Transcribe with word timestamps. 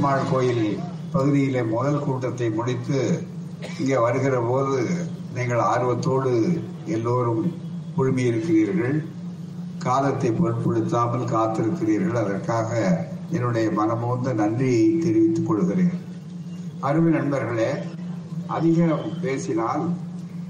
பெருமாள் 0.00 0.28
கோயில் 0.28 0.66
பகுதியிலே 1.12 1.62
முதல் 1.72 1.98
கூட்டத்தை 2.04 2.46
முடித்து 2.58 3.00
இங்கே 3.78 3.96
வருகிற 4.04 4.36
போது 4.46 4.76
நீங்கள் 5.36 5.60
ஆர்வத்தோடு 5.72 6.30
எல்லோரும் 6.94 7.42
குழுமியிருக்கிறீர்கள். 7.96 8.94
காலத்தை 9.84 10.30
பொருட்படுத்தாமல் 10.38 11.26
காத்திருக்கிறீர்கள். 11.32 12.20
அதற்காக 12.22 12.70
என்னுடைய 13.34 13.66
மனமோந்த 13.80 14.32
நன்றியை 14.40 14.86
தெரிவித்துக் 15.04 15.48
கொள்கிறேன். 15.50 15.92
அருமை 16.88 17.12
நண்பர்களே 17.18 17.70
அதிகம் 18.58 19.04
பேசினால் 19.26 19.84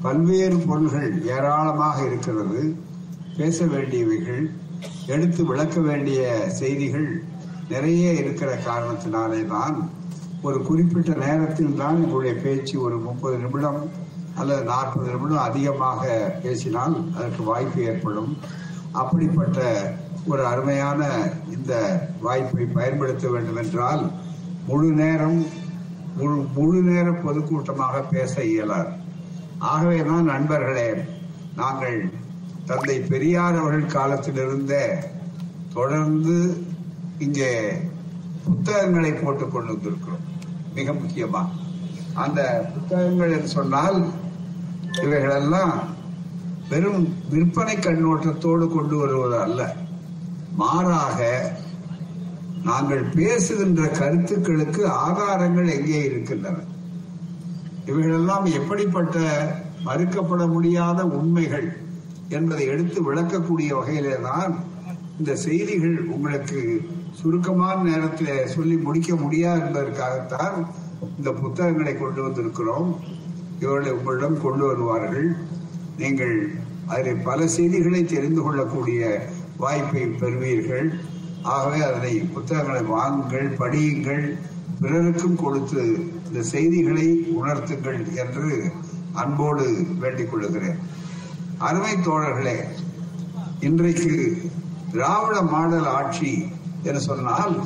பல்வேறு 0.06 0.60
பொருள்கள் 0.68 1.10
ஏராளமாக 1.36 1.98
இருக்கிறது. 2.10 2.62
பேச 3.40 3.66
வேண்டியவைகள் 3.74 4.44
எடுத்து 5.16 5.42
விளக்க 5.50 5.76
வேண்டிய 5.88 6.22
செய்திகள் 6.60 7.10
நிறைய 7.72 8.12
இருக்கிற 8.20 8.50
காரணத்தினாலே 8.68 9.40
தான் 9.46 9.76
ஒரு 10.42 10.58
குறிப்பிட்ட 10.68 11.12
நேரத்தில் 11.24 11.74
தான் 11.74 11.98
உங்களுடைய 12.02 12.34
பேச்சு 12.44 12.74
ஒரு 12.80 12.96
முப்பது 12.98 13.36
நிமிடம் 13.36 13.80
அல்லது 14.34 14.62
நாற்பது 14.64 15.08
நிமிடம் 15.12 15.46
அதிகமாக 15.48 16.02
பேசினால் 16.42 16.94
அதற்கு 17.16 17.42
வாய்ப்பு 17.42 17.80
ஏற்படும். 17.82 18.30
அப்படிப்பட்ட 18.92 19.58
ஒரு 20.26 20.42
அருமையான 20.46 21.00
இந்த 21.56 21.72
வாய்ப்பை 22.20 22.64
பயன்படுத்த 22.78 23.28
வேண்டும் 23.28 23.60
என்றால் 23.62 24.02
முழு 24.68 24.88
நேரம் 25.02 25.40
முழு 26.16 26.36
முழு 26.56 26.80
நேர 26.82 27.06
பொதுக்கூட்டமாக 27.24 28.02
பேச 28.14 28.32
இயலாது. 28.44 28.90
ஆகவேதான் 29.72 30.30
நண்பர்களே 30.32 30.88
நாங்கள் 31.56 31.98
தந்தை 32.68 32.96
பெரியார் 33.12 33.60
அவர்கள் 33.62 33.94
காலத்திலிருந்தே 33.94 34.84
தொடர்ந்து 35.74 36.36
இங்கே 37.20 37.50
புத்தகங்களை 38.44 39.12
போட்டுக் 39.12 39.52
கொண்டு 39.52 39.72
வந்திருக்கிறோம் 39.72 40.26
மிக 40.74 40.92
முக்கியமா. 40.92 41.42
அந்த 42.14 42.40
புத்தகங்கள் 42.74 43.32
என்று 43.32 43.48
சொன்னால் 43.48 43.98
இவைகளெல்லாம் 45.02 45.74
வெறும் 46.68 47.04
விற்பனை 47.28 47.76
கண்ணோட்டத்தோடு 47.76 48.66
கொண்டு 48.68 48.96
வருவது 48.96 49.38
அல்ல. 49.38 49.60
மாறாக 50.56 51.18
நாங்கள் 52.62 53.04
பேசுகின்ற 53.04 53.86
கருத்துக்களுக்கு 53.86 54.82
ஆதாரங்கள் 54.88 55.68
எங்கே 55.68 56.00
இருக்கின்றன? 56.04 56.56
இவைகளெல்லாம் 57.86 58.44
எப்படிப்பட்ட 58.44 59.18
மறுக்கப்பட 59.84 60.42
முடியாத 60.46 61.02
உண்மைகள் 61.18 61.68
என்பதை 62.28 62.66
எடுத்து 62.66 62.98
விளக்கக்கூடிய 63.02 63.70
வகையிலே 63.74 64.16
தான் 64.20 64.52
இந்த 65.20 65.32
செய்திகள் 65.46 65.96
உங்களுக்கு 66.14 66.60
சுருக்கமான 67.18 67.76
நேரத்தில் 67.88 68.50
சொல்லி 68.52 68.76
முடிக்க 68.84 69.10
முடியாது 69.14 69.60
என்பதற்காகத்தான் 69.66 70.56
இந்த 71.16 71.30
புத்தகங்களை 71.40 71.92
கொண்டு 71.94 72.20
வந்திருக்கிறோம். 72.26 72.88
இவர்களை 73.62 73.90
உங்களிடம் 73.96 74.38
கொண்டு 74.42 74.64
வருவார்கள். 74.66 75.28
நீங்கள் 75.98 76.36
அதில் 76.86 77.24
பல 77.28 77.46
செய்திகளை 77.56 78.02
தெரிந்து 78.04 78.42
கொள்ளக்கூடிய 78.42 79.00
வாய்ப்பை 79.56 80.04
பெறுவீர்கள். 80.20 80.88
ஆகவே 81.54 81.80
அதனை 81.88 82.14
புத்தகங்களை 82.34 82.82
வாங்குங்கள் 82.94 83.50
படியுங்கள் 83.60 84.24
பிறருக்கும் 84.80 85.40
கொடுத்து 85.42 85.84
இந்த 86.28 86.42
செய்திகளை 86.52 87.06
உணர்த்துங்கள் 87.38 88.00
என்று 88.24 88.50
அன்போடு 89.12 89.66
வேண்டிக் 90.02 90.30
கொள்ளுகிறேன் 90.30 90.80
அருமை 91.68 91.94
தோழர்களே 92.08 92.56
இன்றைக்கு 93.60 94.14
திராவிட 94.92 95.42
மாடல் 95.42 95.86
ஆட்சி 95.86 96.52
என்று 96.82 97.00
சொன்னால் 97.00 97.56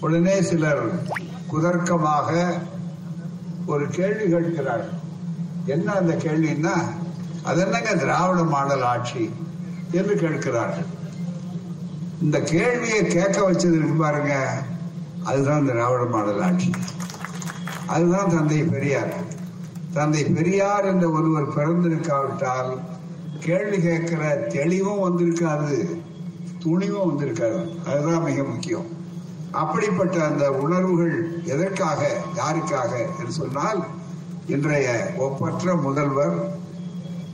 உடனே 0.00 0.42
சிலர் 0.42 1.04
குதர்க்கமாக 1.52 2.52
ஒரு 3.66 3.86
கேள்வி 3.86 4.30
கேட்கிறார்கள் 4.30 4.98
என்ன 5.66 5.92
அந்த 5.92 6.14
கேள்வின்னா 6.14 6.84
அது 7.42 7.60
என்னங்க 7.60 7.94
திராவிட 7.94 8.42
மாடல் 8.42 8.82
ஆட்சி? 8.82 9.30
என்று 9.92 10.14
கேட்கிறார்கள். 10.14 10.84
இந்த 12.22 12.40
கேள்வியை 12.40 13.06
கேட்க 13.06 13.52
வச்சது 13.52 13.72
இருக்கு 13.72 13.94
பாருங்க. 13.98 14.62
அதுதான் 15.24 15.66
திராவிட 15.66 16.04
மாடல் 16.04 16.42
ஆட்சி. 16.42 16.70
அதுதான் 17.86 18.28
தந்தை 18.28 18.62
பெரியார். 18.62 19.12
தந்தை 19.92 20.24
பெரியார் 20.24 20.84
என்ற 20.84 21.08
ஒருவர் 21.08 21.56
பிறந்திருக்காவிட்டால் 21.56 22.78
கேள்வி 23.40 23.80
கேட்கிற 23.80 24.36
தெளிவும் 24.36 24.98
வந்திருக்காது. 24.98 26.00
துணிவும் 26.62 27.08
வந்திருக்காரு. 27.10 27.84
அதுதான் 27.86 28.22
மிக 28.22 28.42
முக்கியம். 28.42 28.86
அப்படிப்பட்ட 29.50 30.24
அந்த 30.24 30.52
உணர்வுகள் 30.52 31.42
எதற்காக 31.44 32.16
யாருக்காக 32.36 32.92
என்று 33.18 33.32
சொன்னால் 33.32 33.84
இன்றைய 34.46 35.10
ஒப்பற்ற 35.18 35.74
முதல்வர் 35.74 36.58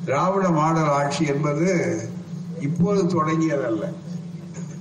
திராவிட 0.05 0.49
மாடல் 0.49 0.89
ஆட்சி 0.89 1.25
என்பது 1.27 1.71
இப்போது 2.61 3.03
தொடங்கியதல்ல. 3.03 3.85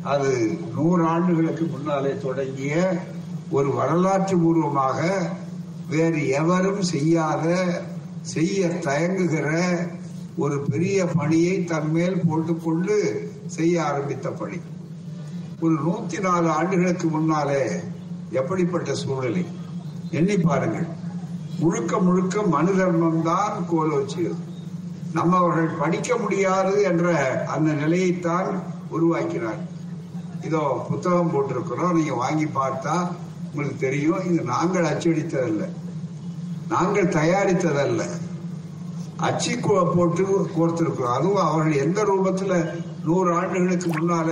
அது 0.04 0.58
நூறு 0.76 1.04
ஆண்டுகளுக்கு 1.06 1.66
முன்னாலே 1.66 2.18
தொடங்கிய 2.24 2.98
ஒரு 3.50 3.70
வரலாற்று 3.74 4.38
பூர்வமாக 4.38 5.30
வேறு 5.90 6.30
எவரும் 6.30 6.82
செய்யாத 6.82 7.46
செய்ய 8.22 8.68
தயங்குகிற 8.68 9.50
ஒரு 10.38 10.62
பெரிய 10.62 11.06
பணியை 11.06 11.64
தன் 11.64 11.92
மேல் 11.92 12.22
போட்டுக்கொண்டு 12.28 12.98
செய்ய 13.46 13.86
ஆரம்பித்த 13.86 14.30
பணி. 14.30 14.58
ஒரு 15.60 15.84
நூத்தி 15.84 16.20
நாலு 16.20 16.50
ஆண்டுகளுக்கு 16.50 17.08
முன்னாலே 17.08 17.72
எப்படிப்பட்ட 18.30 18.94
சூழ்நிலை? 18.94 19.46
எண்ணி 20.12 20.38
பாருங்கள். 20.38 20.88
முழுக்க 21.60 21.98
முழுக்க 22.00 22.42
மனு 22.42 22.76
தர்மம் 22.78 23.24
தான் 23.24 23.66
கோலோச்சியது 23.72 24.36
நம்ம 25.14 25.38
அவர்கள் 25.38 25.76
படிக்க 25.80 26.18
முடியாது 26.18 26.84
என்ற 26.84 27.16
அந்த 27.46 27.72
நிலையைத்தான் 27.72 28.60
உருவாக்கினார். 28.90 29.58
இதோ 30.42 30.86
புத்தகம் 30.90 31.32
போட்டிருக்கிறோம். 31.34 31.94
நீங்க 31.94 32.14
வாங்கி 32.14 32.46
பார்த்தா 32.46 33.08
உங்களுக்கு 33.46 33.78
தெரியும். 33.80 34.32
இது 34.32 34.42
நாங்கள் 34.42 34.84
அச்சடித்ததல்ல. 34.84 35.70
நாங்கள் 36.70 37.08
தயாரித்ததல்ல. 37.08 38.06
அச்சு 39.18 39.56
கோ- 39.56 39.96
போட்டு 39.96 40.50
கோர்த்திருக்கிறோம். 40.58 41.14
அதுவும் 41.14 41.46
அவர்கள் 41.46 41.78
எந்த 41.78 42.04
ரூபத்துல 42.04 42.84
நூறு 43.06 43.34
ஆண்டுகளுக்கு 43.34 43.88
முன்னால 43.88 44.30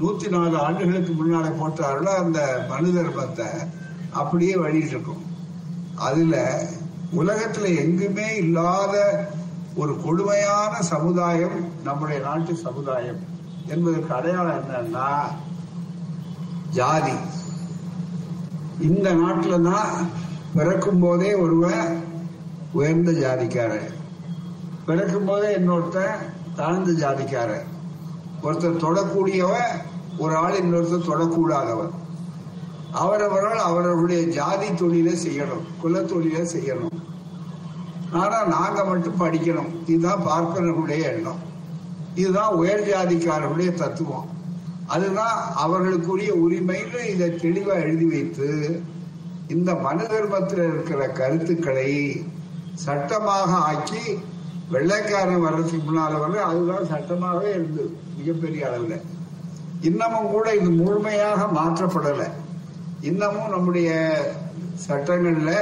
நூத்தி 0.00 0.28
நாலு 0.28 0.56
ஆண்டுகளுக்கு 0.58 1.12
முன்னால 1.12 1.46
போட்டார்களோ 1.60 2.12
அந்த 2.16 2.66
மனு 2.68 2.90
தர்மத்தை 2.90 3.48
அப்படியே 4.10 4.56
வெளியிட்டிருக்கோம் 4.56 5.24
அதுல 5.94 6.34
உலகத்துல 7.16 7.66
எங்குமே 7.82 8.36
இல்லாத 8.36 8.94
ஒரு 9.74 9.92
கொடுமையான 10.04 10.82
சமுதாயம் 10.82 11.56
நம்முடைய 11.84 12.18
நாட்டு 12.20 12.56
சமுதாயம் 12.56 13.20
என்பதற்கு 13.66 14.14
அடையாளம் 14.14 14.62
என்னன்னா 14.62 15.08
ஜாதி. 16.70 17.16
இந்த 18.80 19.10
நாட்டில 19.14 19.62
தான் 19.62 20.10
பிறக்கும் 20.54 21.00
போதே 21.00 21.34
ஒருவன் 21.34 22.02
உயர்ந்த 22.72 23.10
ஜாதிக்காரன். 23.12 23.90
பிறக்கும் 24.86 25.24
போதே 25.24 25.50
இன்னொருத்தன் 25.56 26.16
தாழ்ந்த 26.56 26.90
ஜாதிக்கார 26.92 27.50
ஒருத்தர் 28.42 28.82
தொடக்கூடியவன் 28.84 29.72
ஒரு 30.18 30.34
ஆள் 30.36 30.60
இன்னொருத்தர் 30.60 31.08
தொடக்கூடாதவன். 31.08 31.90
அவரவர்கள் 32.92 33.58
அவரவருடைய 33.58 34.28
ஜாதி 34.28 34.74
தொழிலை 34.74 35.14
செய்யணும் 35.26 35.64
குல 35.80 36.02
தொழிலை 36.02 36.40
செய்யணும். 36.40 36.94
ஆனா 38.12 38.44
நாங்க 38.44 38.84
மட்டும் 38.84 39.20
படிக்கணும். 39.20 39.70
இதுதான் 39.86 40.26
பார்ப்பனர்களுடைய 40.26 41.02
எண்ணம். 41.02 41.40
இதுதான் 42.14 42.52
உயர் 42.52 42.88
ஜாதிக்காரர்களுடைய 42.88 43.74
தத்துவம். 43.74 44.28
அதுதான் 44.86 45.36
அவர்களுக்குரிய 45.66 46.30
உரிமைன்னு 46.46 47.08
இதை 47.08 47.28
தெளிவா 47.30 47.74
எழுதி 47.82 48.04
வைத்து 48.04 48.80
இந்த 49.48 49.74
மனு 49.74 50.06
தர்மத்தில் 50.06 50.72
இருக்கிற 50.72 51.08
கருத்துக்களை 51.08 51.90
சட்டமாக 52.74 53.52
ஆக்கி 53.54 54.18
வெள்ளைக்காரன் 54.70 55.44
வர்றதுக்கு 55.44 55.78
முன்னால 55.80 56.18
வர 56.18 56.44
அதுதான் 56.44 56.90
சட்டமாகவே 56.92 57.50
இருந்தது 57.50 57.90
மிகப்பெரிய 58.16 58.66
அளவில். 58.66 59.02
இன்னமும் 59.80 60.30
கூட 60.30 60.46
இது 60.54 60.70
முழுமையாக 60.70 61.40
மாற்றப்படலை. 61.58 62.28
இன்னமும் 63.00 63.50
நம்முடைய 63.50 63.90
சட்டங்கள்ல 64.88 65.52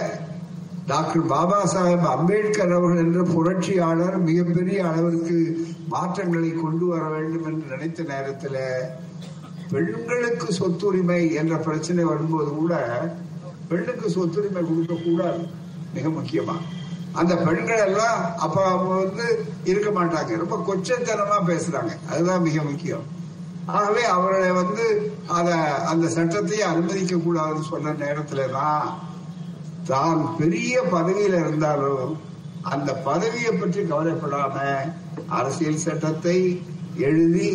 டாக்டர் 0.87 1.27
பாபா 1.27 1.59
சாஹேப் 1.65 2.07
அம்பேத்கர் 2.07 2.73
அவர்கள் 2.73 3.03
என்ற 3.05 3.23
புரட்சியாளர் 3.23 4.17
மிகப்பெரிய 4.19 4.79
அளவிற்கு 4.85 5.37
மாற்றங்களை 5.89 6.51
கொண்டு 6.55 6.87
வர 6.87 7.05
வேண்டும் 7.09 7.47
என்று 7.47 7.67
நினைத்த 7.71 8.03
நேரத்தில் 8.03 8.61
பெண்களுக்கு 9.71 10.49
சொத்துரிமை 10.53 11.21
என்ற 11.35 11.55
பிரச்சனை 11.57 12.05
வரும்போது 12.05 12.51
கூட 12.55 12.75
பெண்ணுக்கு 13.69 14.09
சொத்துரிமை 14.11 14.63
கொடுக்கக்கூடாது 14.63 15.45
மிக 15.95 16.09
முக்கியமாக 16.09 16.61
அந்த 17.21 17.35
பெண்கள் 17.47 17.83
எல்லாம் 17.89 18.21
அப்ப 18.45 18.57
அவங்க 18.71 18.95
வந்து 19.05 19.27
இருக்க 19.65 19.89
மாட்டாங்க. 19.91 20.39
ரொம்ப 20.43 20.57
கொச்சத்தனமா 20.69 21.39
பேசுறாங்க. 21.51 21.93
அதுதான் 22.11 22.47
மிக 22.49 22.63
முக்கியம். 22.63 23.05
ஆகவே 23.75 24.03
அவர்களை 24.15 24.51
வந்து 24.53 24.87
அத 25.37 25.49
அந்த 25.91 26.07
சட்டத்தையே 26.17 26.65
அனுமதிக்க 26.71 27.15
கூடாதுன்னு 27.17 27.71
சொன்ன 27.71 27.95
நேரத்துல 28.03 28.43
தான் 28.51 28.89
தான் 29.91 30.21
பெரிய 30.37 30.83
பதவியில 30.93 31.39
இருந்தாலும் 31.45 32.13
அந்த 32.75 32.91
பதவியை 33.07 33.53
பற்றி 33.55 33.81
கவலைப்படாம 33.85 34.57
அரசியல் 35.39 35.83
சட்டத்தை 35.87 36.39
எழுதி 37.09 37.51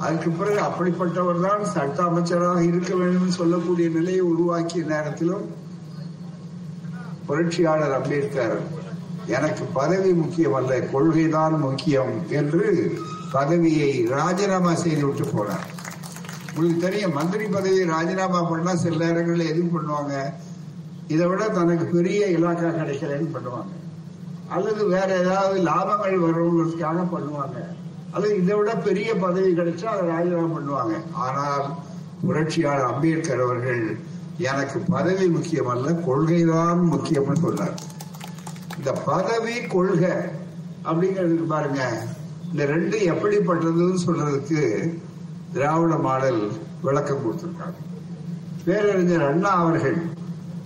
அதுக்கு 0.00 0.30
பிறகு 0.30 0.60
அப்படிப்பட்டவர் 0.68 1.44
தான் 1.46 1.64
சட்ட 1.74 1.98
அமைச்சராக 2.02 2.62
இருக்க 2.62 2.92
வேண்டும் 2.94 3.36
சொல்லக்கூடிய 3.40 3.88
நிலையை 3.88 4.24
உருவாக்கிய 4.32 4.84
நேரத்திலும் 4.84 5.44
புரட்சியாளர் 7.26 7.96
அம்பேத்கர் 7.98 8.56
எனக்கு 9.26 9.64
பதவி 9.64 10.12
முக்கியம் 10.12 10.54
அல்ல 10.54 10.78
கொள்கைதான் 10.78 11.58
முக்கியம் 11.58 12.28
என்று 12.28 12.64
பதவியை 13.32 14.04
ராஜினாமா 14.06 14.74
செய்து 14.74 15.04
விட்டு 15.06 15.24
போனார். 15.24 15.66
உங்களுக்கு 16.48 16.80
தெரியும் 16.80 17.12
மந்திரி 17.12 17.44
பதவியை 17.46 17.86
ராஜினாமா 17.86 18.40
பண்ணா 18.50 18.74
சில 18.74 18.96
நேரங்களில் 19.04 19.50
எதுவும் 19.52 19.74
பண்ணுவாங்க? 19.76 20.32
இதை 21.08 21.26
விட 21.26 21.48
தனக்கு 21.48 21.86
பெரிய 21.86 22.26
இலாக்கா 22.26 22.68
கிடைக்கலன்னு 22.80 23.34
பண்ணுவாங்க. 23.36 23.72
அல்லது 24.48 24.88
வேற 24.88 25.18
ஏதாவது 25.18 25.62
லாபங்கள் 25.62 26.18
வருவதற்காக 26.24 27.04
பண்ணுவாங்க. 27.14 27.58
அல்லது 28.14 28.34
இதை 28.42 28.56
விட 28.56 28.74
பெரிய 28.74 29.14
பதவி 29.14 29.50
கிடைச்சா 29.58 29.88
அதை 29.94 30.06
ராஜினாமா 30.08 30.48
பண்ணுவாங்க. 30.56 30.94
ஆனால் 31.12 31.66
புரட்சியாளர் 32.26 32.90
அம்பேத்கர் 32.92 33.40
அவர்கள் 33.40 33.98
எனக்கு 34.38 34.78
பதவி 34.78 35.26
முக்கியம் 35.28 35.66
அல்ல 35.66 35.90
கொள்கைதான் 35.90 36.80
முக்கியம்னு 36.92 37.42
சொன்னார். 37.46 37.76
இந்த 38.82 38.92
பதவி 38.92 39.60
கொள்கை 39.60 40.10
அப்படிங்கிறது 40.84 41.34
பாருங்க. 41.34 41.82
இந்த 42.50 42.64
ரெண்டு 42.64 42.98
எப்படிப்பட்டதுன்னு 42.98 43.98
சொல்றதுக்கு 44.06 44.60
திராவிட 45.52 45.96
மாடல் 45.96 46.52
விளக்கம் 46.82 47.20
கொடுத்திருக்காங்க. 47.24 47.78
பேரறிஞர் 48.64 49.28
அண்ணா 49.28 49.48
அவர்கள் 49.48 49.96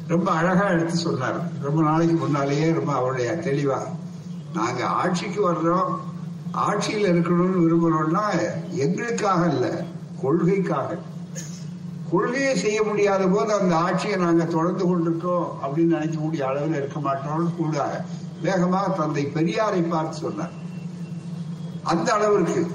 ரொம்ப 0.06 0.30
அழகா 0.30 0.68
எடுத்து 0.68 0.96
சொன்னார் 0.96 1.38
ரொம்ப 1.62 1.82
நாளைக்கு 1.82 2.16
முன்னாலேயே 2.16 2.72
ரொம்ப 2.72 2.92
அவருடைய 2.92 3.32
தெளிவா. 3.32 3.80
நாங்க 4.52 4.86
ஆட்சிக்கு 4.86 5.52
வர்றோம். 5.52 5.90
ஆட்சியில் 6.52 7.12
இருக்கணும்னு 7.12 7.62
விரும்புறோம்னா 7.64 8.24
எங்களுக்காக 8.70 9.48
இல்ல 9.48 9.84
கொள்கைக்காக. 10.22 10.98
கொள்கையை 12.16 12.56
செய்ய 12.56 12.82
முடியாத 12.82 13.26
போது 13.26 13.52
அந்த 13.54 13.76
ஆட்சியை 13.76 14.16
நாங்கள் 14.16 14.52
தொடர்ந்து 14.56 14.84
கொண்டிருக்கோம் 14.84 15.48
அப்படின்னு 15.62 15.96
நினைக்கக்கூடிய 15.96 16.42
அளவில் 16.50 16.74
இருக்க 16.74 17.00
மாட்டோம்னு 17.00 17.56
கூட 17.56 18.04
வேகமாக 18.42 18.96
தந்தை 18.96 19.22
பெரியாரை 19.34 19.88
பார்த்து 19.88 20.16
சொன்னார். 20.16 20.54
அந்த 21.82 22.12
அளவிற்கு 22.12 22.70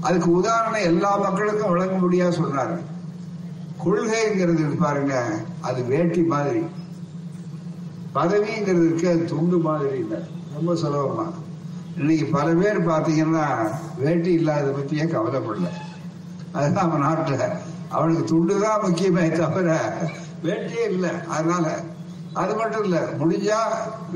அதுக்கு 0.00 0.30
உதாரணம் 0.30 0.86
எல்லா 0.90 1.16
மக்களுக்கும் 1.16 1.70
வழங்க 1.70 1.94
முடியாது 1.94 2.32
சொன்னார். 2.32 2.74
கொள்கைங்கிறது 3.84 4.78
பாருங்க 4.78 5.14
அது 5.60 5.82
வேட்டி 5.84 6.22
மாதிரி. 6.22 6.62
பதவிங்கிறது 8.14 8.84
இருக்க 8.86 9.10
அது 9.10 9.24
துண்டு 9.24 9.58
மாதிரி 9.58 9.98
இல்லை. 9.98 10.18
ரொம்ப 10.54 10.74
சுலபமா. 10.74 11.26
இன்னைக்கு 11.96 12.26
பல 12.26 12.52
பேர் 12.52 12.88
பார்த்தீங்கன்னா 12.88 13.46
வேட்டி 13.98 14.32
இல்லாத 14.32 14.70
பத்தியே 14.70 15.06
கவலைப்படல. 15.14 15.68
அதுதான் 16.52 16.88
நம்ம 16.88 17.06
நாட்டுல 17.06 17.58
அவனுக்கு 17.96 18.24
துண்டு 18.32 18.54
தான் 18.64 18.82
முக்கியமே 18.84 19.24
தவிர 19.40 19.68
வேட்டியே 20.46 20.84
இல்லை. 20.94 21.12
அதனால 21.34 21.66
அது 22.42 22.52
மட்டும் 22.60 22.84
இல்ல 22.86 22.98
முடிஞ்சா 23.20 23.60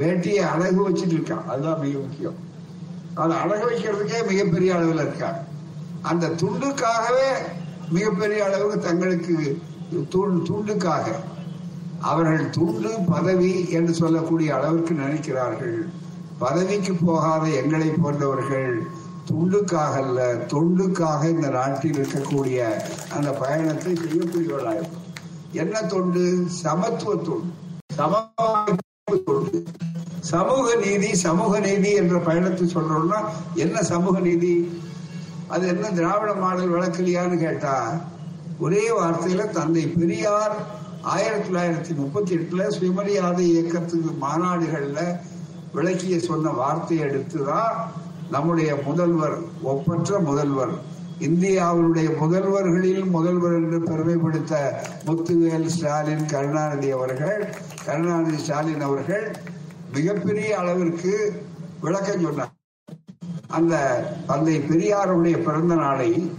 வேட்டியை 0.01 0.43
அழகு 0.53 0.81
வச்சுட்டு 0.87 1.17
இருக்கான் 1.17 1.47
அதுதான் 1.53 1.81
மிக 1.85 1.95
முக்கியம். 2.05 2.39
அதை 3.23 3.35
அழகு 3.43 3.65
வைக்கிறதுக்கே 3.71 4.21
மிகப்பெரிய 4.31 4.71
அளவில் 4.77 5.05
இருக்காங்க 5.07 5.41
அந்த 6.11 6.33
துண்டுக்காகவே 6.43 7.29
மிகப்பெரிய 7.97 8.41
அளவுக்கு 8.49 8.79
தங்களுக்கு 8.89 9.37
துண்டுக்காக 10.49 11.07
அவர்கள் 12.11 12.51
துண்டு 12.57 12.91
பதவி 13.13 13.53
என்று 13.79 13.93
சொல்லக்கூடிய 14.01 14.49
அளவிற்கு 14.57 14.95
நினைக்கிறார்கள். 15.03 15.79
பதவிக்கு 16.43 16.93
போகாத 17.05 17.45
எங்களை 17.61 17.89
போன்றவர்கள் 18.03 18.73
துண்டுக்காக 19.29 19.95
அல்ல 20.03 20.21
தொண்டுக்காக 20.53 21.29
இந்த 21.29 21.49
நாட்டில் 21.49 21.97
இருக்கக்கூடிய 21.97 22.59
அந்த 23.11 23.31
பயணத்தை 23.35 23.93
செய்யக்கூடியவர்களாயிருக்கும் 23.95 25.01
என்ன 25.53 25.83
தொண்டு? 25.85 26.23
சமத்துவ 26.63 27.13
தொண்டு. 27.23 27.51
சம 27.97 28.13
தொண்டு. 29.27 29.59
சமூக 30.31 30.75
நீதி 30.77 31.11
சமூக 31.17 31.59
நீதி 31.61 31.91
என்ற 31.93 32.19
பயணத்தை 32.19 32.67
சொல்றோம்னா 32.67 33.19
என்ன 33.55 33.77
சமூக 33.83 34.19
நீதி? 34.21 34.55
அது 35.49 35.65
என்ன 35.69 35.91
திராவிட 35.91 36.33
மாடல் 36.35 36.75
வழக்கிலையான்னு 36.75 37.37
கேட்டா 37.39 37.75
ஒரே 38.61 38.85
வார்த்தையில 38.91 39.51
தந்தை 39.51 39.85
பெரியார் 39.95 40.55
ஆயிரத்தி 41.05 41.49
தொள்ளாயிரத்தி 41.49 41.93
முப்பத்தி 41.95 42.33
எட்டுல 42.37 42.69
சுயமரியாதை 42.71 43.45
இயக்கத்துக்கு 43.47 44.13
மாநாடுகள்ல 44.21 45.01
விளக்கிய 45.75 46.17
சொன்ன 46.21 46.53
வார்த்தையை 46.53 47.03
எடுத்துதான் 47.09 47.77
நம்முடைய 48.31 48.77
முதல்வர் 48.77 49.37
ஒப்பற்ற 49.63 50.19
முதல்வர் 50.19 50.75
இந்தியாவுடைய 51.21 52.09
முதல்வர்களில் 52.21 53.11
முதல்வர் 53.11 53.53
என்று 53.53 53.79
பெருமைப்படுத்த 53.81 54.55
முத்துவேல் 55.07 55.67
ஸ்டாலின் 55.67 56.27
கருணாநிதி 56.27 56.91
அவர்கள் 56.91 57.55
கருணாநிதி 57.85 58.37
ஸ்டாலின் 58.37 58.81
அவர்கள் 58.81 59.37
மிகப்பெரிய 59.93 60.59
அளவிற்கு 60.59 61.43
விளக்கம் 61.81 62.23
சொன்னார். 62.23 62.53
அந்த 63.49 63.75
தந்தை 64.27 64.57
பெரியாருடைய 64.61 65.45
பிறந்த 65.45 65.75
நாளை 65.75 66.31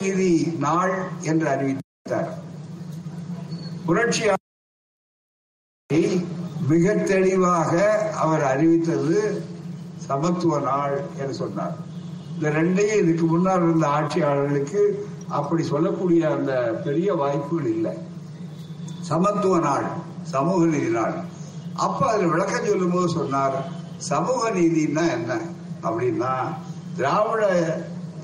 நீதி 0.00 0.56
நாள் 0.58 0.94
என்று 1.22 1.48
அறிவித்தார். 1.48 2.38
புரட்சியாளர் 3.86 4.40
மிக 6.68 6.94
தெளிவாக 6.94 7.72
அவர் 8.10 8.42
அறிவித்தது 8.42 9.20
சமத்துவ 10.12 10.60
நாள் 10.60 11.00
என்று 11.18 11.34
சொன்னார். 11.34 11.76
இந்த 12.34 12.48
ரெண்டையும் 12.48 13.02
இதுக்கு 13.02 13.26
முன்னால் 13.26 13.62
இருந்த 13.62 13.86
ஆட்சியாளர்களுக்கு 13.88 14.80
அப்படி 15.28 15.62
சொல்லக்கூடிய 15.62 16.30
அந்த 16.30 16.52
பெரிய 16.84 17.14
வாய்ப்புகள் 17.14 17.66
இல்லை. 17.66 17.92
சமத்துவ 19.00 19.58
நாள் 19.58 19.84
சமூக 20.22 20.64
நீதி 20.64 20.88
நாள். 20.88 21.14
அப்ப 21.74 22.06
அதுல 22.06 22.26
விளக்கம் 22.26 22.64
சொல்லும் 22.64 22.90
போது 22.90 23.08
சொன்னார் 23.08 23.56
சமூக 23.96 24.50
நீதினா 24.50 25.04
என்ன? 25.10 25.38
அப்படின்னா 25.82 26.32
திராவிட 26.96 27.42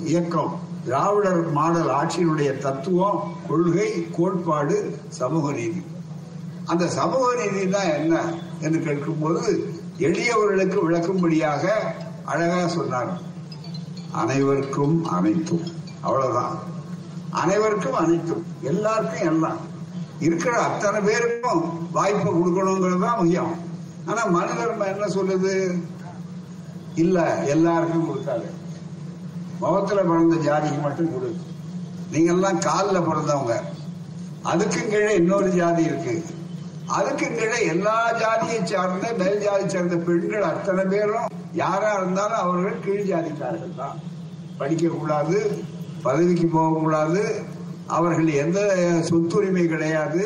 இயக்கம் 0.05 0.58
திராவிடர் 0.85 1.52
மாடல் 1.52 1.88
ஆட்சியினுடைய 1.88 2.58
தத்துவம் 2.58 3.32
கொள்கை 3.49 4.06
கோட்பாடு 4.17 4.99
சமூக 5.08 5.52
நீதி. 5.52 5.82
அந்த 6.67 6.88
சமூக 6.88 7.35
நீதினா 7.35 7.94
என்ன? 7.96 8.23
என்று 8.61 8.80
கேட்கும்போது 8.80 9.73
எளியவர்களுக்கு 9.99 10.78
விளக்கும்படியாக 10.88 11.69
அழகா 12.25 12.67
சொன்னார். 12.67 13.21
அனைவருக்கும் 14.12 15.05
அனைத்தும். 15.05 15.62
அவ்வளவுதான். 16.00 16.59
அனைவருக்கும் 17.31 17.93
அனைத்தும். 17.93 18.47
எல்லாருக்கும் 18.61 19.33
எல்லாம். 19.33 19.57
இருக்கிற 20.21 20.59
அத்தனை 20.59 21.00
பேருக்கும் 21.00 21.90
வாய்ப்பை 21.93 22.33
கொடுக்கணுங்கிறது 22.33 23.00
தான் 23.00 23.17
முக்கியம். 23.17 23.55
ஆனா 24.07 24.26
மனிதர்ம 24.26 24.85
என்ன 24.85 25.07
சொல்லுது? 25.07 25.83
இல்ல 26.95 27.35
எல்லாருக்கும் 27.35 28.09
கொடுக்காது 28.09 28.50
முகத்துல 29.59 30.02
பிறந்த 30.02 30.35
ஜாதிக்கு 30.35 30.81
மட்டும் 30.81 31.12
கொடு. 31.12 31.37
நீங்க 32.12 32.33
எல்லாம் 32.33 32.59
காலில் 32.59 33.00
பிறந்தவங்க. 33.00 33.61
அதுக்கு 34.43 34.88
கீழே 34.88 35.14
இன்னொரு 35.14 35.50
ஜாதி 35.50 35.83
இருக்கு. 35.83 36.25
அதுக்கு 36.97 37.26
கீழே 37.28 37.59
எல்லா 37.66 37.97
ஜாதியை 38.21 38.59
சார்ந்த 38.64 39.07
மேல் 39.12 39.42
ஜாதி 39.42 39.68
சார்ந்த 39.68 39.97
பெண்கள் 39.97 40.42
அத்தனை 40.42 40.85
பேரும் 40.85 41.26
யாரா 41.52 41.90
இருந்தாலும் 41.99 42.42
அவர்கள் 42.42 42.83
கீழ் 42.85 43.09
ஜாதிக்காரர்கள் 43.11 43.75
தான். 43.76 43.99
படிக்க 44.59 44.88
கூடாது 44.88 45.38
பதவிக்கு 46.02 46.47
போகக்கூடாது 46.47 47.23
அவர்கள் 47.87 48.30
எந்த 48.45 48.61
சொத்துரிமை 49.11 49.66
கிடையாது 49.66 50.25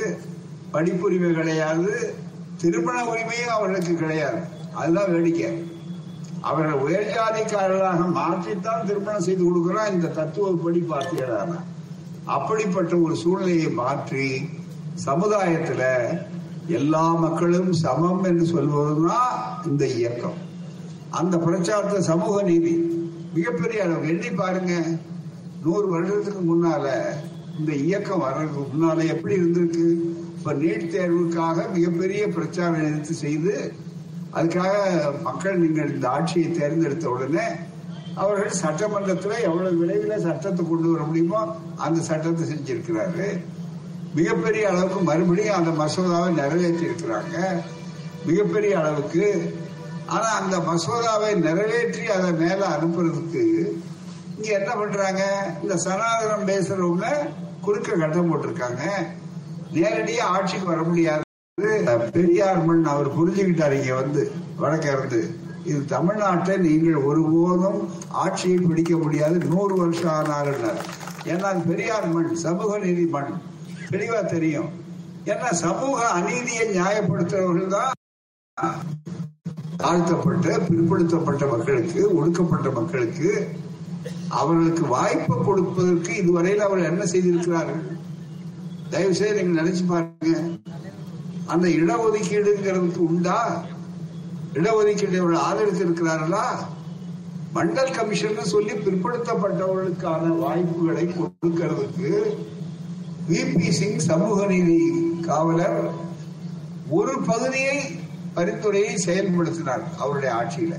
படிப்புரிமை 0.73 1.31
கிடையாது 1.35 1.92
திருமண 2.61 2.97
உரிமையும் 3.04 3.54
அவர்களுக்கு 3.57 3.95
கிடையாது. 3.97 4.40
அதுதான் 4.75 5.12
வேடிக்கை. 5.12 5.50
அவர்கள் 6.40 6.83
உயர் 6.87 7.12
ஜாதிக்காரர்களாக 7.16 8.07
மாற்றித்தான் 8.21 8.87
திருமணம் 8.87 9.26
செய்து 9.26 9.45
கொடுக்கிறான். 9.45 9.92
இந்த 9.92 10.09
தத்துவப்படி 10.19 10.81
பார்த்தீங்கன்னா 10.92 11.61
அப்படிப்பட்ட 12.26 12.97
ஒரு 12.97 13.16
சூழ்நிலையை 13.16 13.71
மாற்றி 13.83 14.26
சமுதாயத்துல 15.07 15.83
எல்லா 16.66 17.14
மக்களும் 17.14 17.73
சமம் 17.73 18.25
என்று 18.25 18.45
சொல்வதுதான் 18.45 19.64
இந்த 19.66 19.87
இயக்கம். 19.87 20.35
அந்த 21.11 21.38
பிரச்சாரத்தை 21.38 22.00
சமூக 22.00 22.42
நீதி. 22.42 22.90
மிகப்பெரிய 23.35 23.85
அளவு 23.85 24.09
எண்ணி 24.09 24.31
பாருங்க. 24.31 24.83
நூறு 25.64 25.87
வருடத்துக்கு 25.92 26.42
முன்னால 26.52 26.95
இந்த 27.59 27.73
இயக்கம் 27.75 28.19
வர்றதுக்கு 28.19 28.61
முன்னால 28.61 29.07
எப்படி 29.07 29.35
இருந்திருக்கு? 29.37 29.87
இப்ப 30.37 30.52
நீட் 30.52 30.90
தேர்வுக்காக 30.95 31.73
மிகப்பெரிய 31.73 32.28
பிரச்சாரம் 32.28 32.87
எடுத்து 32.87 33.14
செய்து 33.14 33.73
அதுக்காக 34.35 35.23
மக்கள் 35.23 35.59
நீங்கள் 35.59 35.92
இந்த 35.95 36.09
ஆட்சியை 36.09 36.50
தேர்ந்தெடுத்த 36.50 37.11
உடனே 37.11 37.45
அவர்கள் 38.14 38.50
சட்டமன்றத்தில் 38.50 39.42
எவ்வளவு 39.42 39.76
விரைவில் 39.76 40.21
சட்டத்தை 40.21 40.69
கொண்டு 40.69 40.90
வர 40.90 41.02
முடியுமோ 41.02 41.57
அந்த 41.76 42.00
சட்டத்தை 42.00 42.49
செஞ்சிருக்கிறாரு. 42.49 43.40
மிகப்பெரிய 44.19 44.64
அளவுக்கு 44.71 45.00
மறுபடியும் 45.11 45.59
அந்த 45.59 45.71
மசோதாவை 45.83 46.31
நிறைவேற்றி 46.40 46.85
இருக்கிறாங்க 46.88 47.37
மிகப்பெரிய 48.28 48.73
அளவுக்கு. 48.81 49.26
ஆனா 50.14 50.28
அந்த 50.40 50.57
மசோதாவை 50.69 51.31
நிறைவேற்றி 51.47 52.04
அதை 52.16 52.31
மேல 52.42 52.61
அனுப்புறதுக்கு 52.75 53.45
இங்க 54.37 54.49
என்ன 54.59 54.71
பண்றாங்க? 54.81 55.23
இந்த 55.62 55.75
சனாதனம் 55.85 56.49
பேசுறவங்க 56.50 57.09
குறுக்க 57.66 57.97
கட்டம் 58.02 58.31
போட்டிருக்காங்க. 58.31 58.83
நேரடியா 59.75 60.25
ஆட்சிக்கு 60.37 60.66
வர 60.73 60.81
முடியாது. 60.88 61.23
பெரியார் 62.16 62.61
மண் 62.64 62.85
அவர் 62.92 63.09
புரிஞ்சுக்கிட்டார் 63.19 63.76
இங்க 63.78 63.95
வந்து 64.00 64.23
வடக்க 64.61 64.87
இருந்து. 64.97 65.21
இது 65.71 65.81
தமிழ்நாட்டை 65.95 66.54
நீங்கள் 66.66 67.04
ஒருபோதும் 67.09 67.81
ஆட்சியை 68.25 68.59
பிடிக்க 68.69 68.97
முடியாது. 68.97 69.37
நூறு 69.52 69.75
வருஷம் 69.83 70.14
ஆனார்கள் 70.19 70.78
ஏன்னா 71.33 71.50
பெரியார் 71.69 72.09
மண் 72.14 72.31
சமூக 72.45 72.78
நீதி 72.85 73.04
மண். 73.16 73.33
தெளிவா 73.93 74.21
தெரியும். 74.35 74.71
ஏன்னா 75.33 75.49
சமூக 75.65 75.99
அநீதியை 76.19 76.65
நியாயப்படுத்துறவர்கள் 76.77 77.75
தான் 77.77 77.93
தாழ்த்தப்பட்ட 79.83 80.47
பிற்படுத்தப்பட்ட 80.69 81.45
மக்களுக்கு 81.53 82.01
ஒடுக்கப்பட்ட 82.19 82.69
மக்களுக்கு 82.79 83.31
அவர்களுக்கு 84.41 84.85
வாய்ப்பு 84.97 85.35
கொடுப்பதற்கு 85.47 86.13
இதுவரையில் 86.23 86.67
அவர் 86.67 86.89
என்ன 86.91 87.03
செய்திருக்கிறார்கள்? 87.13 87.83
தயவு 88.93 89.15
செய்து 89.21 89.39
நீங்க 89.39 89.55
நினைச்சு 89.61 89.85
பாருங்க. 89.93 90.39
அந்த 91.53 91.67
இடஒதுக்கீடுங்கிறதுக்கு 91.79 93.01
உண்டா? 93.11 93.39
இடஒதுக்கீடு 94.59 95.21
அவர்கள் 95.23 95.45
ஆதரித்து 95.49 95.85
இருக்கிறார்களா 95.87 96.47
மண்டல் 97.57 97.95
கமிஷன் 97.97 98.53
சொல்லி 98.55 98.75
பிற்படுத்தப்பட்டவர்களுக்கான 98.85 100.29
வாய்ப்புகளை 100.45 101.05
கொடுக்கிறதுக்கு 101.17 102.11
விபி 103.31 103.69
சிங் 103.71 103.99
சமூக 103.99 104.47
நீதி 104.47 104.79
காவலர் 105.23 105.91
ஒரு 106.91 107.21
பகுதியை 107.26 107.76
பரிந்துரையை 108.35 108.95
செயல்படுத்தினார் 109.05 109.85
அவருடைய 109.99 110.35
ஆட்சியில. 110.35 110.75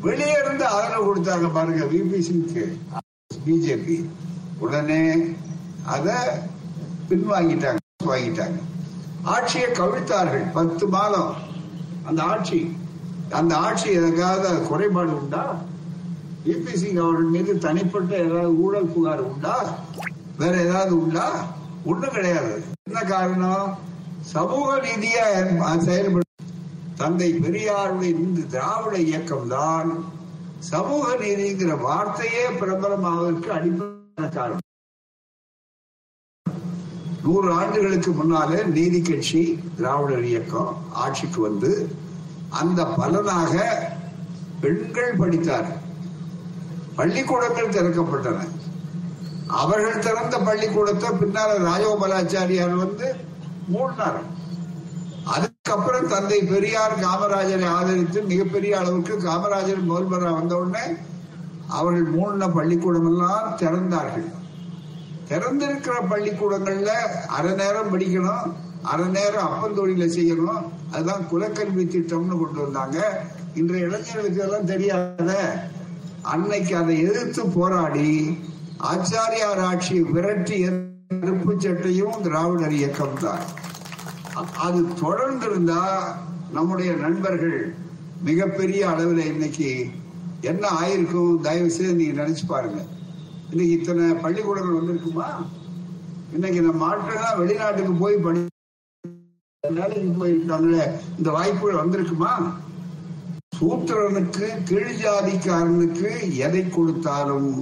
வெளியே 0.00 0.34
இருந்து 0.44 0.66
ஆதரவு 0.66 1.04
கொடுத்தாங்க 1.06 1.52
பாருங்க 1.52 1.84
விபி 1.84 2.20
சிங்க்கு. 2.28 2.64
பிஜேபி. 3.46 3.96
உடனே 4.58 5.16
அத 5.86 6.38
பின்வாங்கிட்டாங்க 7.08 7.76
வாங்கிட்டாங்க. 8.06 8.58
ஆட்சியை 9.22 9.68
கவிழ்த்தார்கள் 9.70 10.52
பத்து 10.52 10.88
மாதம். 10.88 11.34
அந்த 12.04 12.22
ஆட்சி 12.22 12.76
அந்த 13.30 13.56
ஆட்சி 13.56 13.90
எதற்காக 13.90 14.58
குறைபாடு 14.58 15.20
உண்டா? 15.20 15.62
விபி 16.44 16.74
சிங் 16.74 16.96
அவர்கள் 16.96 17.32
மீது 17.34 17.58
தனிப்பட்ட 17.58 18.16
ஏதாவது 18.16 18.60
ஊழல் 18.60 18.92
புகார் 18.94 19.20
உண்டா? 19.20 19.78
வேற 20.40 20.54
ஏதாவது 20.64 20.92
உண்டா? 21.00 21.26
ஒண்ணும் 21.84 22.14
கிடையாது. 22.16 22.52
என்ன 22.88 23.00
காரணம்? 23.12 23.68
சமூக 24.32 24.66
ரீதியா 24.84 25.24
செயல்படும் 25.86 26.24
தந்தை 27.00 27.28
பெரியாருடைய 27.44 28.10
இந்த 28.24 28.40
திராவிட 28.54 28.94
இயக்கம் 28.98 29.48
தான் 29.48 29.90
சமூக 30.70 31.04
நீதிங்கிற 31.16 31.72
வார்த்தையே 31.80 32.44
பிரபலமாவதற்கு 32.60 33.50
அடிப்படை 33.56 34.28
காரணம். 34.36 34.64
நூறு 37.24 37.48
ஆண்டுகளுக்கு 37.52 38.12
முன்னாலே 38.12 38.60
நீதி 38.76 39.00
கட்சி 39.02 39.42
திராவிடர் 39.76 40.24
இயக்கம் 40.24 40.70
ஆட்சிக்கு 41.04 41.40
வந்து 41.40 41.72
அந்த 42.62 42.86
பலனாக 42.98 43.54
பெண்கள் 44.60 45.18
படித்தார் 45.18 45.68
பள்ளிக்கூடங்கள் 46.96 47.74
திறக்கப்பட்டன. 47.76 48.38
அவர்கள் 49.48 49.98
திறந்த 49.98 50.38
பள்ளிக்கூடத்தை 50.38 51.10
பின்னால 51.10 51.50
ராஜகோபாலாச்சாரியார் 51.58 52.74
வந்து 52.76 53.14
மூடினார். 53.72 54.20
அதுக்கப்புறம் 55.24 56.08
தந்தை 56.08 56.42
பெரியார் 56.42 56.94
காமராஜரை 57.00 57.68
ஆதரித்து 57.68 58.22
மிகப்பெரிய 58.22 58.78
அளவுக்கு 58.78 59.14
காமராஜர் 59.16 59.88
முதல்வராக 59.90 60.32
வந்த 60.32 60.56
உடனே 60.56 60.84
அவர்கள் 61.66 62.02
மூடின 62.02 62.48
பள்ளிக்கூடம் 62.48 63.08
எல்லாம் 63.10 63.56
திறந்தார்கள். 63.60 64.28
திறந்திருக்கிற 65.28 65.96
பள்ளிக்கூடங்கள்ல 66.10 66.92
அரை 67.26 67.52
நேரம் 67.52 67.92
படிக்கணும் 67.94 68.52
அரை 68.82 69.06
நேரம் 69.06 69.50
அப்பந்தொழில 69.52 70.04
செய்யணும் 70.16 70.62
அதுதான் 70.92 71.26
குலக்கல்வி 71.32 71.84
திட்டம்னு 71.84 72.36
கொண்டு 72.38 72.60
வந்தாங்க. 72.64 73.24
இன்றைய 73.54 73.86
இளைஞர்களுக்கு 73.86 74.42
எல்லாம் 74.42 74.64
தெரியாத. 74.64 75.32
அன்னைக்கு 76.22 76.76
அதை 76.76 77.02
எதிர்த்து 77.02 77.46
போராடி 77.46 78.38
ஆச்சாரியார் 78.86 79.58
ஆட்சி 79.58 80.00
விரட்டி 80.00 80.56
நெருப்பு 81.10 81.52
சட்டையும் 81.60 82.22
திராவிடர் 82.22 82.70
இயக்கம் 82.70 83.16
தான். 83.20 83.44
அது 84.56 84.94
தொடர்ந்து 84.94 85.46
இருந்தா 85.46 85.80
நம்முடைய 86.52 86.92
நண்பர்கள் 86.92 87.74
மிகப்பெரிய 88.22 88.88
அளவில் 88.88 89.24
இன்னைக்கு 89.26 89.90
என்ன 90.40 90.68
ஆயிருக்கும்? 90.68 91.40
தயவு 91.40 91.70
செய்து 91.70 91.94
நீங்க 91.94 92.22
நினைச்சு 92.22 92.44
பாருங்க. 92.46 92.78
இன்னைக்கு 93.50 93.72
இத்தனை 93.78 94.14
பள்ளிக்கூடங்கள் 94.14 94.78
வந்திருக்குமா? 94.78 95.28
இன்னைக்கு 96.32 96.60
நம்ம 96.60 96.86
ஆட்கள்லாம் 96.90 97.38
வெளிநாட்டுக்கு 97.38 97.92
போய் 97.92 98.16
படி 98.16 98.46
வேலைக்கு 99.64 100.12
போயிருக்காங்களே 100.20 100.84
இந்த 101.18 101.30
வாய்ப்புகள் 101.30 101.82
வந்திருக்குமா? 101.82 102.32
சூத்திரனுக்கு 103.58 104.46
கீழ் 104.64 104.98
ஜாதிக்காரனுக்கு 105.02 106.36
எதை 106.36 106.68
கொடுத்தாலும் 106.68 107.52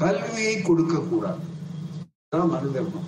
கல்வியை 0.00 0.56
கொடுக்க 0.68 0.96
கூடாது. 1.10 1.42
மனு 2.52 2.68
தர்மம். 2.74 3.06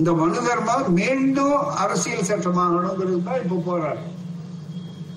இந்த 0.00 0.10
மனு 0.18 0.40
தர்மம் 0.48 0.88
மீண்டும் 0.98 1.68
அரசியல் 1.82 2.28
சட்டமாகணுங்கிறது 2.30 3.20
தான் 3.28 3.40
இப்ப 3.44 3.62
போராட்டம் 3.68 4.10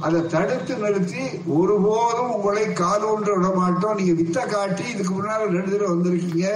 அதை 0.05 0.19
தடுத்து 0.33 0.74
நிறுத்தி 0.83 1.21
ஒருபோதும் 1.57 2.31
உங்களை 2.35 2.63
கால் 2.79 3.05
ஒன்று 3.12 3.33
விட 3.35 3.50
மாட்டோம் 3.59 3.97
நீங்க 4.00 4.13
வித்த 4.21 4.39
காட்டி 4.53 4.85
இதுக்கு 4.93 5.13
முன்னால 5.13 5.45
ரெண்டு 5.57 5.71
தடவை 5.74 5.91
வந்திருக்கீங்க. 5.93 6.47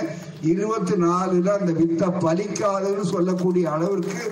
இருபத்தி 0.51 0.95
நாலுல 1.03 1.53
அந்த 1.59 1.71
வித்த 1.81 2.09
பலிக்காதுன்னு 2.25 3.05
சொல்லக்கூடிய 3.13 3.65
அளவிற்கு 3.75 4.23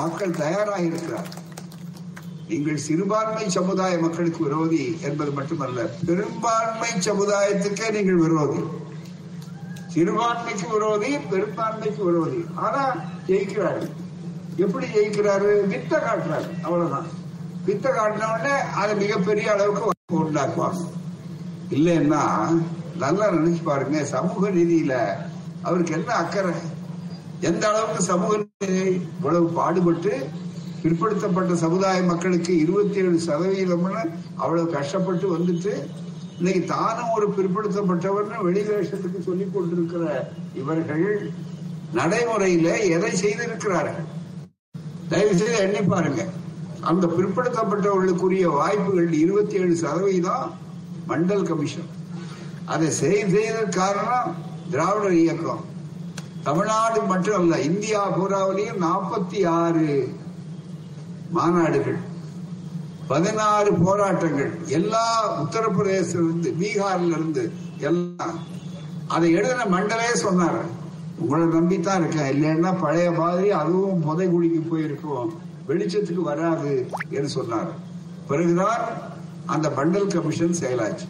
மக்கள் 0.00 0.38
தயாராக 0.42 0.82
இருக்கிறார் 0.88 1.28
நீங்கள் 2.48 2.82
சிறுபான்மை 2.86 3.46
சமுதாய 3.58 3.94
மக்களுக்கு 4.02 4.40
விரோதி 4.46 4.82
என்பது 5.08 5.30
மட்டுமல்ல 5.38 5.86
பெரும்பான்மை 6.08 6.90
சமுதாயத்துக்கே 7.08 7.88
நீங்கள் 7.96 8.22
விரோதி. 8.24 8.60
சிறுபான்மைக்கு 9.96 10.68
விரோதி 10.68 11.16
பெரும்பான்மைக்கு 11.16 12.04
விரோதி. 12.04 12.44
ஆனா 12.54 12.94
ஜெயிக்கிறாரு. 13.26 13.90
எப்படி 14.56 14.86
ஜெயிக்கிறாரு? 14.86 15.50
வித்த 15.72 15.92
காட்டுறாரு. 15.98 16.62
அவ்வளவுதான். 16.62 17.06
வித்த 17.66 17.86
காட்டின 17.90 18.26
உடனே 18.32 18.54
அதை 18.58 18.94
மிகப்பெரிய 18.96 19.52
அளவுக்கு 19.52 19.90
உண்டாக்குவாங்க 20.12 20.82
இல்லைன்னா 21.70 22.20
நல்லா 22.96 23.30
நினைச்சு 23.30 23.62
பாருங்க 23.62 24.04
சமூக 24.04 24.48
நீதியில 24.48 25.06
அவருக்கு 25.62 25.92
என்ன 25.92 26.14
அக்கறை? 26.14 26.52
எந்த 27.40 27.68
அளவுக்கு 27.68 28.02
சமூக 28.02 28.44
நீதி 28.58 28.90
இவ்வளவு 28.90 29.48
பாடுபட்டு 29.48 30.28
பிற்படுத்தப்பட்ட 30.82 31.54
சமுதாய 31.54 32.02
மக்களுக்கு 32.02 32.58
இருபத்தி 32.58 32.98
ஏழு 32.98 33.20
சதவீதம்னு 33.26 34.02
அவ்வளவு 34.36 34.70
கஷ்டப்பட்டு 34.70 35.36
வந்துட்டு 35.36 35.86
இன்னைக்கு 36.38 36.64
தானும் 36.66 37.12
ஒரு 37.12 37.28
பிற்படுத்தப்பட்டவர்னு 37.28 38.44
வெளிவேஷத்துக்கு 38.44 39.22
சொல்லிக் 39.22 39.54
கொண்டிருக்கிற 39.54 40.32
இவர்கள் 40.54 41.30
நடைமுறையில 41.94 42.88
எதை 42.88 43.16
செய்திருக்கிறார்கள்? 43.16 44.04
தயவு 45.08 45.36
செய்து 45.36 45.56
எண்ணி 45.56 45.82
பாருங்க. 45.82 46.26
அந்த 46.80 47.06
பிற்படுத்தப்பட்டவர்களுக்குரிய 47.06 48.42
வாய்ப்புகள் 48.42 49.12
இருபத்தி 49.12 49.56
ஏழு 49.56 49.76
சதவீதம் 49.76 50.52
மண்டல் 51.08 51.42
கமிஷன். 51.42 51.88
அதை 52.64 52.90
செய்த 52.90 53.64
காரணம் 53.64 54.34
திராவிடர் 54.70 55.12
இயக்கம். 55.12 55.64
தமிழ்நாடு 56.42 57.02
மட்டும் 57.02 57.34
அல்ல 57.34 57.60
இந்தியா 57.60 58.18
பூராவிலையும் 58.18 58.82
நாற்பத்தி 58.82 59.46
ஆறு 59.46 60.14
மாநாடுகள். 61.34 61.98
பதினாறு 63.08 63.72
போராட்டங்கள் 63.72 64.58
எல்லா 64.66 65.34
உத்தரப்பிரதேசிலிருந்து 65.42 66.54
பீகார்ல 66.60 67.06
இருந்து 67.06 67.52
எல்லாம். 67.78 68.38
அதை 69.08 69.32
எழுதின 69.32 69.64
மண்டலே 69.64 70.14
சொன்னார். 70.14 70.64
உங்களை 71.18 71.46
நம்பித்தான் 71.46 71.98
இருக்கேன். 71.98 72.42
இல்லைன்னா 72.42 72.80
பழைய 72.80 73.12
மாதிரி 73.12 73.50
அதுவும் 73.50 74.02
புதைகுழிக்கு 74.02 74.68
போயிருக்கும். 74.68 75.32
வெளிச்சத்துக்கு 75.68 76.14
வராது 76.14 76.90
என்று 77.10 77.28
சொன்னார். 77.28 77.70
பிறகுதான் 78.28 78.80
அந்த 79.46 79.68
மண்டல் 79.68 80.06
கமிஷன் 80.06 80.56
செயலாச்சு. 80.60 81.08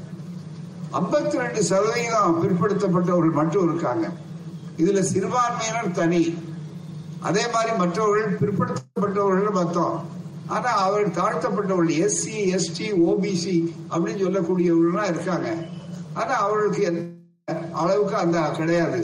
ஐம்பத்தி 0.93 1.37
ரெண்டு 1.37 1.63
சதவீதம் 1.63 2.43
பிற்படுத்தப்பட்டவர்கள் 2.43 3.33
மட்டும் 3.33 3.73
இருக்காங்க. 3.73 4.11
இதுல 4.77 5.01
சிறுபான்மையினர் 5.01 5.93
தனி. 5.93 6.35
அதே 7.21 7.51
மாதிரி 7.51 7.77
மற்றவர்கள் 7.77 8.39
பிற்படுத்தப்பட்டவர்கள் 8.39 9.53
மொத்தம். 9.53 10.15
ஆனா 10.55 10.71
அவர்கள் 10.85 11.17
தாழ்த்தப்பட்டவர்கள் 11.19 12.01
எஸ்சி 12.07 12.35
எஸ்டி 12.57 12.89
ஓபிசி 13.09 13.57
அப்படின்னு 13.93 14.25
சொல்லக்கூடியவர்கள்லாம் 14.25 15.11
இருக்காங்க. 15.13 15.49
ஆனா 16.21 16.35
அவர்களுக்கு 16.45 16.85
அளவுக்கு 17.81 18.17
அந்த 18.25 18.39
கிடையாது. 18.59 19.01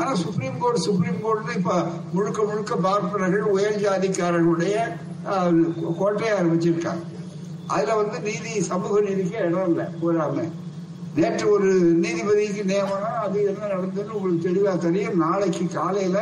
ஆனா 0.00 0.10
சுப்ரீம் 0.24 0.58
கோர்ட் 0.62 0.84
சுப்ரீம் 0.86 1.18
கோர்ட் 1.24 1.56
இப்ப 1.58 1.74
முழுக்க 2.14 2.38
முழுக்க 2.50 2.76
பார்ப்பனர்கள் 2.86 3.52
உயர் 3.56 3.80
ஜாதிக்காரர்களுடைய 3.84 4.76
கோட்டையை 6.00 6.32
ஆரம்பிச்சிருக்காங்க. 6.38 7.04
அதுல 7.74 7.94
வந்து 8.00 8.16
நீதி 8.28 8.52
சமூக 8.70 9.00
நீதிக்கு 9.06 9.36
இடம் 9.48 9.68
இல்லை 9.70 9.86
போறாம 10.02 10.46
நேற்று 11.18 11.46
ஒரு 11.54 11.70
நீதிபதிக்கு 12.04 12.62
நியமனம் 12.70 13.18
அது 13.24 13.38
என்ன 13.50 13.68
நடந்ததுன்னு 13.72 14.16
உங்களுக்கு 14.18 14.46
தெளிவா 14.48 14.72
தெரியும். 14.84 15.20
நாளைக்கு 15.24 15.64
காலையில 15.76 16.18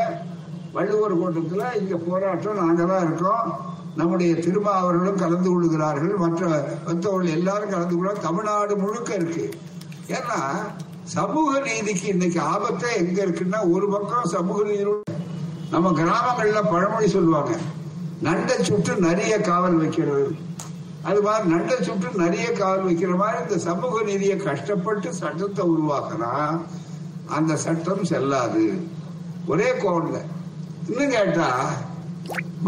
வள்ளுவர் 0.74 1.20
கோட்டத்துல 1.20 1.62
இங்க 1.80 1.96
போராட்டம் 2.08 2.60
நாங்க 2.62 2.82
தான் 2.90 3.06
இருக்கோம். 3.06 3.48
நம்முடைய 3.96 4.34
திருமாவர்களும் 4.34 5.20
கலந்து 5.22 5.50
கொள்கிறார்கள். 5.50 6.14
மற்ற 6.16 6.46
மற்றவர்கள் 6.86 7.36
எல்லாரும் 7.36 7.70
கலந்து 7.70 7.96
கொள்ள 7.96 8.12
தமிழ்நாடு 8.12 8.76
முழுக்க 8.76 9.14
இருக்கு. 9.14 9.44
ஏன்னா 10.08 10.38
சமூக 11.02 11.60
நீதிக்கு 11.60 12.06
இன்னைக்கு 12.06 12.40
ஆபத்தே 12.40 12.90
எங்க 12.96 13.24
இருக்குன்னா 13.26 13.60
ஒரு 13.72 13.88
பக்கம் 13.88 14.32
சமூக 14.36 14.62
நீதி 14.62 14.84
நம்ம 15.70 15.90
கிராமங்கள்ல 15.90 16.62
பழமொழி 16.70 17.08
சொல்லுவாங்க. 17.08 17.52
நண்டை 18.22 18.56
சுட்டு 18.60 18.96
நிறைய 18.96 19.40
காவல் 19.40 19.76
வைக்கிறது. 19.76 20.36
அது 21.02 21.20
மாதிரி 21.22 21.54
நண்டை 21.54 21.80
சுட்டு 21.80 22.08
நிறைய 22.14 22.52
காவல் 22.52 22.86
வைக்கிற 22.88 23.16
மாதிரி 23.16 23.42
இந்த 23.42 23.58
சமூக 23.58 24.02
நீதியை 24.02 24.36
கஷ்டப்பட்டு 24.36 25.14
சட்டத்தை 25.14 25.66
உருவாக்கினா 25.68 26.60
அந்த 27.26 27.56
சட்டம் 27.56 28.04
செல்லாது. 28.04 28.82
ஒரே 29.46 29.70
கோவன்ல 29.72 30.18
இன்னும் 30.88 31.14
கேட்டா 31.16 31.48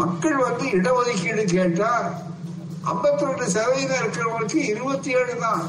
மக்கள் 0.01 0.37
வந்து 0.47 0.65
இடஒதுக்கீடு 0.77 1.43
கேட்டா 1.55 1.91
52% 2.89 3.27
ரெண்டு 3.27 3.45
சதவீதம் 3.53 4.01
இருக்கிறவங்களுக்கு 4.01 4.59
இருபத்தி 4.71 5.09
ஏழு 5.19 5.35
தான். 5.43 5.63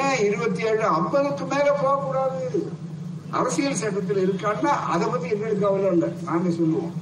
ஏன் 0.00 0.18
இருபத்தி 0.28 0.62
ஏழு 0.70 0.82
ஐம்பதுக்கு 0.96 1.44
மேல 1.52 1.68
போகக்கூடாது 1.82 2.42
அரசியல் 3.38 3.78
சட்டத்தில் 3.82 4.20
இருக்கான்னா 4.24 4.72
அதை 4.92 5.06
பத்தி 5.12 5.28
எங்களுக்கு 5.34 5.64
கவலை 5.64 5.88
இல்லை. 5.94 6.08
நாங்க 6.28 6.50
சொல்லுவோம். 6.58 6.92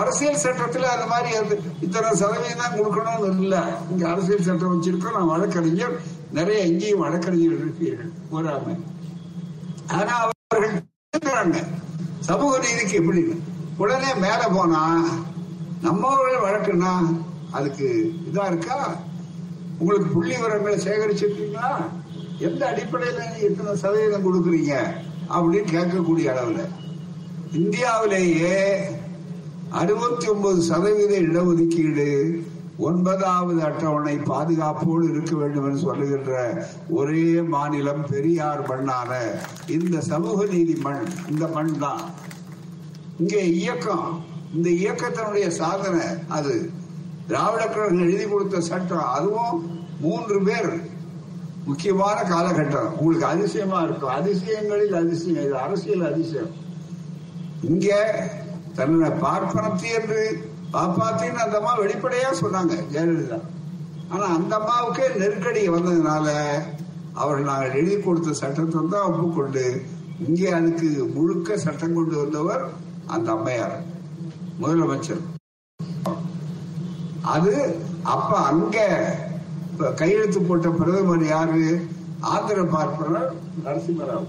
அரசியல் 0.00 0.42
சட்டத்துல 0.44 0.88
அந்த 0.94 1.06
மாதிரி 1.12 1.30
அது 1.40 1.54
இத்தனை 1.86 2.10
சதவீதம் 2.22 2.62
தான் 2.62 2.76
கொடுக்கணும்னு 2.78 3.42
இல்ல. 3.44 3.56
இங்க 3.92 4.04
அரசியல் 4.12 4.46
சட்டம் 4.48 4.74
வச்சிருக்கோம். 4.74 5.16
நான் 5.18 5.32
வழக்கறிஞர். 5.34 5.96
நிறைய 6.38 6.60
இங்கேயும் 6.70 7.02
வழக்கறிஞர் 7.04 7.58
இருப்பீர்கள் 7.60 8.12
போறாம 8.30 8.76
ஆனா 9.96 10.14
அவர்கள் 10.22 10.74
சமூக 12.28 12.52
நீதிக்கு 12.64 12.94
எப்படி 13.00 13.20
உடனே 13.78 14.14
மேல 14.14 14.42
போனா 14.48 14.82
நம்மளுடைய 15.84 16.36
வழக்குன்னா 16.42 16.92
அதுக்கு 17.52 17.88
இதா 18.28 18.46
இருக்கா? 18.46 18.78
உங்களுக்கு 19.80 20.08
புள்ளி 20.12 20.34
விவரங்களை 20.36 20.76
சேகரிச்சிருக்கீங்களா? 20.78 21.70
எந்த 22.38 22.66
அடிப்படையில 22.66 23.20
எத்தனை 23.38 23.76
சதவீதம் 23.76 24.26
கொடுக்குறீங்க? 24.26 24.74
அப்படின்னு 25.30 25.70
கேட்கக்கூடிய 25.70 26.26
அளவுல. 26.32 26.62
இந்தியாவிலேயே 27.52 28.56
அறுபத்தி 29.72 30.26
ஒன்பது 30.28 30.60
சதவீத 30.62 31.12
இடஒதுக்கீடு 31.20 32.08
ஒன்பதாவது 32.78 33.62
அட்டவணை 33.62 34.18
பாதுகாப்போடு 34.18 35.04
இருக்க 35.08 35.34
வேண்டும் 35.36 35.66
என்று 35.66 35.80
சொல்லுகின்ற 35.80 36.32
ஒரே 36.90 37.40
மாநிலம் 37.48 38.04
பெரியார் 38.10 38.62
மண்ணான 38.70 39.10
இந்த 39.68 40.00
சமூக 40.00 40.44
நீதி 40.44 40.74
மண் 40.80 41.04
இந்த 41.28 41.46
மண் 41.46 41.72
தான் 41.78 42.02
இங்கே 43.18 43.42
இயக்கம். 43.50 44.24
இந்த 44.54 44.68
இயக்கத்தினுடைய 44.70 45.46
சாதனை 45.48 46.04
அது. 46.28 46.70
திராவிட 47.26 47.66
கழகம் 47.66 48.00
எழுதி 48.00 48.24
கொடுத்த 48.24 48.60
சட்டம் 48.60 49.12
அதுவும் 49.16 49.58
மூன்று 50.00 50.42
பேர். 50.42 50.72
முக்கியமான 51.64 52.16
காலகட்டம். 52.22 52.90
உங்களுக்கு 52.98 53.26
அதிசயமா 53.26 53.82
இருக்கும். 53.82 54.10
அதிசயங்களில் 54.10 54.94
அதிசயம். 54.94 55.42
இது 55.44 55.56
அரசியல் 55.56 56.12
அதிசயம். 56.12 56.52
இங்க 57.62 57.88
தன்னை 58.74 59.08
பார்ப்பனத்தி 59.08 59.88
என்று 60.00 60.22
பாப்பாத்தின்னு 60.72 61.44
அந்த 61.44 61.56
அம்மா 61.56 61.74
வெளிப்படையா 61.78 62.30
சொன்னாங்க 62.40 62.74
ஜெயலலிதா. 62.92 63.38
ஆனா 64.08 64.24
அந்த 64.24 64.52
அம்மாவுக்கே 64.56 65.06
நெருக்கடி 65.16 65.68
வந்ததுனால 65.68 66.26
அவர் 67.12 67.40
நாங்கள் 67.40 67.72
எழுதி 67.72 67.96
கொடுத்த 68.00 68.32
சட்டத்தை 68.32 68.80
தான் 68.88 69.08
ஒப்புக்கொண்டு 69.10 69.64
இங்கே 70.26 70.50
அதுக்கு 70.50 70.88
முழுக்க 71.14 71.56
சட்டம் 71.56 71.94
கொண்டு 71.94 72.16
வந்தவர் 72.16 72.62
அந்த 73.14 73.28
அம்மையார் 73.36 73.76
முதலமைச்சர். 74.60 75.22
அது 77.34 77.52
அப்ப 78.14 78.32
அங்க 78.50 78.76
கையெழுத்து 80.00 80.40
போட்ட 80.40 80.68
பிரதமர் 80.80 81.24
யாரு? 81.26 81.62
ஆந்திர 82.32 82.58
பார்ப்பனர் 82.74 83.30
நரசிம்மராவ். 83.64 84.28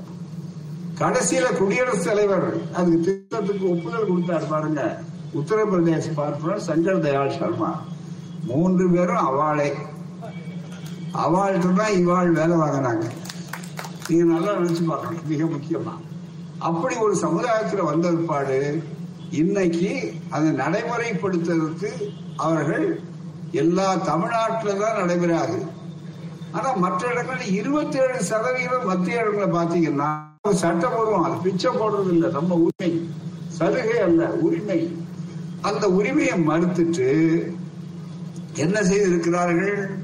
கடைசியில 1.01 1.47
குடியரசுத் 1.57 2.07
தலைவர் 2.07 2.47
அதுக்கு 2.77 2.99
திட்டத்துக்கு 3.07 3.65
ஒப்புதல் 3.73 4.09
கொடுத்தார் 4.09 4.51
பாருங்க 4.53 4.81
உத்தரப்பிரதேச 5.39 6.07
பார்ப்பனர் 6.21 6.65
சங்கர் 6.67 7.05
தயாள் 7.05 7.37
சர்மா. 7.37 7.71
மூன்று 8.49 8.85
பேரும் 8.95 9.25
அவாளே. 9.29 9.69
அவாள்கிட்ட 11.23 11.73
தான் 11.81 11.95
இவாள் 12.01 12.37
வேலை 12.39 12.55
வாங்கினாங்க. 12.63 13.05
நீங்க 14.07 14.25
நல்லா 14.33 14.51
நினைச்சு 14.59 14.83
பார்க்கணும் 14.91 15.27
மிக 15.31 15.45
முக்கியமா. 15.53 15.93
அப்படி 16.59 16.95
ஒரு 16.95 17.15
சமுதாயத்துல 17.15 17.83
வந்த 17.83 18.09
பிற்பாடு 18.09 18.83
இன்னைக்கு 19.31 20.13
அதை 20.29 20.49
நடைமுறைப்படுத்துறதுக்கு 20.49 21.91
அவர்கள் 22.35 23.01
எல்லா 23.51 23.95
தமிழ்நாட்டில் 23.95 24.77
தான் 24.77 24.97
நடைபெறாது. 24.97 25.65
ஆனா 26.51 26.73
மற்ற 26.73 27.13
இடங்கள்ல 27.13 27.51
இருபத்தி 27.51 27.97
ஏழு 27.97 28.23
சதவீதம் 28.23 28.85
மத்திய 28.85 29.23
இடங்களை 29.23 29.47
பாத்தீங்கன்னா 29.57 30.25
சட்டம் 30.51 30.93
போடுவோம் 30.93 31.21
அது 31.21 31.35
பிச்சை 31.43 31.71
போடுறது 31.71 32.07
இல்லை 32.07 32.31
நம்ம 32.31 32.55
உரிமை. 32.55 33.09
சலுகை 33.47 33.99
அல்ல 33.99 34.29
உரிமை. 34.29 34.97
அந்த 35.61 35.89
உரிமையை 35.89 36.33
மறுத்துட்டு 36.47 37.09
என்ன 38.53 38.83
செய்திருக்கிறார்கள்? 38.83 39.99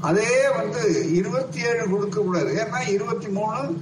அதே 0.00 0.48
வந்து 0.56 1.14
இருபத்தி 1.14 1.60
ஏழு 1.60 1.88
கொடுக்க 1.90 2.20
கூடாது. 2.20 2.66
ஏன்னா 2.66 2.88
இருபத்தி 2.88 3.28
மூணு 3.28 3.76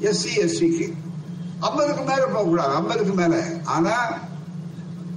எஸ்சி 0.00 0.32
எஸ்சிக்கு 0.36 0.94
ஐம்பதுக்கு 1.60 2.02
மேல 2.02 2.26
போக 2.26 2.44
கூடாது 2.44 2.74
ஐம்பதுக்கு 2.74 3.12
மேல. 3.12 3.42
ஆனா 3.64 3.94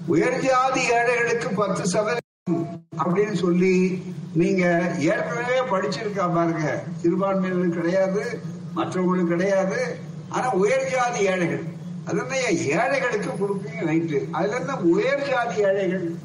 உயர் 0.08 0.40
ஜாதி 0.40 0.82
ஏழைகளுக்கு 0.92 1.50
பத்து 1.56 1.88
சதவீதம் 1.88 2.68
அப்படின்னு 2.98 3.34
சொல்லி 3.34 4.04
நீங்க 4.34 4.94
ஏற்கனவே 4.98 5.60
படிச்சிருக்கா 5.60 6.34
பாருங்க. 6.34 6.84
சிறுபான்மையினருக்கு 7.02 7.70
கிடையாது 7.70 8.42
மற்றவங்களும் 8.76 9.28
கிடையாது. 9.28 9.98
ஆனா 10.30 10.52
உயர் 10.52 10.90
ஜாதி 10.92 11.20
ஏழைகள் 11.26 11.78
அது 12.06 12.22
ஏழைகளுக்கு 12.66 13.32
கொடுப்பீங்க 13.32 13.82
ரைட்டு 13.90 14.32
அதுல 14.32 14.56
இருந்து 14.56 14.90
உயர் 14.90 15.30
ஜாதி 15.30 15.62
ஏழைகள். 15.62 16.18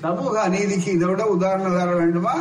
சமூக 0.00 0.48
அநீதிக்கு 0.48 0.88
இதை 0.88 1.08
விட 1.08 1.26
உதாரணம் 1.26 1.76
தர 1.78 1.94
வேண்டுமா? 1.94 2.34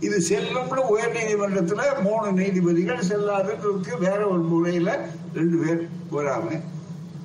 இது 0.00 0.18
செல்லும்னு 0.28 0.76
உயர் 0.76 1.12
நீதிமன்றத்துல 1.12 2.02
மூணு 2.02 2.32
நீதிபதிகள் 2.32 2.98
செல்லாததுக்கு 2.98 3.98
வேற 4.00 4.26
ஒரு 4.26 4.40
முறையில 4.40 5.08
ரெண்டு 5.34 5.56
பேர் 5.56 5.88
போறாங்க. 6.12 6.60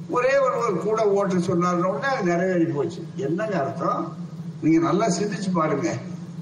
ஒரே 0.09 0.37
ஒருவர் 0.37 0.77
கூட 0.77 1.03
ஓட்டு 1.03 1.39
சொன்னார் 1.39 1.85
உடனே 1.85 2.15
அது 2.15 2.23
நிறைவேறி 2.23 2.65
போச்சு. 2.65 3.03
என்னங்க 3.15 3.59
அர்த்தம்? 3.59 4.17
நீங்க 4.61 4.79
நல்லா 4.79 5.07
சிந்திச்சு 5.07 5.51
பாருங்க. 5.53 5.93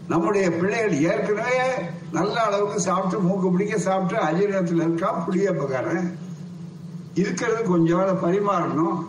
நம்முடைய 0.07 0.49
பிள்ளைகள் 0.49 1.01
ஏற்கனவே 1.01 1.57
நல்ல 2.11 2.41
அளவுக்கு 2.41 2.79
சாப்பிட்டு 2.79 3.19
மூக்கு 3.19 3.51
பிடிக்க 3.51 3.77
சாப்பிட்டு 3.77 4.23
அஜீரணத்தில் 4.23 4.75
இருக்கா? 4.75 5.27
புளியப்பக்காரன் 5.27 6.17
இருக்கிறது 7.13 7.63
கொஞ்சம் 7.63 7.99
பரிமாறணும். 7.99 9.05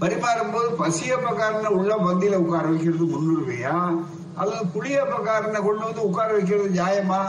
பரிமாறும் 0.00 0.52
போது 0.52 0.68
பசியப்பக்காரனை 0.78 1.66
உள்ள 1.66 1.94
பந்தியில 1.96 2.34
உட்கார 2.34 2.66
வைக்கிறது 2.66 3.04
முன்னுரிமையா? 3.04 4.04
அல்லது 4.34 4.64
குடியேற்றக்காரனை 4.74 5.60
கொண்டு 5.62 5.84
வந்து 5.84 6.02
உட்கார 6.02 6.32
வைக்கிறது 6.32 6.68
நியாயமா? 6.68 7.22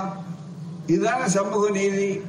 இதுதான 0.88 1.26
சமூக 1.26 1.70
நீதி. 1.70 2.22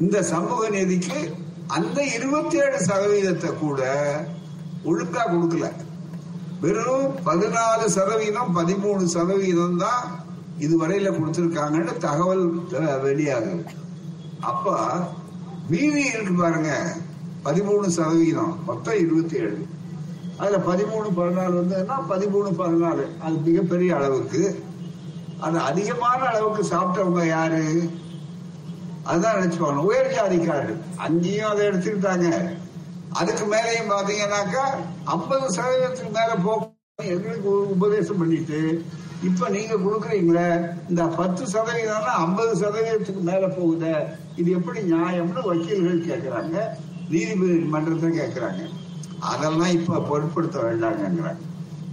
இந்த 0.00 0.22
சமூக 0.22 0.68
நீதிக்கு 0.68 1.34
அந்த 1.66 2.04
இருபத்தி 2.04 2.56
ஏழு 2.56 2.78
சதவீதத்தை 2.86 3.58
கூட 3.58 3.80
ஒழுங்கா 4.84 5.22
கொடுக்கல. 5.32 5.66
வெறும் 6.60 7.14
பதினாலு 7.26 7.84
சதவீதம் 7.86 8.56
பதிமூணு 8.56 9.04
சதவீதம் 9.04 9.76
தான் 9.76 10.02
இதுவரையில 10.58 11.10
கொடுத்திருக்காங்கன்னு 11.18 11.98
தகவல் 11.98 12.44
வெளியாகுது. 13.04 13.64
அப்ப 14.40 14.76
மீதி 15.68 16.04
இருக்கு 16.04 16.34
பாருங்க 16.34 16.96
பதிமூணு 17.44 17.86
சதவீதம் 17.86 18.58
மொத்தம் 18.66 18.98
இருபத்தி 18.98 19.36
ஏழு 19.36 19.66
அதுல 20.38 20.58
பதிமூணு 20.58 21.08
பதினாலு 21.18 21.54
வந்ததுன்னா 21.60 21.96
பதிமூணு 22.08 22.50
பதினாலு. 22.62 23.04
அது 23.22 23.36
மிகப்பெரிய 23.38 23.96
அளவுக்கு. 23.96 24.64
அது 25.40 25.58
அதிகமான 25.58 26.20
அளவுக்கு 26.24 26.62
சாப்பிட்டவங்க 26.62 27.26
யாரு? 27.26 27.90
அதுதான் 29.04 29.36
நினைச்சுக்கோங்க 29.38 29.82
உயர் 29.82 30.14
ஜாதிக்காரர்கள் 30.14 30.80
அங்கேயும் 30.96 31.48
அதை 31.48 31.66
எடுத்துக்கிட்டாங்க. 31.66 32.58
அதுக்கு 33.10 33.44
மேலேயும் 33.44 33.92
பாத்தீங்கன்னாக்கா 33.92 34.64
ஐம்பது 35.04 35.46
சதவீதத்துக்கு 35.56 36.12
மேல 36.12 36.34
போ 36.34 36.52
எங்களுக்கு 36.98 37.48
உபதேசம் 37.48 38.16
பண்ணிட்டு 38.16 38.84
இப்ப 39.22 39.48
நீங்க 39.48 39.74
கொடுக்குறீங்களே 39.74 40.46
இந்த 40.88 41.02
பத்து 41.04 41.46
சதவீதம் 41.46 42.04
ஐம்பது 42.04 42.52
சதவீதத்துக்கு 42.62 43.20
மேல 43.20 43.46
போகுதே 43.46 43.92
இது 44.36 44.50
எப்படி 44.50 44.80
நியாயம்னு 44.80 45.42
வக்கீல்கள் 45.48 46.06
கேட்கிறாங்க 46.08 46.56
நீதிபதி 47.08 47.54
மன்றத்தை 47.54 48.10
கேட்கிறாங்க 48.10 48.62
அதெல்லாம் 49.22 49.70
இப்ப 49.70 50.00
பொருட்படுத்த 50.00 50.60
வேண்டாங்கிறாங்க 50.60 51.36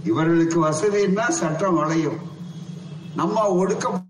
இவர்களுக்கு 0.04 0.66
வசதின்னா 0.66 1.28
சட்டம் 1.28 1.74
வளையும். 1.74 2.16
நம்ம 3.16 3.64
ஒடுக்க 3.64 4.08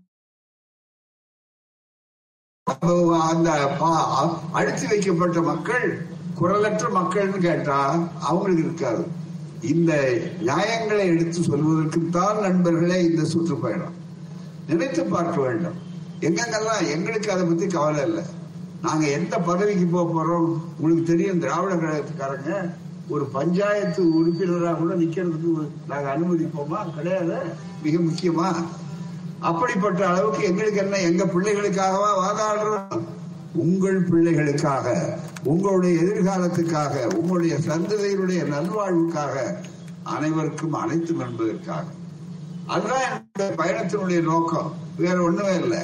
அந்த 3.19 3.77
பா- 3.79 4.39
அழுத்தி 4.51 4.87
வைக்கப்பட்ட 4.87 5.41
மக்கள் 5.41 6.05
குரலற்ற 6.41 6.89
மக்கள்னு 6.89 7.37
கேட்டா 7.37 8.07
அவங்களுக்கு 8.19 8.63
இருக்காது. 8.63 9.07
இந்த 9.61 10.21
நியாயங்களை 10.39 11.05
எடுத்து 11.05 11.43
சொல்வதற்கு 11.43 12.09
தான் 12.09 12.39
நண்பர்களே 12.39 13.03
இந்த 13.03 13.25
சுற்றுப்பயணம் 13.25 13.93
நினைத்து 14.67 15.05
பார்க்க 15.05 15.41
வேண்டும். 15.41 15.75
எங்கெங்கெல்லாம் 16.19 16.89
எங்களுக்கு 16.89 17.31
அதை 17.31 17.45
பத்தி 17.45 17.67
கவலை 17.67 18.07
இல்லை. 18.07 18.23
நாங்க 18.81 19.07
எந்த 19.07 19.39
பதவிக்கு 19.39 19.85
போக 19.85 20.09
போறோம்? 20.09 20.61
உங்களுக்கு 20.79 21.03
தெரியும் 21.03 21.39
திராவிட 21.39 21.75
கழகத்துக்காரங்க 21.75 22.75
ஒரு 23.11 23.25
பஞ்சாயத்து 23.25 24.01
உறுப்பினராக 24.13 24.77
கூட 24.77 24.93
நிக்கிறதுக்கு 24.93 25.69
நாங்க 25.87 26.07
அனுமதிப்போமா 26.15 26.95
கிடையாது? 26.95 27.37
மிக 27.83 27.97
முக்கியமா? 27.97 28.49
அப்படிப்பட்ட 29.39 30.07
அளவுக்கு 30.07 30.45
எங்களுக்கு 30.45 30.79
என்ன? 30.79 30.99
எங்க 30.99 31.23
பிள்ளைகளுக்காகவா 31.25 32.11
வாதாடுறோம்? 32.23 33.01
உங்கள் 33.53 33.99
பிள்ளைகளுக்காக 34.09 34.95
உங்களுடைய 35.43 36.01
எதிர்காலத்துக்காக 36.01 37.15
உங்களுடைய 37.15 37.55
சந்ததியினுடைய 37.67 38.41
நல்வாழ்வுக்காக 38.53 39.35
அனைவருக்கும் 40.03 40.73
அனைத்தும் 40.73 41.19
என்பதற்காக 41.19 41.83
அதுதான் 42.67 43.23
என்னுடைய 43.37 43.49
பயணத்தினுடைய 43.57 44.21
நோக்கம். 44.21 44.73
வேற 44.97 45.21
ஒண்ணுமே 45.21 45.55
இல்லை. 45.59 45.83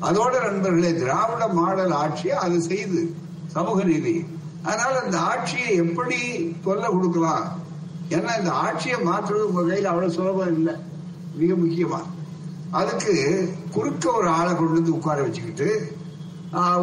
அதோட 0.00 0.44
நண்பர்களே 0.44 0.94
திராவிட 0.94 1.48
மாடல் 1.48 1.90
ஆட்சியை 1.90 2.36
அது 2.36 2.60
செய்து 2.60 3.14
சமூக 3.46 3.84
நீதி. 3.84 4.26
அதனால 4.68 4.94
அந்த 5.04 5.18
ஆட்சியை 5.30 5.70
எப்படி 5.84 6.18
தொல்லை 6.64 6.88
கொடுக்கலாம்? 6.94 7.46
ஏன்னா 8.14 8.32
இந்த 8.38 8.52
ஆட்சியை 8.64 8.98
மாற்றுறது 9.08 9.46
உங்க 9.48 9.62
கையில் 9.68 9.90
அவ்வளவு 9.92 10.16
சுலபம் 10.16 10.54
இல்லை. 10.58 10.74
மிக 11.40 11.50
முக்கியமா. 11.62 12.00
அதுக்கு 12.78 13.14
குறுக்க 13.74 14.04
ஒரு 14.18 14.28
ஆளை 14.38 14.52
கொண்டு 14.54 14.76
வந்து 14.78 14.94
உட்கார 14.98 15.18
வச்சுக்கிட்டு 15.22 15.68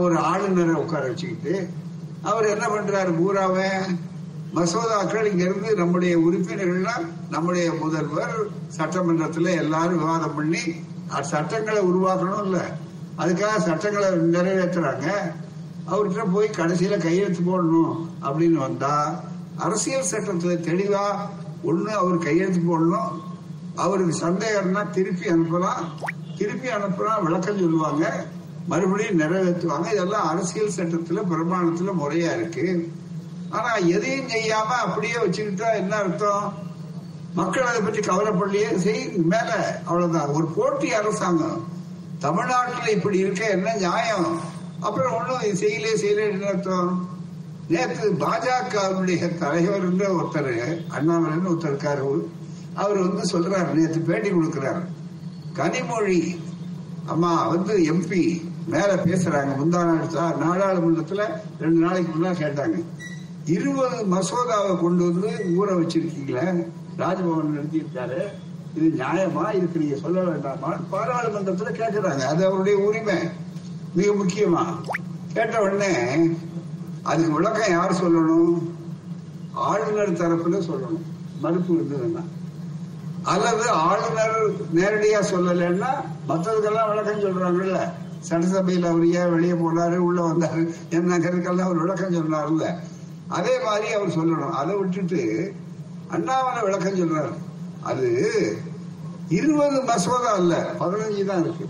ஒரு 0.03 0.15
ஆளுநரை 0.31 0.75
உட்கார 0.83 1.03
வச்சுக்கிட்டு 1.07 1.53
அவர் 2.31 2.51
என்ன 2.53 2.65
பண்றாரு? 2.73 3.11
பூராவே 3.19 3.69
மசோதாக்கள் 4.55 5.29
இங்கிருந்து 5.29 5.69
நம்முடைய 5.81 6.13
உறுப்பினர்கள்லாம் 6.25 7.05
நம்முடைய 7.29 7.65
முதல்வர் 7.81 8.35
சட்டமன்றத்தில் 8.77 9.49
எல்லாரும் 9.63 10.01
விவாதம் 10.03 10.35
பண்ணி 10.35 10.63
சட்டங்களை 11.31 11.81
உருவாக்கணும் 11.91 12.43
இல்லை 12.45 12.65
அதுக்காக 13.21 13.57
சட்டங்களை 13.67 14.09
நிறைவேற்றுறாங்க. 14.35 15.07
அவர்கிட்ட 15.91 16.31
போய் 16.33 16.49
கடைசியில 16.49 17.01
கையெழுத்து 17.01 17.39
போடணும் 17.39 18.07
அப்படின்னு 18.21 18.53
வந்தா 18.53 19.23
அரசியல் 19.57 20.09
சட்டத்துல 20.11 20.57
தெளிவா 20.57 21.15
ஒண்ணு 21.65 21.85
அவர் 21.85 22.17
கையெழுத்து 22.17 22.59
போடணும். 22.59 23.09
அவருக்கு 23.75 24.27
சந்தேகம்னா 24.27 24.89
திருப்பி 24.89 25.25
அனுப்பலாம். 25.25 25.83
திருப்பி 26.37 26.67
அனுப்புனா 26.67 27.23
விளக்கம் 27.23 27.59
சொல்லுவாங்க. 27.59 28.25
மறுபடியும் 28.67 29.19
நிறைவேற்றுவாங்க. 29.19 29.91
இதெல்லாம் 29.91 30.27
அரசியல் 30.27 30.71
சட்டத்துல 30.75 31.21
பிரமாணத்துல 31.29 31.89
முறையா 31.99 32.37
இருக்கு. 32.37 32.91
ஆனா 33.49 33.73
எதையும் 33.73 34.27
செய்யாம 34.27 34.73
அப்படியே 34.83 35.13
வச்சுக்கிட்டா 35.13 35.75
என்ன 35.75 35.95
அர்த்தம்? 35.95 36.53
மக்கள் 37.33 37.63
அதை 37.63 37.81
பற்றி 37.81 37.99
கவலைப்படலையே. 37.99 38.75
செய் 38.75 39.11
மேல 39.15 39.81
அவ்வளவுதான். 39.85 40.27
ஒரு 40.27 40.45
போட்டி 40.45 40.93
அரசாங்கம். 40.93 41.67
தமிழ்நாட்டில் 42.19 42.95
இப்படி 42.95 43.17
இருக்க 43.17 43.49
என்ன 43.49 43.73
நியாயம்? 43.73 44.53
அப்புறம் 44.79 45.13
ஒன்றும் 45.13 45.41
செய்யல 45.41 45.85
செய்யலே 46.01 46.41
அர்த்தம்? 46.41 47.09
நேற்று 47.67 48.11
பாஜகவுடைய 48.11 49.37
தலைவர் 49.37 49.95
ஒருத்தர் 49.95 50.81
அண்ணாமலைன்னு 50.99 51.47
ஒருத்தர் 51.47 51.75
இருக்காரு. 51.75 52.25
அவர் 52.73 52.97
வந்து 52.97 53.39
சொல்றாரு 53.39 53.71
நேற்று 53.71 53.99
பேட்டி 53.99 54.29
கொடுக்கிறார். 54.29 54.85
கனிமொழி 55.53 56.37
அம்மா 57.05 57.47
வந்து 57.47 57.77
எம்பி 57.77 58.41
மேல 58.65 58.95
பேசுறாங்க. 58.95 59.47
முந்தா 59.59 60.11
நாள் 60.13 60.35
நாடாளுமன்றத்துல 60.35 61.27
ரெண்டு 61.59 61.79
நாளைக்கு 61.79 62.19
முன்னாடி 62.19 62.33
கேட்டாங்க. 62.33 62.83
இருபது 63.45 64.05
மசோதாவை 64.05 64.79
கொண்டு 64.79 65.03
வந்து 65.03 65.27
ஊற 65.27 65.69
வச்சிருக்கீங்களே? 65.69 66.67
ராஜ்பவன் 66.97 67.55
நிறுத்தியிருக்காரு. 67.55 68.21
இது 68.75 69.03
நியாயமா? 69.03 69.55
இதுக்கு 69.55 69.79
நீங்க 69.79 69.95
சொல்ல 69.95 70.21
வேண்டாமான்னு 70.21 70.83
பாராளுமன்றத்துல 70.91 71.67
கேட்கிறாங்க 71.71 72.19
அது 72.19 72.45
அவருடைய 72.45 72.77
உரிமை. 72.77 73.43
மிக 73.95 74.11
முக்கியமா. 74.11 74.65
கேட்ட 75.33 75.61
உடனே 75.61 75.93
அதுக்கு 77.03 77.31
விளக்கம் 77.31 77.71
யார் 77.71 77.93
சொல்லணும்? 77.93 78.71
ஆளுநர் 79.53 80.11
தரப்புல 80.11 80.53
சொல்லணும். 80.53 81.01
மறுப்பு 81.41 81.73
இருந்ததுன்னா 81.73 82.23
அல்லது 83.23 83.69
ஆளுநர் 83.69 84.49
நேரடியா 84.75 85.23
சொல்லலைன்னா 85.31 85.85
மற்றதுக்கெல்லாம் 86.29 86.87
விளக்கம் 86.87 87.19
சொல்றாங்கல்ல. 87.19 87.91
சட்டசபையில் 88.19 88.83
அவர் 88.83 89.05
ஏன் 89.05 89.33
வெளியே 89.33 89.51
போனாரு 89.51 89.95
உள்ள 89.95 90.27
வந்தாரு 90.27 90.73
என்னங்கிறதுக்கெல்லாம் 90.89 91.59
அவர் 91.59 91.77
விளக்கம் 91.77 92.13
சொன்னார்ல 92.13 92.75
அதே 93.27 93.63
மாதிரி 93.63 93.93
அவர் 93.93 94.07
சொல்லணும். 94.07 94.49
அதை 94.49 94.75
விட்டுட்டு 94.75 95.53
அண்ணாமலை 96.07 96.61
விளக்கம் 96.61 96.95
சொல்றாரு. 96.95 97.33
அது 97.81 98.09
இருபது 99.29 99.81
மசோதா 99.81 100.33
இல்ல 100.33 100.71
பதினஞ்சு 100.79 101.25
தான் 101.25 101.39
இருக்கு. 101.39 101.69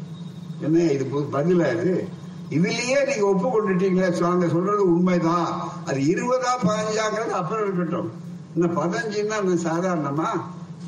என்ன 0.62 0.80
இது 0.80 1.04
பு- 1.04 1.36
பதிலா 1.36 1.82
இது? 1.82 2.08
இதுலயே 2.50 3.06
நீங்க 3.06 3.26
ஒப்பு 3.26 3.48
கொண்டுட்டீங்களே 3.48 4.20
நாங்க 4.20 4.48
சொல்றது 4.48 4.86
உண்மைதான். 4.86 5.72
அது 5.86 6.00
இருபதா 6.00 6.68
பதினஞ்சாங்கிறது 6.68 7.30
அப்புறம் 7.30 7.64
இருக்கட்டும். 7.64 8.12
இந்த 8.56 8.82
பதினஞ்சுன்னா 8.82 9.30
அது 9.30 9.56
சாதாரணமா? 9.56 10.28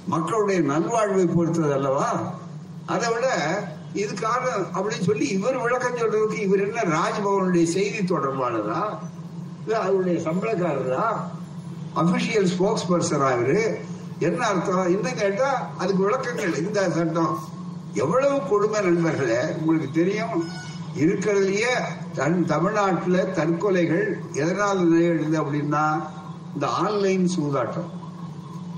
மக்களுடைய 0.08 0.62
நல்வாழ்வை 0.62 1.36
பொறுத்தது 1.36 1.74
அல்லவா? 1.74 2.34
அதை 2.86 3.14
விட 3.14 3.28
இது 3.94 4.14
காரணம் 4.14 4.68
அப்படின்னு 4.74 5.02
சொல்லி 5.02 5.28
இவர் 5.28 5.58
விளக்கம் 5.58 5.96
சொல்றதுக்கு 5.96 6.34
இவர் 6.34 6.60
என்ன 6.60 6.82
ராஜ்பவனுடைய 6.82 7.64
செய்தி 7.64 8.16
தொடர்பாளரா? 8.16 8.98
இல்ல 9.66 9.80
அவருடைய 9.80 10.30
சம்பளக்காரரா? 10.30 11.06
அபிஷியல் 11.96 12.50
ஸ்போக்ஸ் 12.58 12.92
பர்சனா 12.92 13.30
இவரு? 13.38 13.78
என்ன 14.20 14.48
அர்த்தம்? 14.48 14.90
இன்னும் 14.90 15.16
கேட்டா 15.16 15.70
அதுக்கு 15.78 16.04
விளக்கங்கள் 16.04 16.58
இந்த 16.58 16.90
சட்டம். 16.90 17.40
எவ்வளவு 17.94 18.48
கொடுமை 18.48 18.82
நண்பர்களே 18.82 19.40
உங்களுக்கு 19.60 19.90
தெரியும்? 19.94 20.66
இருக்கிறதுலயே 20.98 21.82
தன் 22.14 22.46
தமிழ்நாட்டில் 22.46 23.34
தற்கொலைகள் 23.34 24.32
எதனால் 24.34 24.88
நிகழ்ந்து 24.88 25.42
அப்படின்னா 25.42 26.04
இந்த 26.54 26.68
ஆன்லைன் 26.68 27.30
சூதாட்டம். 27.38 27.90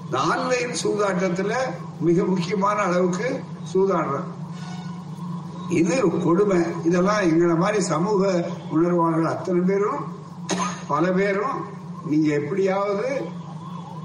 இந்த 0.05 0.19
ஆன்லைன் 0.19 0.69
சூதாட்டத்துல 0.84 1.53
மிக 1.99 2.23
முக்கியமான 2.23 2.82
அளவுக்கு 2.82 3.43
சூதாடுறோம் 3.73 4.27
இது 5.69 6.23
கொடுமை. 6.23 6.58
இதெல்லாம் 6.84 7.21
எங்களை 7.21 7.55
மாதிரி 7.55 7.82
சமூக 7.82 8.49
உணர்வாளர்கள் 8.71 9.27
அத்தனை 9.27 9.62
பேரும் 9.62 10.05
பல 10.88 11.12
பேரும் 11.12 11.65
நீங்க 12.05 12.34
எப்படியாவது 12.34 13.25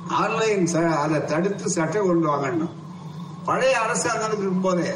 ஆன்லைன் 0.09 0.65
ச- 0.65 0.97
அதை 0.97 1.25
தடுத்து 1.25 1.71
சட்டம் 1.71 2.07
கொண்டு 2.07 2.29
வாங்கணும். 2.29 2.71
பழைய 3.45 3.79
அரசாங்கத்துக்கு 3.79 4.39
இருக்கும் 4.39 4.61
போதே 4.61 4.91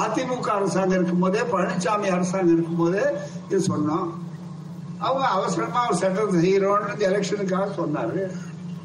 அதிமுக 0.00 0.48
அரசாங்கம் 0.58 0.96
இருக்கும் 0.98 1.24
போதே 1.24 1.40
பழனிசாமி 1.52 2.08
அரசாங்கம் 2.16 2.54
இருக்கும் 2.54 2.80
போதே 2.82 3.04
இது 3.48 3.60
சொன்னோம். 3.74 4.08
அவங்க 4.98 5.26
அவசரமா 5.28 5.80
ஒரு 5.88 5.96
சட்டத்தை 5.96 6.40
செய்யறோம்னு 6.44 7.06
எலெக்ஷனுக்காக 7.10 7.68
சொன்னாரு. 7.80 8.22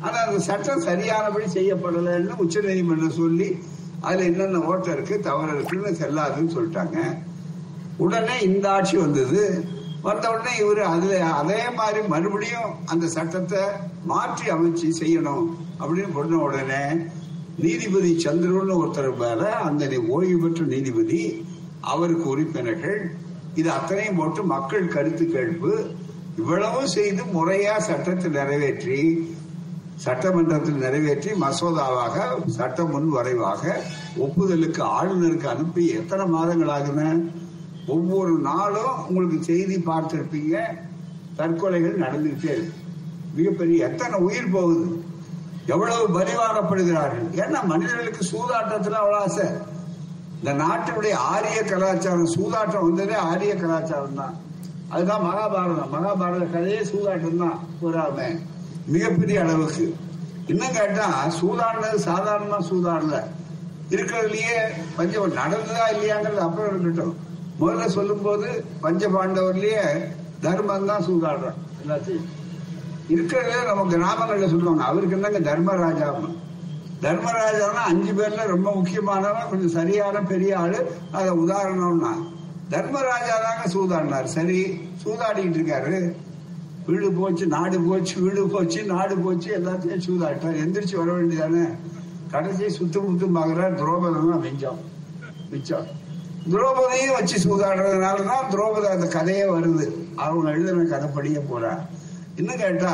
ஆனா 0.02 0.18
அந்த 0.26 0.40
சட்டம் 0.40 0.86
சரியானபடி 0.90 1.48
செய்யப்படலைன்னு 1.58 2.38
உச்ச 2.44 2.62
நீதிமன்றம் 2.62 3.18
சொல்லி 3.22 3.50
அதுல 4.02 4.24
என்னென்ன 4.24 4.60
ஓட்டம் 4.60 4.94
இருக்கு 4.94 5.20
தவறு 5.20 5.56
இருக்குன்னு 5.56 5.92
செல்லாதுன்னு 6.02 6.56
சொல்லிட்டாங்க. 6.58 6.98
உடனே 7.98 8.36
இந்த 8.40 8.66
ஆட்சி 8.72 8.98
வந்தது. 8.98 9.44
வந்த 10.02 10.26
உடனே 10.32 10.52
இவர் 10.58 10.82
அதுல 10.82 11.20
அதே 11.26 11.62
மாதிரி 11.76 12.08
மறுபடியும் 12.08 12.74
அந்த 12.86 13.06
சட்டத்தை 13.08 13.64
மாற்றி 14.06 14.50
அமைச்சு 14.50 14.90
செய்யணும் 15.00 15.48
அப்படின்னு 15.80 16.14
சொன்ன 16.14 16.42
உடனே 16.44 16.84
நீதிபதி 17.64 18.10
சந்திரன் 18.24 18.74
ஒருத்தர் 18.80 19.16
மேல 19.22 19.42
அந்த 19.68 19.84
ஓய்வு 20.16 20.38
பெற்ற 20.42 20.66
நீதிபதி 20.74 21.22
அவருக்கு 21.94 22.26
உறுப்பினர்கள். 22.30 23.00
இது 23.60 23.70
அத்தனையும் 23.72 24.20
போட்டு 24.20 24.42
மக்கள் 24.44 24.92
கருத்து 24.96 25.26
கேட்பு. 25.26 25.72
இவ்வளவும் 26.38 26.94
செய்து 26.96 27.24
முறையா 27.36 27.76
சட்டத்தை 27.88 28.30
நிறைவேற்றி 28.32 29.00
சட்டமன்றத்தில் 30.06 30.84
நிறைவேற்றி 30.86 31.32
மசோதாவாக 31.44 32.16
சட்ட 32.58 32.84
முன் 32.84 33.10
வரைவாக 33.10 33.64
ஒப்புதலுக்கு 34.26 34.82
ஆளுநருக்கு 34.98 35.48
அனுப்பி 35.54 35.84
எத்தனை 36.00 36.26
மாதங்கள் 36.36 36.74
ஆகுன? 36.78 37.02
ஒவ்வொரு 37.88 38.34
நாளும் 38.50 38.96
உங்களுக்கு 39.08 39.40
செய்தி 39.44 39.78
பார்த்திருப்பீங்க. 39.90 40.56
தற்கொலைகள் 41.38 42.02
நடந்துகிட்டே 42.06 42.52
இருக்கு. 42.56 42.78
மிகப்பெரிய 43.36 43.88
எத்தனை 43.90 44.20
உயிர் 44.20 44.52
போகுது? 44.52 44.88
எவ்வளவு 45.68 46.20
பலிவாகப்படுகிறார்கள் 46.20 47.28
ஏன்னா 47.36 47.64
மனிதர்களுக்கு 47.66 48.26
சூதாட்டத்துல 48.32 49.00
அவ்வளவு 49.02 49.24
ஆசை? 49.24 49.48
இந்த 50.40 50.52
நாட்டினுடைய 50.64 51.14
ஆரிய 51.14 51.62
கலாச்சாரம் 51.62 52.34
சூதாட்டம் 52.36 52.86
வந்ததே 52.88 53.14
ஆரிய 53.14 53.56
கலாச்சாரம் 53.56 54.14
தான். 54.14 54.36
அதுதான் 54.90 55.24
மகாபாரதம். 55.24 55.90
மகாபாரத 55.92 56.46
கதையே 56.52 56.82
சூதாட்டம் 56.84 57.38
தான் 57.38 57.58
கூறாம. 57.82 58.18
மிகப்பெரிய 58.88 59.42
அளவுக்கு. 59.42 59.96
இன்னும் 60.48 60.74
கேட்டா 60.74 61.08
சூதாடினது 61.42 62.00
சாதாரணமா 62.06 62.60
சூதாடல. 62.70 63.24
இருக்கிறதுலயே 63.90 64.56
பஞ்ச 64.96 65.28
நடந்ததா 65.28 65.86
இல்லையாங்கிறது 65.94 66.38
அப்புறம் 66.38 66.70
இருக்கட்டும். 66.70 67.16
முதல்ல 67.60 67.86
சொல்லும் 67.86 68.22
போது 68.22 68.48
பஞ்ச 68.82 69.10
பாண்டவர்லயே 69.10 69.84
தர்மம் 70.42 70.86
தான் 70.86 71.06
சூதாடுறான் 71.08 71.60
எல்லாத்தையும் 71.84 72.28
இருக்கிறதுல 73.10 73.66
நம்ம 73.66 73.98
நாமங்கள்ல 74.06 74.48
சொல்லுவாங்க. 74.50 74.84
அவருக்கு 74.84 75.16
என்னங்க 75.16 75.40
தர்மராஜா 75.40 76.08
தர்மராஜானா 77.04 77.82
அஞ்சு 77.92 78.14
பேர்ல 78.14 78.46
ரொம்ப 78.46 78.72
முக்கியமானவன் 78.76 79.50
கொஞ்சம் 79.50 79.76
சரியான 79.80 80.22
பெரிய 80.22 80.60
ஆளு. 80.60 80.80
அத 81.12 81.34
உதாரணம்னா 81.34 82.14
தர்மராஜா 82.70 83.36
தாங்க 83.44 83.66
சூதாடினார். 83.74 84.24
சரி 84.24 84.80
சூதாடிட்டு 85.04 85.60
இருக்காரு. 85.60 86.16
வீடு 86.88 87.12
போச்சு 87.12 87.46
நாடு 87.48 87.78
போச்சு 87.82 88.22
வீடு 88.22 88.48
போச்சு 88.48 88.84
நாடு 88.86 89.18
போச்சு 89.18 89.50
எல்லாத்தையும் 89.60 90.04
சூதாட்டார் 90.08 90.60
எந்திரிச்சு 90.64 90.96
வர 90.96 91.12
வேண்டியதானே? 91.12 91.66
கடைசி 92.32 92.66
சுத்து 92.78 93.00
முத்து 93.08 93.26
பாக்குற 93.38 93.68
துரோபதம் 93.82 94.30
தான் 94.32 94.44
மிஞ்சம் 94.46 94.80
மிச்சம். 95.52 95.88
துரோபதியும் 96.52 97.16
வச்சு 97.18 97.38
சூதாடுறதுனால 97.46 98.26
தான் 98.26 98.50
துரோபதி 98.52 98.88
அந்த 98.96 99.08
கதையே 99.08 99.46
வருது. 99.56 99.86
அவங்க 100.16 100.50
எழுதின 100.50 100.88
கதைப்படியே 100.94 101.42
போறான் 101.50 101.82
இன்னும் 102.40 102.62
கேட்டா 102.62 102.94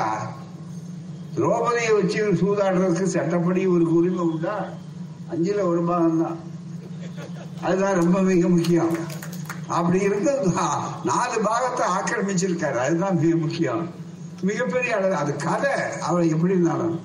திரௌபதியை 1.35 1.93
வச்சு 1.95 2.19
சூதாடுறதுக்கு 2.41 3.05
சட்டப்படி 3.13 3.61
ஒரு 3.67 3.85
உரிமை 3.97 4.23
உண்டா 4.25 4.55
அஞ்சுல 5.31 5.61
ஒரு 5.71 5.81
பாகம் 5.89 6.21
தான் 6.23 6.37
அதுதான் 7.65 7.99
ரொம்ப 8.01 8.17
மிக 8.21 8.47
முக்கியம். 8.47 8.93
அப்படி 9.77 9.99
இருந்து 10.07 10.31
நாலு 11.09 11.37
பாகத்தை 11.47 11.85
ஆக்கிரமிச்சிருக்காரு. 11.97 12.77
அதுதான் 12.85 13.19
மிக 13.19 13.35
முக்கியம். 13.35 13.83
மிகப்பெரிய 14.49 14.95
அளவு 14.95 15.15
அது 15.15 15.35
கதை. 15.35 15.75
அவளை 16.07 16.25
எப்படி 16.29 16.53
இருந்தாலும். 16.53 16.95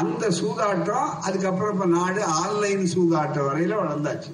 அந்த 0.00 0.28
சூதாட்டம் 0.40 1.08
அதுக்கப்புறம் 1.26 1.74
இப்ப 1.74 1.86
நாடு 1.86 2.24
ஆன்லைன் 2.42 2.84
சூதாட்டம் 2.94 3.48
வரையில 3.48 3.78
வளர்ந்தாச்சு. 3.82 4.32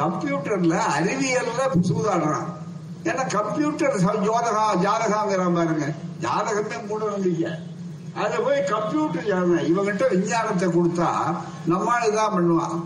கம்ப்யூட்டர்ல 0.00 0.78
அறிவியல்ல 0.96 1.62
சூதாடுறான். 1.90 2.50
ஏன்னா 3.04 3.24
கம்ப்யூட்டர் 3.36 4.00
ஜோதகம் 4.28 4.82
ஜாதகங்கிறான் 4.86 5.58
பாருங்க. 5.60 5.86
ஜாதகத்தை 6.24 6.76
மூட 6.88 7.02
நம்பிக்கை 7.10 7.50
அதை 8.22 8.36
போய் 8.44 8.60
கம்ப்யூட்டர் 8.72 9.26
ஜாதகம் 9.30 9.66
இவங்கிட்ட 9.70 10.04
விஞ்ஞானத்தை 10.12 10.68
கொடுத்தா 10.76 11.08
நம்மளால 11.72 12.12
தான் 12.20 12.34
பண்ணுவான். 12.36 12.76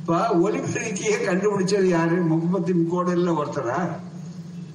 இப்ப 0.00 0.18
ஒலிபெருக்கியே 0.44 1.16
கண்டுபிடிச்சது 1.26 1.88
யாரு? 1.96 2.16
முப்பத்தி 2.32 2.72
கோடில 2.92 3.32
ஒருத்தரா? 3.40 3.80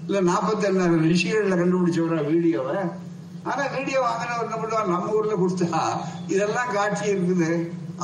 இல்ல 0.08 0.19
நாற்பத்தி 0.31 0.67
ரெண்டாயிரம் 0.67 1.08
ரிஷிகள்ல 1.12 1.55
கண்டுபிடிச்சவரா 1.62 2.19
வீடியோவை? 2.31 2.77
ஆனா 3.49 3.63
வீடியோ 3.77 3.99
வாங்கின 4.05 4.36
என்ன 4.43 4.55
பண்ணுவா 4.62 4.81
நம்ம 4.91 5.15
ஊர்ல 5.17 5.34
கொடுத்தா 5.41 5.81
இதெல்லாம் 6.34 6.73
காட்சி 6.77 7.05
இருக்குது. 7.13 7.49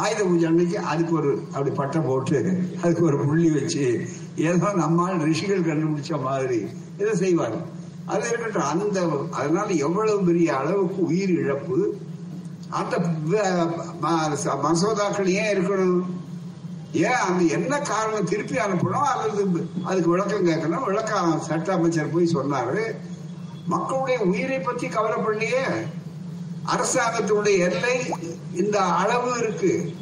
ஆயுத 0.01 0.21
பூஜை 0.27 0.45
அன்னைக்கு 0.49 0.77
அதுக்கு 0.91 1.13
ஒரு 1.19 1.32
அப்படி 1.54 1.71
பட்டை 1.80 1.99
போட்டு 2.01 2.38
அதுக்கு 2.82 3.04
ஒரு 3.10 3.17
புள்ளி 3.25 3.49
வச்சு 3.56 3.86
ஏதோ 4.49 4.67
நம்மால் 4.84 5.23
ரிஷிகள் 5.30 5.67
கண்டுபிடிச்ச 5.69 6.19
மாதிரி 6.27 6.60
இதை 7.01 7.13
செய்வாங்க 7.23 7.58
அது 8.06 8.28
இருக்கட்டும் 8.28 8.64
அந்த 8.64 9.28
அதனால 9.32 9.72
எவ்வளவு 9.72 10.24
பெரிய 10.24 10.56
அளவுக்கு 10.56 11.04
உயிர் 11.04 11.30
இழப்பு 11.30 11.98
அந்த 12.70 12.98
மசோதாக்கள் 14.64 15.26
ஏன் 15.26 15.58
இருக்கணும். 15.58 16.02
ஏன் 16.94 17.14
அந்த 17.14 17.44
என்ன 17.44 17.80
காரணம்? 17.80 18.26
திருப்பி 18.26 18.56
அனுப்பணும்? 18.56 19.04
அல்லது 19.04 19.70
அதுக்கு 19.84 20.10
விளக்கம் 20.10 20.48
கேட்கணும்? 20.48 20.84
விளக்கம் 20.84 21.40
சட்ட 21.40 21.74
அமைச்சர் 21.74 22.14
போய் 22.14 22.34
சொன்னாரு. 22.34 22.96
மக்களுடைய 23.66 24.20
உயிரை 24.20 24.60
பத்தி 24.60 24.88
கவலைப்படலையே. 24.88 25.88
அரசாங்கத்தினுடைய 26.66 27.58
எல்லை 27.58 28.14
இந்த 28.56 28.80
அளவு 28.80 29.40
இருக்கு. 29.40 29.96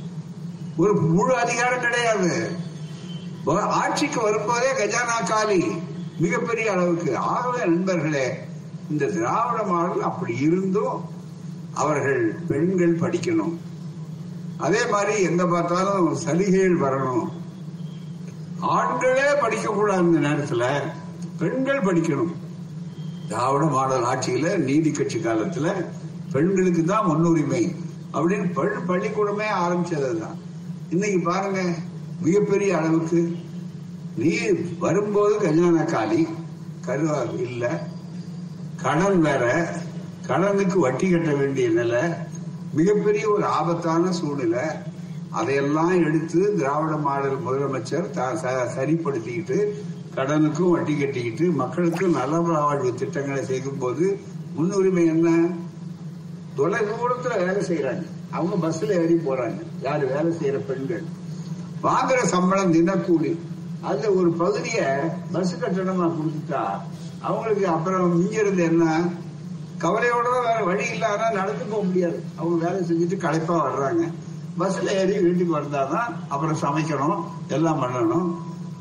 ஒரு 0.78 0.96
முழு 0.96 1.36
அதிகாரம் 1.36 1.82
கிடையாது. 1.82 2.52
ஆட்சிக்கு 3.46 4.22
வரும்போதே 4.22 4.72
கஜானா 4.72 5.28
காலி. 5.28 5.66
மிகப்பெரிய 6.20 6.72
அளவுக்கு 6.72 7.18
ஆகவே 7.18 7.66
நண்பர்களே 7.66 8.34
இந்த 8.90 9.06
திராவிட 9.06 9.64
மாடல் 9.64 10.02
அப்படி 10.02 10.38
இருந்தும் 10.38 11.02
அவர்கள் 11.74 12.36
பெண்கள் 12.48 13.00
படிக்கணும். 13.00 13.58
அதே 14.58 14.86
மாதிரி 14.86 15.22
எங்க 15.22 15.48
பார்த்தாலும் 15.48 16.16
சலுகைகள் 16.16 16.80
வரணும். 16.80 17.28
ஆண்களே 18.62 19.42
படிக்க 19.42 19.70
கூடாது 19.70 20.02
இந்த 20.02 20.28
நேரத்துல 20.28 20.66
பெண்கள் 21.38 21.84
படிக்கணும். 21.84 22.34
திராவிட 23.28 23.66
மாடல் 23.66 24.04
ஆட்சியில 24.04 24.58
நீதி 24.58 24.92
கட்சி 24.92 25.20
காலத்துல 25.20 25.86
பெண்களுக்கு 26.32 26.84
தான் 26.84 27.06
முன்னுரிமை 27.06 27.76
அப்படின்னு 28.14 28.54
பெண் 28.54 28.88
பள்ளிக்கூடமே 28.88 29.46
ஆரம்பிச்சதுதான். 29.60 30.38
இன்னைக்கு 30.90 31.20
பாருங்க 31.20 31.74
மிகப்பெரிய 32.22 32.78
அளவுக்கு 32.78 33.38
நீர் 34.20 34.78
வரும்போது 34.80 35.40
கஜானா 35.40 35.86
காலி 35.86 36.28
கருவா 36.88 37.40
இல்ல. 37.40 37.88
கடன் 38.76 39.22
வேற. 39.22 39.74
கடனுக்கு 40.28 40.80
வட்டி 40.80 41.10
கட்ட 41.10 41.36
வேண்டிய 41.36 41.70
நிலை. 41.70 42.02
மிகப்பெரிய 42.74 43.30
ஒரு 43.30 43.46
ஆபத்தான 43.46 44.12
சூழ்நிலை. 44.12 44.64
அதையெல்லாம் 45.30 46.06
எடுத்து 46.06 46.56
திராவிட 46.56 46.98
மாடல் 46.98 47.44
முதலமைச்சர் 47.48 48.12
சரிப்படுத்திக்கிட்டு 48.76 49.68
கடனுக்கும் 50.16 50.72
வட்டி 50.72 50.98
கட்டிக்கிட்டு 50.98 51.52
மக்களுக்கும் 51.52 52.12
நல 52.12 52.40
வாழ்வு 52.40 52.96
திட்டங்களை 52.96 53.44
செய்யும் 53.46 53.78
போது 53.78 54.20
முன்னுரிமை 54.56 55.06
என்ன? 55.06 55.48
தொலை 56.56 56.80
தூரத்துல 56.80 57.38
வேலை 57.38 57.56
செய்யறாங்க 57.56 58.06
அவங்க 58.32 58.68
பஸ்ல 58.68 58.90
ஏறி 58.90 59.14
போறாங்க. 59.14 59.62
யாரு 59.82 60.08
வேலை 60.08 60.38
செய்யற 60.38 60.66
பெண்கள்? 60.66 61.04
வாங்குற 61.84 62.24
சம்பளம் 62.24 62.74
தினக்கூலி. 62.74 63.38
அதுல 63.82 64.12
ஒரு 64.14 64.32
பகுதிய 64.32 65.10
பஸ் 65.32 65.56
கட்டணமா 65.56 66.16
கொடுத்துட்டா 66.16 66.82
அவங்களுக்கு 67.22 67.68
அப்புறம் 67.68 68.22
மிஞ்சிருந்து 68.22 68.64
என்ன? 68.64 69.12
கவலையோட 69.78 70.24
தான் 70.24 70.46
வேற 70.46 70.64
வழி 70.64 70.90
இல்லாத 70.90 71.30
நடந்து 71.30 71.66
போக 71.66 71.84
முடியாது. 71.84 72.24
அவங்க 72.38 72.66
வேலை 72.66 72.90
செஞ்சுட்டு 72.90 73.18
களைப்பா 73.18 73.56
வர்றாங்க. 73.64 74.12
பஸ்ல 74.60 74.90
ஏறி 74.90 75.20
வீட்டுக்கு 75.20 75.60
வந்தாதான் 75.60 76.16
அப்புறம் 76.28 76.58
சமைக்கணும் 76.58 77.24
எல்லாம் 77.48 77.84
பண்ணணும். 77.84 78.36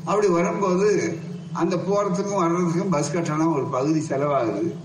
அப்படி 0.05 0.27
வரும்போது 0.27 1.19
அந்த 1.53 1.75
போறதுக்கும் 1.75 2.43
வர்றதுக்கும் 2.43 2.89
பஸ் 2.89 3.13
கட்டணம் 3.13 3.55
ஒரு 3.55 3.65
பகுதி 3.65 4.05
செலவாகுது. 4.09 4.75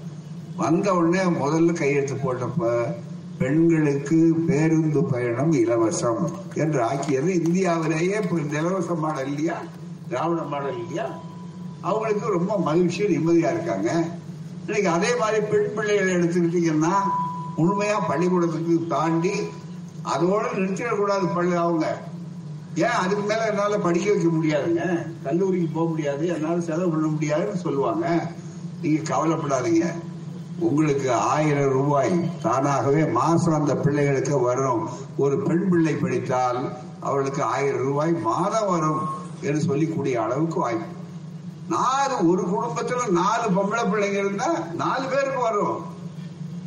வந்த 0.57 0.95
உடனே 0.95 1.19
முதல்ல 1.19 1.73
கையெழுத்து 1.73 2.15
போட்டப்ப 2.15 2.95
பெண்களுக்கு 3.39 4.35
பேருந்து 4.47 5.05
பயணம் 5.05 5.53
இலவசம் 5.53 6.31
என்று 6.55 6.83
ஆக்கியது 6.83 7.45
இந்தியாவிலேயே 7.45 8.21
இந்த 8.31 9.21
இல்லையா? 9.21 9.63
திராவிட 10.09 10.43
மாடல் 10.43 10.79
இல்லையா? 10.79 11.07
அவங்களுக்கு 11.81 12.29
ரொம்ப 12.29 12.59
மகிழ்ச்சி 12.59 13.03
நிம்மதியா 13.03 13.53
இருக்காங்க. 13.53 14.05
இன்னைக்கு 14.67 14.89
அதே 14.89 15.17
மாதிரி 15.17 15.47
பெண் 15.47 15.75
பிள்ளைகளை 15.75 16.15
எடுத்துக்கிட்டீங்கன்னா 16.15 16.95
முழுமையா 17.57 18.01
பள்ளிக்கூடத்துக்கு 18.09 18.87
தாண்டி 18.89 19.41
அதோட 20.15 20.43
நிறுத்திடக்கூடாது 20.57 21.35
பள்ளி 21.35 21.55
அவங்க. 21.55 22.03
ஏன்? 22.75 22.87
அதுக்கு 22.87 23.25
மேல 23.25 23.47
என்னால 23.47 23.79
படிக்க 23.79 24.13
வைக்க 24.13 24.29
முடியாதுங்க. 24.29 25.07
கல்லூரிக்கு 25.23 25.69
போக 25.73 25.89
முடியாது. 25.89 26.27
என்னால 26.27 26.61
செலவு 26.61 26.91
பண்ண 26.91 27.07
முடியாதுன்னு 27.07 27.57
சொல்லுவாங்க. 27.57 28.29
நீங்க 28.83 29.17
கவலைப்படாதீங்க. 29.17 29.93
உங்களுக்கு 30.59 31.13
ஆயிரம் 31.13 31.71
ரூபாய் 31.71 32.31
தானாகவே 32.43 33.05
மாசம் 33.05 33.55
அந்த 33.55 33.75
பிள்ளைகளுக்கு 33.75 34.41
வரும். 34.41 34.89
ஒரு 35.17 35.43
பெண் 35.43 35.69
பிள்ளை 35.69 35.95
படித்தால் 35.95 36.73
அவளுக்கு 37.01 37.43
ஆயிரம் 37.43 37.81
ரூபாய் 37.81 38.13
மாதம் 38.13 38.71
வரும். 38.71 39.23
என்று 39.45 39.63
சொல்லிக்கூடிய 39.69 40.15
அளவுக்கு 40.25 40.59
வாய்ப்பு. 40.61 40.91
நாலு 41.69 42.17
ஒரு 42.31 42.43
குடும்பத்துல 42.53 43.09
நாலு 43.21 43.47
பொம்பளை 43.51 43.83
பிள்ளைங்க 43.93 44.21
இருந்தா 44.25 44.49
நாலு 44.75 45.05
பேருக்கு 45.09 45.41
வரும். 45.41 45.79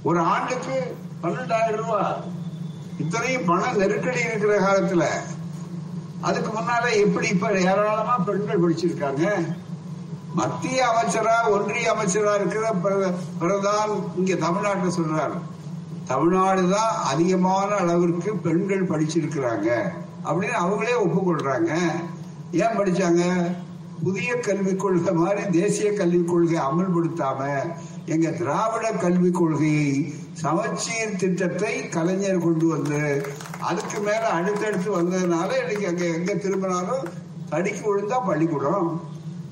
ஒரு 0.03 0.19
ஆண்டுக்கு 0.19 0.95
பன்னெண்டாயிரம் 1.23 1.81
ரூபாய் 1.83 2.23
இத்தனையும் 2.97 3.45
பண 3.45 3.71
நெருக்கடி 3.71 4.19
இருக்கிற 4.19 4.53
காலத்துல. 4.59 5.05
அதுக்கு 6.21 6.51
முன்னால 6.51 6.85
எப்படி 7.05 7.27
இப்ப 7.27 7.51
ஏராளமா 7.51 8.15
பெண்கள் 8.17 8.63
படிச்சிருக்காங்க? 8.63 9.55
மத்திய 10.33 10.79
அமைச்சரா 10.87 11.35
ஒன்றிய 11.49 11.93
அமைச்சரா 11.93 12.33
இருக்கிற 12.35 12.71
பிரதான் 13.41 13.91
இங்க 14.17 14.33
தமிழ்நாட்டை 14.47 14.89
சொல்றாரு 14.97 15.37
தமிழ்நாடு 16.05 16.63
தான் 16.69 16.91
அதிகமான 17.05 17.69
அளவிற்கு 17.75 18.35
பெண்கள் 18.35 18.87
படிச்சிருக்கிறாங்க 18.87 19.69
அப்படின்னு 20.25 20.57
அவங்களே 20.63 20.95
ஒப்புக்கொள்றாங்க. 21.05 21.71
ஏன் 22.51 22.77
படிச்சாங்க? 22.77 23.23
புதிய 24.03 24.35
கல்விக் 24.35 24.79
கொள்கை 24.79 25.13
மாதிரி 25.13 25.49
தேசிய 25.49 25.93
கல்விக் 25.93 26.27
கொள்கை 26.27 26.59
அமல்படுத்தாம 26.59 27.39
எங்க 28.05 28.29
திராவிட 28.29 28.91
கல்விக் 28.91 29.33
கொள்கையை 29.33 30.13
சமச்சீர் 30.33 31.15
திட்டத்தை 31.15 31.89
கலைஞர் 31.89 32.37
கொண்டு 32.37 32.67
வந்து 32.67 33.25
அதுக்கு 33.59 33.99
மேல 33.99 34.23
அடுத்தடுத்து 34.27 35.01
வந்ததுனால 35.01 35.49
இன்னைக்கு 35.61 35.87
அங்க 35.87 36.05
எங்க 36.05 36.33
திரும்பினாலும் 36.33 37.07
படிக்க 37.49 37.79
விழுந்தா 37.87 38.25
பள்ளிக்கூடம். 38.25 39.01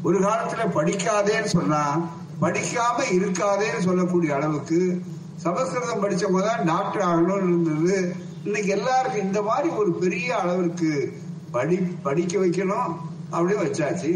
ஒரு 0.03 0.19
காலத்துல 0.19 0.63
படிக்காதேன்னு 0.73 1.45
சொன்னா 1.45 2.11
படிக்காம 2.41 2.97
இருக்காதேன்னு 3.11 3.79
சொல்லக்கூடிய 3.79 4.35
அளவுக்கு 4.35 5.01
சமஸ்கிருதம் 5.35 6.03
படிச்சவங்க 6.03 6.41
தான் 6.41 6.65
டாக்டர் 6.65 7.07
ஆகணும்னு 7.07 7.47
இருந்தது. 7.47 8.15
இன்னைக்கு 8.43 8.71
எல்லாருக்கும் 8.71 9.25
இந்த 9.25 9.41
மாதிரி 9.41 9.69
ஒரு 9.69 9.91
பெரிய 9.93 10.37
அளவிற்கு 10.37 11.23
படி 11.55 11.77
படிக்க 12.05 12.33
வைக்கணும் 12.43 12.89
அப்படியே 13.29 13.59
வச்சாச்சு. 13.61 14.11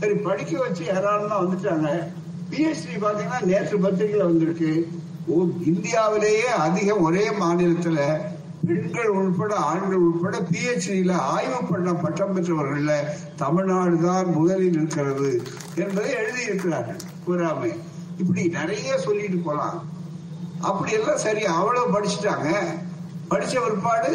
சரி 0.00 0.14
படிக்க 0.28 0.52
வச்சு 0.62 0.84
யாராலும் 0.84 1.40
வந்துட்டாங்க. 1.40 1.88
பிஹெச்டி 2.50 2.96
பாத்தீங்கன்னா 3.02 3.40
நேற்று 3.50 3.76
பத்திரிகையில 3.84 4.28
வந்திருக்கு. 4.30 4.72
இந்தியாவிலேயே 5.70 6.48
அதிகம் 6.64 7.04
ஒரே 7.08 7.24
மாநிலத்துல 7.42 7.98
பெண்கள் 8.66 9.10
உள்பட 9.18 9.54
ஆண்கள் 9.70 10.04
உள்பட 10.06 10.36
பிஹெச்டியில 10.50 11.12
ஆய்வு 11.32 11.58
பண்ண 11.70 11.90
பட்டம் 12.04 12.34
பெற்றவர்கள்ல 12.34 12.92
தமிழ்நாடு 13.42 13.96
தான் 14.04 14.30
முதலில் 14.36 14.76
இருக்கிறது 14.78 15.30
என்பதை 15.82 16.10
எழுதியிருக்கிறார்கள். 16.20 17.02
கூறாமை 17.26 17.70
இப்படி 18.20 18.42
நிறைய 18.58 18.98
சொல்லிட்டு 19.06 19.38
போலாம். 19.46 19.78
அப்படி 20.68 20.92
எல்லாம் 20.98 21.22
சரி 21.26 21.44
அவ்வளவு 21.58 21.94
படிச்சுட்டாங்க. 21.94 22.50
படிச்ச 23.30 23.54
பிற்பாடு 23.64 24.12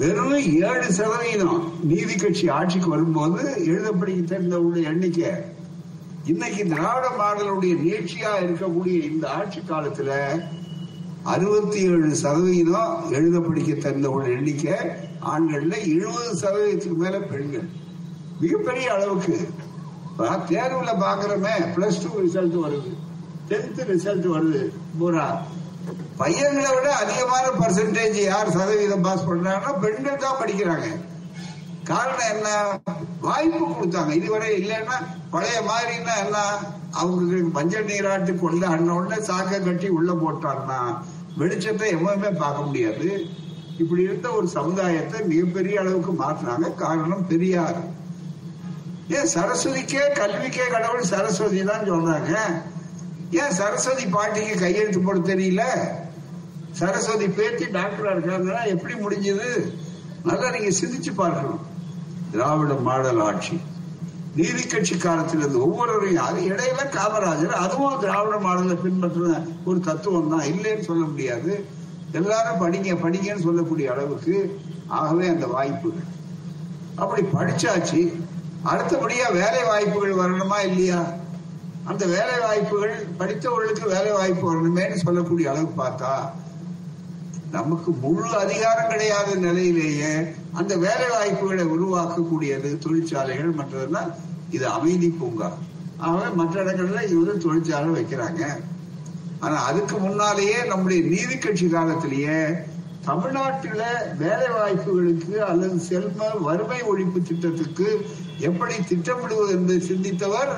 வெறும் 0.00 0.38
ஏழு 0.62 0.92
சதவீதம் 0.92 1.72
நீதி 1.82 2.14
கட்சி 2.14 2.48
ஆட்சிக்கு 2.48 2.88
வரும்போது 2.88 3.66
எழுத 3.66 3.92
படிக்க 3.92 4.36
எண்ணிக்கை 4.74 5.30
இன்னைக்கு 6.24 6.68
திராவிட 6.68 7.08
மாடலுடைய 7.08 7.74
நீட்சியா 7.78 8.30
இருக்கக்கூடிய 8.40 9.10
இந்த 9.10 9.30
ஆட்சி 9.30 9.60
காலத்துல 9.60 10.40
அறுபத்தி 11.22 11.80
ஏழு 11.80 12.14
சதவீதம் 12.14 13.10
எழுத 13.10 13.40
படிக்க 13.40 13.90
தெரிந்தவங்களுடைய 13.90 14.36
எண்ணிக்கை 14.36 14.72
ஆண்கள்ல 15.30 15.86
எழுபது 15.86 16.32
சதவீதத்துக்கு 16.40 16.96
மேல 16.96 17.18
பெண்கள். 17.18 17.68
மிகப்பெரிய 18.40 18.92
அளவுக்கு. 18.92 19.48
தேர்வுல 20.18 20.92
பாக்குறமே 21.00 21.52
பிளஸ் 21.76 22.02
டூ 22.02 22.20
ரிசல்ட் 22.20 22.68
வருது. 22.68 22.96
டென்த் 23.48 23.78
ரிசல்ட் 23.78 24.26
வருது. 24.26 24.70
பூரா 24.98 25.42
பையன்களை 26.16 26.70
விட 26.74 26.88
அதிகமான 26.94 27.46
பர்சன்டேஜ் 27.60 28.18
யார் 28.22 28.50
சதவீதம் 28.50 29.02
பாஸ் 29.02 29.28
பண்றாங்கன்னா 29.28 29.72
பெண்கள் 29.80 30.24
தான் 30.24 30.40
படிக்கிறாங்க. 30.40 30.88
காரணம் 31.84 32.30
என்ன? 32.34 32.48
வாய்ப்பு 33.20 33.66
கொடுத்தாங்க. 33.68 34.12
இதுவரை 34.12 34.50
இல்லைன்னா 34.60 34.96
பழைய 35.30 35.60
மாதிரின்னா 35.68 36.14
என்ன? 36.24 36.38
அவங்களுக்கு 36.90 37.50
மஞ்சள் 37.58 37.84
நீராட்டு 37.84 38.32
கொண்டு 38.34 38.66
அண்ண 38.66 38.94
உடனே 38.94 39.18
சாக்க 39.24 39.60
கட்டி 39.60 39.88
உள்ள 39.88 40.12
போட்டாங்கன்னா 40.12 40.80
வெளிச்சத்தை 41.38 41.86
எப்பவுமே 41.96 42.30
பார்க்க 42.36 42.62
முடியாது. 42.62 43.08
இப்படி 43.78 44.02
இருந்த 44.02 44.28
ஒரு 44.30 44.48
சமுதாயத்தை 44.48 45.20
மிகப்பெரிய 45.22 45.80
அளவுக்கு 45.80 46.12
மாற்றினாங்க. 46.12 46.74
காரணம் 46.74 47.26
பெரியார். 47.26 47.80
ஏன் 49.08 49.30
சரஸ்வதிக்கே 49.34 50.02
கல்விக்கே 50.18 50.66
கடவுள் 50.68 51.10
சரஸ்வதி 51.12 51.62
தான் 51.64 51.88
சொல்றாங்க. 51.90 52.34
ஏன் 53.30 53.50
சரஸ்வதி 53.50 54.06
பாட்டிக்கு 54.06 54.58
கையெழுத்து 54.58 55.00
போட 55.00 55.18
தெரியல? 55.18 55.62
சரஸ்வதி 56.70 57.28
பேத்தி 57.28 57.64
டாக்டரா 57.64 58.12
இருக்காங்கன்னா 58.12 58.66
எப்படி 58.66 58.94
முடிஞ்சது? 58.94 59.74
நல்லா 60.24 60.50
நீங்க 60.50 60.68
சிந்திச்சு 60.68 61.14
பார்க்கணும். 61.14 61.66
திராவிட 62.30 62.74
மாடல் 62.74 63.20
ஆட்சி. 63.20 63.60
நீதி 64.36 64.62
கட்சி 64.62 64.96
காலத்தில் 64.96 65.38
இருந்து 65.38 65.60
ஒவ்வொருவரையும் 65.60 66.22
அது 66.22 66.40
இடையில 66.40 66.82
காமராஜர் 66.84 67.46
அதுவும் 67.46 68.00
திராவிட 68.00 68.48
மாடலை 68.48 68.78
பின்பற்றின 68.84 69.46
ஒரு 69.64 69.80
தத்துவம் 69.80 70.28
தான் 70.28 70.40
இல்லைன்னு 70.40 70.80
சொல்ல 70.80 71.04
முடியாது. 71.04 71.64
எல்லாரும் 72.12 72.60
படிங்க 72.62 72.76
படிங்கன்னு 72.76 73.42
சொல்லக்கூடிய 73.42 73.92
அளவுக்கு 73.92 74.60
ஆகவே 74.86 75.28
அந்த 75.28 75.46
வாய்ப்புகள். 75.46 76.04
அப்படி 76.94 77.22
படிச்சாச்சு. 77.22 78.22
அடுத்தபடியா 78.64 79.32
வேலை 79.32 79.64
வாய்ப்புகள் 79.64 80.14
வரணுமா 80.14 80.66
இல்லையா? 80.66 81.18
அந்த 81.88 82.06
வேலை 82.06 82.38
வாய்ப்புகள் 82.40 82.94
படித்தவர்களுக்கு 83.18 83.84
வேலை 83.88 84.12
வாய்ப்பு 84.12 84.44
வரணுமேன்னு 84.50 84.94
சொல்லக்கூடிய 84.94 85.50
அளவு 85.50 85.70
பார்த்தா 85.82 86.32
நமக்கு 87.50 87.90
முழு 87.90 88.28
அதிகாரம் 88.36 88.90
கிடையாத 88.90 89.34
நிலையிலேயே 89.34 90.34
அந்த 90.54 90.76
வேலை 90.76 91.08
வாய்ப்புகளை 91.08 91.64
உருவாக்கக்கூடியது 91.64 92.78
தொழிற்சாலைகள் 92.78 93.56
மற்றதெல்லாம் 93.58 94.10
இது 94.50 94.66
அமைதி 94.66 95.08
பூங்கா. 95.08 95.48
ஆகவே 95.98 96.28
மற்ற 96.34 96.64
இடங்கள்ல 96.64 97.00
இவரும் 97.08 97.38
தொழிற்சாலை 97.38 97.90
வைக்கிறாங்க. 97.98 98.42
ஆனா 99.40 99.56
அதுக்கு 99.62 99.98
முன்னாலேயே 99.98 100.64
நம்முடைய 100.64 101.02
நீதி 101.02 101.36
கட்சி 101.38 101.68
காலத்திலேயே 101.68 102.38
தமிழ்நாட்டில 103.06 103.82
வேலை 104.18 104.48
வாய்ப்புகளுக்கு 104.48 105.34
அல்லது 105.38 105.78
செல்வ 105.78 106.30
வறுமை 106.40 106.80
ஒழிப்பு 106.82 107.22
திட்டத்துக்கு 107.22 108.04
எப்படி 108.38 108.74
திட்டமிடுவது 108.74 109.52
என்று 109.52 109.76
சிந்தித்தவர் 109.80 110.52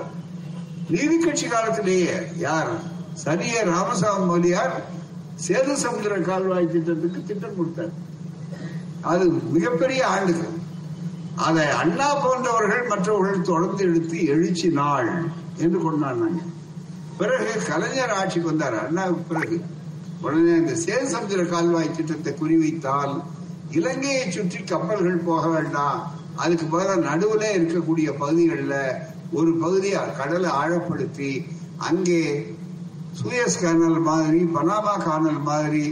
நீதி 0.90 1.18
கட்சி 1.18 1.46
காலத்திலேயே 1.46 2.14
யார்? 2.36 2.70
சரிய 3.12 3.62
ராமசாமி 3.62 4.24
மொழியார் 4.24 4.74
சேது 5.46 5.74
சமுதிர 5.84 6.20
கால்வாய் 6.20 6.72
திட்டத்துக்கு 6.72 7.24
திட்டம் 7.26 7.56
கொடுத்தார். 7.56 7.92
அது 9.00 9.24
மிகப்பெரிய 9.28 10.06
ஆண்டுகள் 10.06 10.60
அதை 11.36 11.66
அண்ணா 11.66 12.14
போன்றவர்கள் 12.14 12.88
மற்றவர்கள் 12.88 13.40
தொடர்ந்து 13.40 13.84
எடுத்து 13.84 14.24
எழுச்சி 14.24 14.68
நாள் 14.68 15.10
என்று 15.58 15.78
கொண்டாடினாங்க. 15.84 16.42
பிறகு 17.18 17.52
கலைஞர் 17.68 18.10
ஆட்சிக்கு 18.10 18.48
வந்தார். 18.48 18.86
அண்ணாவுக்கு 18.86 19.34
பிறகு 19.34 19.64
உடனே 20.20 20.52
இந்த 20.56 20.72
சேது 20.72 21.06
சமுதிர 21.14 21.48
கால்வாய் 21.48 21.96
திட்டத்தை 21.96 22.32
குறிவைத்தால் 22.32 23.22
இலங்கையை 23.70 24.30
சுற்றி 24.30 24.62
கப்பல்கள் 24.62 25.16
போக 25.16 25.48
வேண்டாம். 25.48 26.12
அதுக்கு 26.36 26.66
பதிலாக 26.66 27.00
நடுவுல 27.08 27.44
இருக்கக்கூடிய 27.58 28.18
பகுதிகளில் 28.18 28.78
ஒரு 29.38 29.52
பகுதியை 29.62 30.00
கடலை 30.16 30.50
ஆழப்படுத்தி 30.62 31.30
அங்கே 31.88 32.20
சுயஸ் 33.20 33.60
கேனல் 33.62 34.00
மாதிரி 34.08 34.40
பனாமா 34.56 34.94
கானல் 35.04 35.40
மாதிரி 35.50 35.84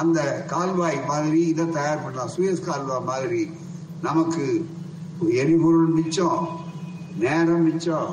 அந்த 0.00 0.18
கால்வாய் 0.52 0.98
மாதிரி 1.10 1.40
இதை 1.52 1.64
தயார் 1.70 2.02
பண்ணலாம். 2.02 2.32
சுயஸ் 2.36 2.66
கால்வாய் 2.68 3.08
மாதிரி 3.10 3.42
நமக்கு 4.02 4.44
எரிபொருள் 5.42 5.92
மிச்சம் 5.98 6.42
நேரம் 7.22 7.64
மிச்சம். 7.68 8.12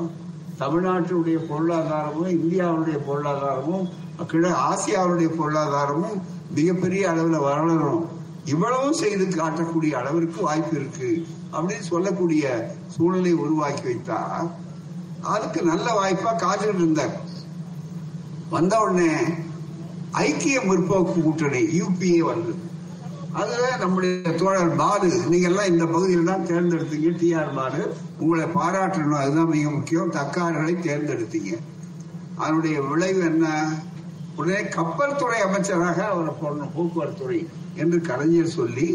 தமிழ்நாட்டினுடைய 0.60 1.38
பொருளாதாரமும் 1.50 2.30
இந்தியாவுடைய 2.36 2.98
பொருளாதாரமும் 3.08 3.86
கிழ 4.26 4.44
ஆசியாவுடைய 4.68 5.28
பொருளாதாரமும் 5.40 6.18
மிகப்பெரிய 6.58 7.02
அளவில் 7.10 7.44
வளரும் 7.46 8.04
இவ்வளவும் 8.52 8.98
செய்து 9.02 9.24
காட்டக்கூடிய 9.24 9.92
அளவிற்கு 10.00 10.38
வாய்ப்பு 10.48 10.74
இருக்கு. 10.80 11.10
அப்படின்னு 11.56 11.90
சொல்லக்கூடிய 11.92 12.44
சூழ்நிலை 12.94 13.32
உருவாக்கி 13.44 13.84
வைத்தா 13.88 14.20
அதுக்கு 15.34 15.62
நல்ல 15.62 15.86
வாய்ப்பா 16.00 16.32
காத்துக்கிட்டு 16.42 16.84
இருந்தார். 16.84 17.14
வந்த 18.50 18.80
உடனே 18.80 19.10
ஐக்கிய 20.12 20.60
முற்போக்கு 20.60 21.22
கூட்டணி 21.22 21.62
யூபிஏ 21.80 22.18
வந்தது. 22.18 22.60
அதுல 23.32 23.76
நம்முடைய 23.76 24.32
தோழர் 24.32 24.76
பாலு 24.76 25.08
நீங்க 25.28 25.46
எல்லாம் 25.48 25.66
இந்த 25.66 25.84
பகுதியில் 25.86 26.24
தான் 26.24 26.46
தேர்ந்தெடுத்தீங்க 26.46 27.10
டிஆர் 27.22 27.54
பாலு. 27.54 27.80
உங்களை 28.18 28.44
பாராட்டணும் 28.44 29.20
அதுதான் 29.22 29.48
மிக 29.48 29.70
முக்கியம். 29.70 30.12
தக்கார்களை 30.12 30.74
தேர்ந்தெடுத்தீங்க. 30.80 31.52
அதனுடைய 32.36 32.80
விளைவு 32.82 33.20
என்ன? 33.24 33.72
உடனே 34.36 34.62
கப்பல் 34.68 35.16
துறை 35.16 35.40
அமைச்சராக 35.40 35.98
அவரை 36.06 36.32
போடணும் 36.40 36.72
போக்குவரத்து 36.76 37.20
துறை 37.22 37.46
என்று 37.74 38.00
கலைஞர் 38.00 38.56
சொல்லி 38.58 38.88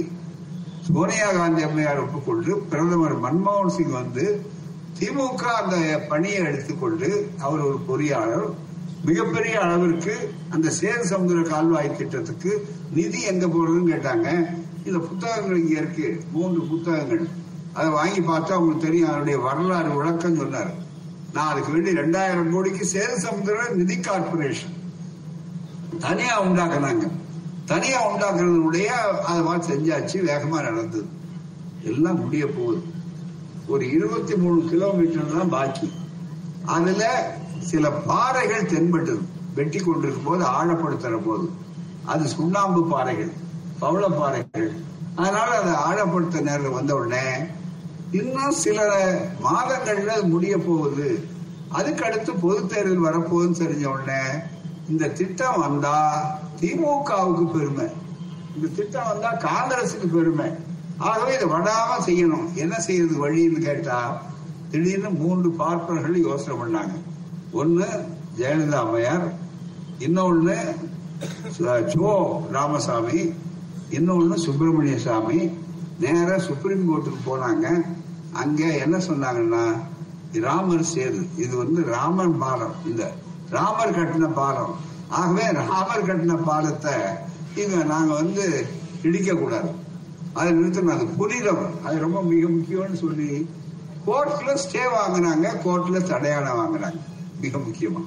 சோனியா 0.88 1.32
காந்தி 1.32 1.62
அம்மையார் 1.64 2.00
ஒப்புக்கொண்டு 2.00 2.52
பிரதமர் 2.70 3.16
மன்மோகன் 3.20 3.76
சிங் 3.78 3.92
வந்து 3.92 4.26
திமுக 5.00 5.42
அந்த 5.42 6.00
பணியை 6.10 6.38
எடுத்துக்கொண்டு 6.38 7.32
அவர் 7.40 7.60
ஒரு 7.60 7.80
பொறியாளர். 7.88 8.54
மிகப்பெரிய 9.06 9.60
அளவிற்கு 9.60 10.34
அந்த 10.50 10.72
சேது 10.82 11.04
சமுதிர 11.10 11.42
கால்வாய் 11.42 11.96
திட்டத்துக்கு 11.96 12.68
நிதி 12.94 13.22
எங்க 13.22 13.48
போறதுன்னு 13.48 13.92
கேட்டாங்க. 13.92 14.58
இந்த 14.86 15.00
புத்தகங்கள் 15.00 15.58
இங்க 15.58 15.80
இருக்கு. 15.80 16.22
மூன்று 16.32 16.62
புத்தகங்கள். 16.62 17.28
அதை 17.74 17.90
வாங்கி 17.90 18.20
பார்த்தா 18.20 18.56
உங்களுக்கு 18.56 18.80
தெரியும் 18.80 19.08
அதனுடைய 19.08 19.40
வரலாறு 19.40 19.96
விளக்கம் 19.96 20.36
சொன்னார். 20.36 20.74
நான் 21.34 21.52
அதுக்கு 21.52 21.72
வேண்டி 21.72 21.92
ரெண்டாயிரம் 21.92 22.52
கோடிக்கு 22.52 22.88
சேது 22.94 23.26
சமுதிர 23.26 23.70
நிதி 23.70 23.96
கார்பரேஷன் 23.96 24.80
தனியா 26.00 26.44
உண்டாக்குனாங்க. 26.44 27.12
தனியா 27.66 28.12
உண்டாக்குறதுடைய 28.12 28.86
அதை 29.32 29.42
செஞ்சாச்சு 29.44 30.14
வேகமா 30.14 30.62
நடந்தது. 30.62 31.06
எல்லாம் 31.84 32.20
முடிய 32.20 32.48
போகுது. 32.48 33.00
ஒரு 33.72 33.86
இருபத்தி 33.92 34.36
மூணு 34.36 34.60
கிலோமீட்டர் 34.70 35.34
தான் 35.34 35.50
பாக்கி. 35.50 35.88
அதுல 36.66 37.04
சில 37.60 37.92
பாறைகள் 37.92 38.66
தென்பட்டது 38.66 39.22
வெட்டி 39.56 39.80
கொண்டிருக்கும் 39.80 40.24
போது 40.24 40.44
ஆழப்படுத்துற 40.46 41.16
போது. 41.26 41.46
அது 42.06 42.28
சுண்ணாம்பு 42.28 42.82
பாறைகள் 42.88 43.32
பவள 43.80 44.08
பாறைகள். 44.10 44.70
அதனால 45.16 45.50
அதை 45.62 45.74
ஆழப்படுத்த 45.90 46.42
நேரம் 46.42 46.74
வந்த 46.74 46.96
உடனே 46.96 47.26
இன்னும் 48.12 48.58
சில 48.64 48.80
மாதங்கள்ல 49.44 50.16
அது 50.16 50.24
முடிய 50.24 50.58
போகுது. 50.58 51.10
அதுக்கு 51.70 52.06
அடுத்து 52.06 52.32
பொது 52.34 52.68
தேர்தல் 52.68 53.06
வரப்போகுதுன்னு 53.06 53.62
தெரிஞ்ச 53.64 53.86
உடனே 53.86 54.24
இந்த 54.90 55.08
திட்டம் 55.20 55.60
வந்தா 55.60 55.98
திமுகவுக்கு 56.62 57.46
பெருமை. 57.54 57.88
இந்த 58.56 58.68
திட்டம் 58.76 59.10
வந்தா 59.12 59.30
காங்கிரசுக்கு 59.48 60.08
பெருமை. 60.14 60.50
ஆகவே 61.10 61.32
இதை 61.38 61.48
வடாம 61.54 61.98
செய்யணும். 62.08 62.48
என்ன 62.64 62.76
செய்யறது 62.88 63.16
வழின்னு 63.24 63.60
கேட்டா 63.68 64.00
திடீர்னு 64.72 65.10
மூன்று 65.22 65.50
பார்ப்பனர்கள் 65.62 66.26
யோசனை 66.28 66.56
பண்ணாங்க. 66.62 66.96
ஒன்னு 67.62 67.88
ஜெயலலிதா 68.40 68.82
அம்மையார் 68.86 69.26
இன்னொன்னு 70.06 70.58
சோ 71.94 72.12
ராமசாமி 72.58 73.20
இன்னொன்னு 73.98 74.36
சுப்பிரமணிய 74.46 74.98
சாமி. 75.08 75.40
நேர 76.04 76.38
சுப்ரீம் 76.48 76.86
கோர்ட்டுக்கு 76.90 77.22
போனாங்க. 77.30 77.68
அங்க 78.42 78.62
என்ன 78.84 78.98
சொன்னாங்கன்னா 79.10 79.64
ராமர் 80.46 80.86
சேது 80.94 81.22
இது 81.44 81.54
வந்து 81.64 81.82
ராமர் 81.96 82.34
பாலம் 82.44 82.76
இந்த 82.90 83.04
ராமர் 83.56 83.96
கட்டின 83.98 84.30
பாலம். 84.40 84.74
ஆகவே 85.20 85.46
ராமர் 85.62 86.08
கட்டின 86.10 86.36
பாலத்தை 86.50 86.96
இங்க 87.62 87.78
நாங்க 87.94 88.12
வந்து 88.22 88.46
இடிக்க 89.08 89.34
கூடாது 89.34 89.72
அதை 90.40 90.52
நிறுத்தினாங்க. 90.58 90.96
அது 90.98 91.06
புனிதம் 91.20 91.66
அது 91.86 91.96
ரொம்ப 92.06 92.20
மிக 92.32 92.48
முக்கியம்னு 92.56 92.98
சொல்லி 93.04 93.30
கோர்ட்ல 94.08 94.52
ஸ்டே 94.64 94.84
வாங்கினாங்க. 94.98 95.48
கோர்ட்ல 95.66 96.00
தடையாளம் 96.12 96.60
வாங்கினாங்க. 96.62 97.00
மிக 97.44 97.58
முக்கியமா. 97.68 98.02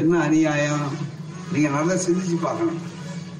என்ன 0.00 0.12
அநியாயம்? 0.26 0.86
நீங்க 1.52 1.68
நல்லா 1.76 1.94
சிந்திச்சு 2.04 2.36
பார்க்கணும். 2.42 2.80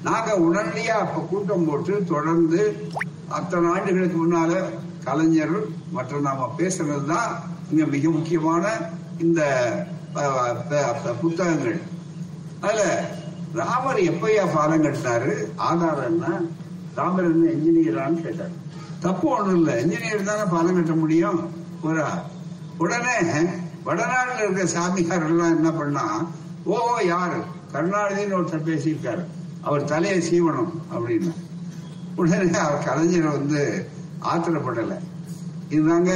நாங்க 0.07 0.31
உடனடியா 0.45 0.95
அப்ப 1.03 1.19
கூட்டம் 1.29 1.65
போட்டு 1.67 1.93
தொடர்ந்து 2.09 2.59
அத்தனை 3.37 3.69
ஆண்டுகளுக்கு 3.75 4.17
முன்னால 4.23 4.51
கலைஞர் 5.05 5.55
மற்றும் 5.95 6.25
நாம 6.27 6.49
பேசுறது 6.57 7.05
தான் 7.13 7.31
இங்க 7.71 7.85
மிக 7.95 8.09
முக்கியமான 8.17 8.65
இந்த 9.25 9.41
புத்தகங்கள். 11.21 11.79
அதுல 12.65 12.83
ராமர் 13.59 14.01
எப்பயா 14.11 14.43
பாலம் 14.53 14.83
கட்டினாரு? 14.83 15.33
ஆதாரம்னா 15.69 16.33
என்ன 16.95 17.21
என்ன 17.21 17.49
என்ஜினியரான்னு 17.49 18.21
கேட்டார். 18.21 18.49
தப்பு 18.99 19.29
ஒண்ணும் 19.29 19.55
இல்ல. 19.55 19.81
என்ஜினியர் 19.81 20.23
தானே 20.23 20.49
பாலம் 20.51 20.75
கட்ட 20.75 20.91
முடியும்? 20.91 21.49
ஒரு 21.83 22.03
உடனே 22.77 23.11
வடநாடுல 23.85 24.43
இருக்க 24.43 24.65
சாமியார் 24.65 25.25
எல்லாம் 25.25 25.55
என்ன 25.55 25.71
பண்ணா 25.71 26.27
ஓ 26.63 26.77
யாரு? 27.05 27.37
கருணாநிதினு 27.73 28.35
ஒருத்தர் 28.35 28.65
பேசியிருக்காரு. 28.65 29.25
அவர் 29.61 29.83
தலையை 29.83 30.19
சீவனம் 30.19 30.71
அப்படின்னு. 30.93 31.33
உடனே 32.15 32.57
அவர் 32.57 32.83
கலைஞர் 32.83 33.31
வந்து 33.31 33.87
ஆத்திரப்படலை. 34.21 34.97
இதுதாங்க 35.69 36.11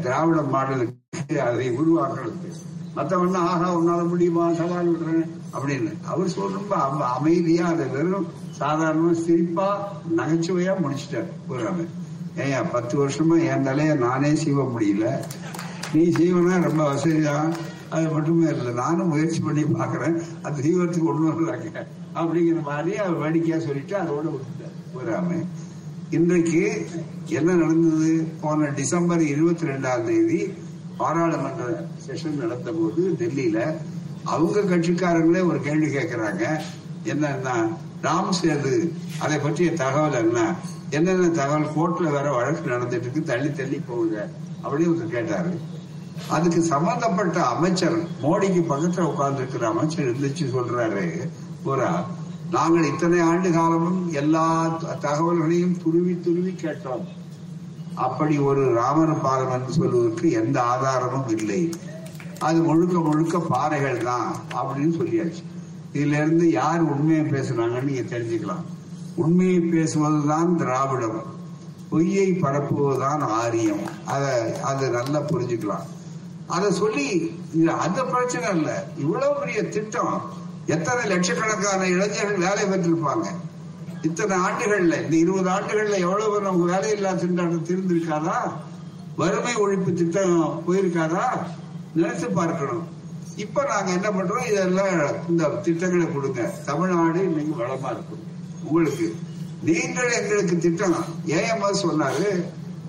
திராவிட 0.00 0.40
மாடலுக்கு 0.40 1.38
அதை 1.38 1.70
உருவாக்குறதுக்கு. 1.70 2.52
மற்றவன்னா 2.96 3.36
ஆஹா 3.36 3.78
உன்னால 3.78 4.08
முடியுமா? 4.08 4.52
சவால் 4.52 4.96
விடுறேன். 4.96 5.30
அப்படின்னு. 5.56 5.92
அவர் 6.04 6.26
சொல்ற 6.26 6.52
ரொம்ப 6.52 6.76
அமைதியா 7.16 7.66
அதை 7.66 7.86
வெறும் 7.86 8.26
சாதாரணமா 8.58 9.12
சிரிப்பா 9.12 9.68
நகைச்சுவையா 10.16 10.80
முடிச்சிட்டார். 10.80 11.30
புறாம 11.48 11.86
ஏயா 12.36 12.64
பத்து 12.72 13.08
வருஷமா 13.08 13.36
என் 13.50 13.66
தலைய 13.66 13.96
நானே 13.96 14.30
சீவ 14.30 14.66
முடியல. 14.74 15.08
நீ 15.94 16.04
சீவனா 16.08 16.62
ரொம்ப 16.62 16.94
வசதிதான் 16.94 17.52
அது 17.90 18.08
மட்டுமே 18.08 18.48
இல்லை 18.48 18.72
நானும் 18.72 19.08
முயற்சி 19.08 19.40
பண்ணி 19.40 19.62
பாக்குறேன் 19.62 20.16
அது 20.42 20.62
சீவத்துக்கு 20.62 21.10
ஒண்ணு 21.12 21.30
வர்றாங்க 21.30 21.86
அப்படிங்கிற 22.14 22.62
மாதிரி 22.62 22.96
அவர் 22.96 23.14
வேடிக்கையா 23.14 23.58
சொல்லிட்டு 23.64 23.96
அதோட 23.96 24.26
விட்டுட்டார். 24.34 24.74
புறாம 24.94 25.44
இன்றைக்கு 26.10 26.86
என்ன 27.28 27.52
நடந்தது? 27.52 28.28
போன 28.40 28.68
டிசம்பர் 28.68 29.22
இருபத்தி 29.22 29.66
ரெண்டாம் 29.66 30.04
தேதி 30.04 30.40
பாராளுமன்ற 30.96 31.86
செஷன் 32.06 32.40
நடந்த 32.40 32.72
போது 32.72 33.16
டெல்லியில 33.18 33.74
அவங்க 34.24 34.60
கட்சிக்காரங்களே 34.60 35.46
ஒரு 35.46 35.60
கேள்வி 35.60 35.86
கேட்கிறாங்க 35.86 36.60
என்னன்னா 37.04 37.56
ராம் 38.02 38.32
சேது 38.42 38.90
அதை 39.18 39.38
பற்றிய 39.38 39.72
தகவல் 39.72 40.12
என்ன? 40.12 40.54
என்னென்ன 40.90 41.28
தகவல்? 41.28 41.68
கோர்ட்ல 41.76 42.10
வேற 42.10 42.32
வழக்கு 42.32 42.70
நடந்துட்டு 42.70 43.00
இருக்கு 43.00 43.22
தள்ளி 43.22 43.52
தள்ளி 43.52 43.80
போகுது 43.88 44.26
அப்படின்னு 44.64 44.92
ஒருத்தர் 44.92 45.16
கேட்டாரு. 45.16 45.60
அதுக்கு 46.28 46.60
சம்பந்தப்பட்ட 46.62 47.44
அமைச்சர் 47.44 47.96
மோடிக்கு 48.22 48.62
பக்கத்துல 48.70 49.00
உட்கார்ந்து 49.00 49.40
இருக்கிற 49.40 49.68
அமைச்சர் 49.68 50.10
இருந்துச்சு 50.10 50.44
சொல்றாரு. 50.56 51.28
பூரா 51.62 52.04
நாங்கள் 52.50 52.84
இத்தனை 52.84 53.20
ஆண்டு 53.20 53.50
காலமும் 53.50 54.12
எல்லா 54.12 54.78
தகவல்களையும் 55.00 55.76
துருவி 55.82 56.20
துருவி 56.20 56.54
கேட்டோம். 56.62 57.04
அப்படி 57.94 58.38
ஒரு 58.38 58.74
ராமர் 58.74 59.20
பாலம் 59.20 59.50
என்று 59.50 59.72
சொல்வதற்கு 59.72 60.30
எந்த 60.30 60.62
ஆதாரமும் 60.62 61.28
இல்லை. 61.28 61.70
அது 62.38 62.62
முழுக்க 62.62 62.98
முழுக்க 62.98 63.38
பாறைகள் 63.38 63.98
தான் 63.98 64.36
அப்படின்னு 64.54 64.96
சொல்லியாச்சு. 65.00 65.44
இதுல 65.92 66.12
இருந்து 66.12 66.50
யார் 66.50 66.80
உண்மையை 66.80 67.24
பேசுறாங்கன்னு 67.24 67.82
நீங்க 67.82 68.18
தெரிஞ்சுக்கலாம். 68.18 68.64
உண்மையை 69.14 69.58
பேசுவதுதான் 69.58 70.56
திராவிடம். 70.56 71.22
பொய்யை 71.88 72.32
பரப்புவதுதான் 72.32 73.20
ஆரியம். 73.20 73.80
அதை 74.04 74.60
அது 74.60 74.90
நல்லா 74.90 75.20
புரிஞ்சுக்கலாம். 75.20 75.86
அதை 76.46 76.72
சொல்லி 76.72 77.34
இது 77.54 77.70
அந்த 77.70 78.04
பிரச்சனை 78.04 78.56
இல்லை. 78.56 78.74
இவ்வளவு 78.96 79.40
பெரிய 79.40 79.68
திட்டம். 79.68 80.22
எத்தனை 80.66 81.04
லட்சக்கணக்கான 81.04 81.86
இளைஞர்கள் 81.86 82.36
வேலை 82.36 82.62
பெற்றிருப்பாங்க. 82.62 83.26
இத்தனை 84.02 84.36
ஆண்டுகள்ல 84.36 85.04
இந்த 85.04 85.16
இருபது 85.16 85.50
ஆண்டுகள்ல 85.50 85.98
எவ்வளவு 85.98 86.32
பேர் 86.32 86.48
அவங்க 86.48 86.76
வேலையில்லா 86.76 87.14
திண்டாட்டம் 87.14 87.64
திருந்திருக்காதா? 87.64 88.52
வறுமை 89.16 89.54
ஒழிப்பு 89.54 89.92
திட்டம் 89.92 90.62
போயிருக்காதா? 90.68 91.22
நினைச்சு 91.96 92.28
பார்க்கணும். 92.32 92.86
இப்ப 93.36 93.64
நாங்க 93.64 93.90
என்ன 93.92 94.08
பண்றோம்? 94.10 94.46
இதெல்லாம் 94.50 95.28
இந்த 95.28 95.48
திட்டங்களை 95.48 96.12
கொடுங்க. 96.12 96.42
தமிழ்நாடு 96.66 97.20
இன்னைக்கு 97.22 97.54
வளமா 97.54 97.90
இருக்கும் 97.90 98.22
உங்களுக்கு 98.64 99.16
நீங்கள் 99.62 100.12
எங்களுக்கு 100.12 100.58
திட்டம் 100.58 100.94
ஏஎம்எஸ் 101.26 101.82
சொன்னாரு? 101.82 102.30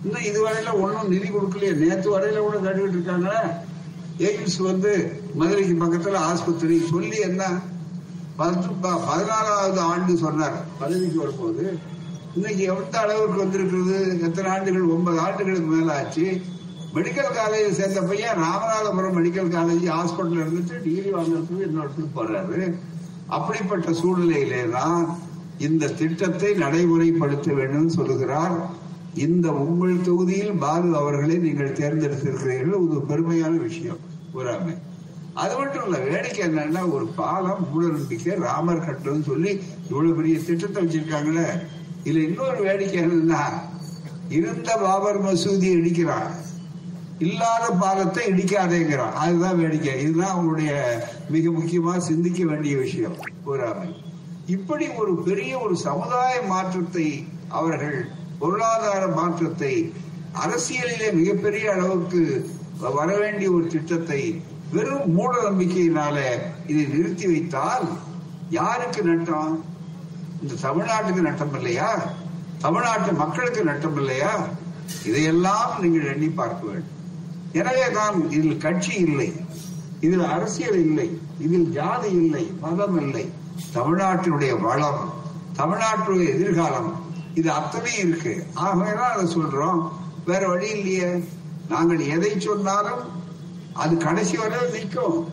இன்னும் 0.03 0.25
இதுவரையில 0.29 0.71
ஒன்னும் 0.79 1.07
நிதி 1.07 1.29
கொடுக்கலையே. 1.29 1.75
நேத்து 1.75 2.07
வரையில 2.09 2.39
கூட 2.39 2.57
கட்டிட்டு 2.57 2.95
இருக்காங்களே. 2.95 3.39
எய்ம்ஸ் 4.17 4.59
வந்து 4.59 4.91
மதுரைக்கு 5.33 5.75
பக்கத்துல 5.85 6.15
ஆஸ்பத்திரி 6.15 6.85
சொல்லி 6.89 7.19
என்ன? 7.19 7.47
பதினாலாவது 8.39 9.79
ஆண்டு 9.91 10.17
சொன்னார். 10.17 10.65
பதவிக்கு 10.79 11.19
வரும்போது 11.19 11.79
இன்னைக்கு 12.35 12.63
எந்த 12.63 12.99
அளவுக்கு 12.99 13.37
வந்திருக்கிறது? 13.37 14.19
எத்தனை 14.21 14.51
ஆண்டுகள்? 14.51 14.91
ஒன்பது 14.95 15.19
ஆண்டுகளுக்கு 15.19 15.67
மேல 15.67 15.97
ஆச்சு 15.97 16.41
மெடிக்கல் 16.95 17.31
காலேஜ் 17.37 17.77
சேர்ந்த 17.77 18.01
பையன் 18.09 18.37
ராமநாதபுரம் 18.43 19.15
மெடிக்கல் 19.17 19.49
காலேஜ் 19.55 19.85
ஹாஸ்பிட்டல் 19.95 20.41
இருந்துட்டு 20.43 20.75
டிகிரி 20.83 21.09
வாங்குறதுக்கு 21.15 21.65
இன்னொருத்துக்கு 21.67 22.11
போறாரு. 22.17 22.59
அப்படிப்பட்ட 23.27 23.91
சூழ்நிலையிலே 24.01 24.61
தான் 24.69 25.01
இந்த 25.57 25.89
திட்டத்தை 26.01 26.51
நடைமுறைப்படுத்த 26.63 27.49
வேண்டும் 27.53 27.89
சொல்லுகிறார். 27.97 28.55
இந்த 29.25 29.47
உங்கள் 29.63 30.05
தொகுதியில் 30.07 30.55
பாலு 30.63 30.89
அவர்களை 31.01 31.35
நீங்கள் 31.37 31.75
தேர்ந்தெடுத்திருக்கிறீர்கள். 31.81 32.79
ஒரு 32.87 33.01
பெருமையான 33.11 33.53
விஷயம். 33.67 34.01
கூறாமை 34.33 34.75
அது 35.43 35.53
மட்டும் 35.59 35.85
இல்ல 35.85 35.97
வேடிக்கை 36.09 36.41
என்னன்னா 36.47 36.81
ஒரு 36.95 37.05
பாலம் 37.19 37.63
மூட 37.71 37.85
நம்பிக்கை 37.95 38.35
ராமர் 38.45 38.85
கட்டுன்னு 38.87 39.29
சொல்லி 39.31 39.51
இவ்வளவு 39.89 40.15
பெரிய 40.17 40.35
திட்டத்தை 40.47 40.79
வச்சிருக்காங்களே. 40.83 41.47
இதுல 42.05 42.23
இன்னொரு 42.29 42.59
வேடிக்கை 42.67 42.99
என்னன்னா 43.05 43.43
இருந்த 44.37 44.69
பாபர் 44.83 45.23
மசூதி 45.25 45.69
அடிக்கிறான் 45.79 46.29
இல்லாத 47.19 47.69
பாகத்தை 47.69 48.23
இடிக்காதேங்கிறான். 48.31 49.13
அதுதான் 49.13 49.57
வேடிக்கை. 49.57 50.01
இதுதான் 50.01 50.35
அவங்களுடைய 50.35 50.71
மிக 51.29 51.49
முக்கியமா 51.49 51.97
சிந்திக்க 51.97 52.45
வேண்டிய 52.45 52.77
விஷயம் 52.77 53.15
கூறாமை 53.45 53.95
இப்படி 54.45 54.87
ஒரு 54.87 55.23
பெரிய 55.23 55.59
ஒரு 55.59 55.77
சமுதாய 55.77 56.41
மாற்றத்தை 56.41 57.27
அவர்கள் 57.49 58.09
பொருளாதார 58.39 59.07
மாற்றத்தை 59.07 59.93
அரசியலிலே 60.33 61.13
மிகப்பெரிய 61.13 61.71
அளவுக்கு 61.71 62.49
வர 62.79 63.17
வேண்டிய 63.17 63.51
ஒரு 63.51 63.67
திட்டத்தை 63.67 64.41
வெறும் 64.71 65.11
மூட 65.11 65.33
நம்பிக்கையினால 65.49 66.17
இதை 66.67 66.83
நிறுத்தி 66.85 67.25
வைத்தால் 67.27 67.87
யாருக்கு 68.49 69.03
நட்டம்? 69.03 69.65
இந்த 70.41 70.53
தமிழ்நாட்டுக்கு 70.61 71.21
நட்டம் 71.21 71.53
இல்லையா 71.53 71.89
தமிழ்நாட்டு 72.61 73.13
மக்களுக்கு 73.13 73.63
நட்டம் 73.63 73.97
இல்லையா 73.97 74.47
இதையெல்லாம் 75.03 75.81
நீங்கள் 75.81 76.13
எண்ணி 76.13 76.27
பார்க்க 76.27 76.67
வேண்டும். 76.67 76.94
எனவேதான் 77.55 78.31
இதில் 78.31 78.57
கட்சி 78.57 78.93
இல்லை. 78.93 79.33
இதில் 79.99 80.23
அரசியல் 80.23 80.79
இல்லை. 80.79 81.19
இதில் 81.39 81.71
ஜாதி 81.71 82.09
இல்லை. 82.09 82.51
மதம் 82.61 83.01
இல்லை. 83.01 83.29
தமிழ்நாட்டினுடைய 83.73 84.59
வளம் 84.59 85.13
தமிழ்நாட்டுடைய 85.57 86.29
எதிர்காலம் 86.29 87.03
இது 87.33 87.51
அத்தனை 87.51 87.97
இருக்கு. 87.97 88.45
ஆகவேதான் 88.53 89.11
அதை 89.11 89.35
சொல்றோம். 89.35 89.91
வேற 90.25 90.47
வழி 90.47 90.69
இல்லையே. 90.69 91.23
நாங்கள் 91.69 91.99
எதை 91.99 92.39
சொன்னாலும் 92.39 93.23
அது 93.73 93.97
கடைசி 93.97 94.37
வரை 94.37 94.57
நிற்கும். 94.71 95.27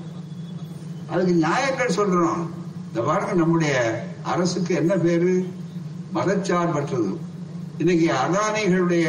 அதுக்கு 1.11 1.33
நியாயங்கள் 1.33 1.95
சொல்றோம். 1.95 2.49
இந்த 2.89 3.01
பாருங்க 3.07 3.33
நம்முடைய 3.33 4.07
அரசுக்கு 4.23 4.75
என்ன 4.75 4.95
பேரு? 4.95 5.47
மதச்சார்பற்றது. 6.15 7.17
இன்னைக்கு 7.85 8.13
அதானிகளுடைய 8.13 9.09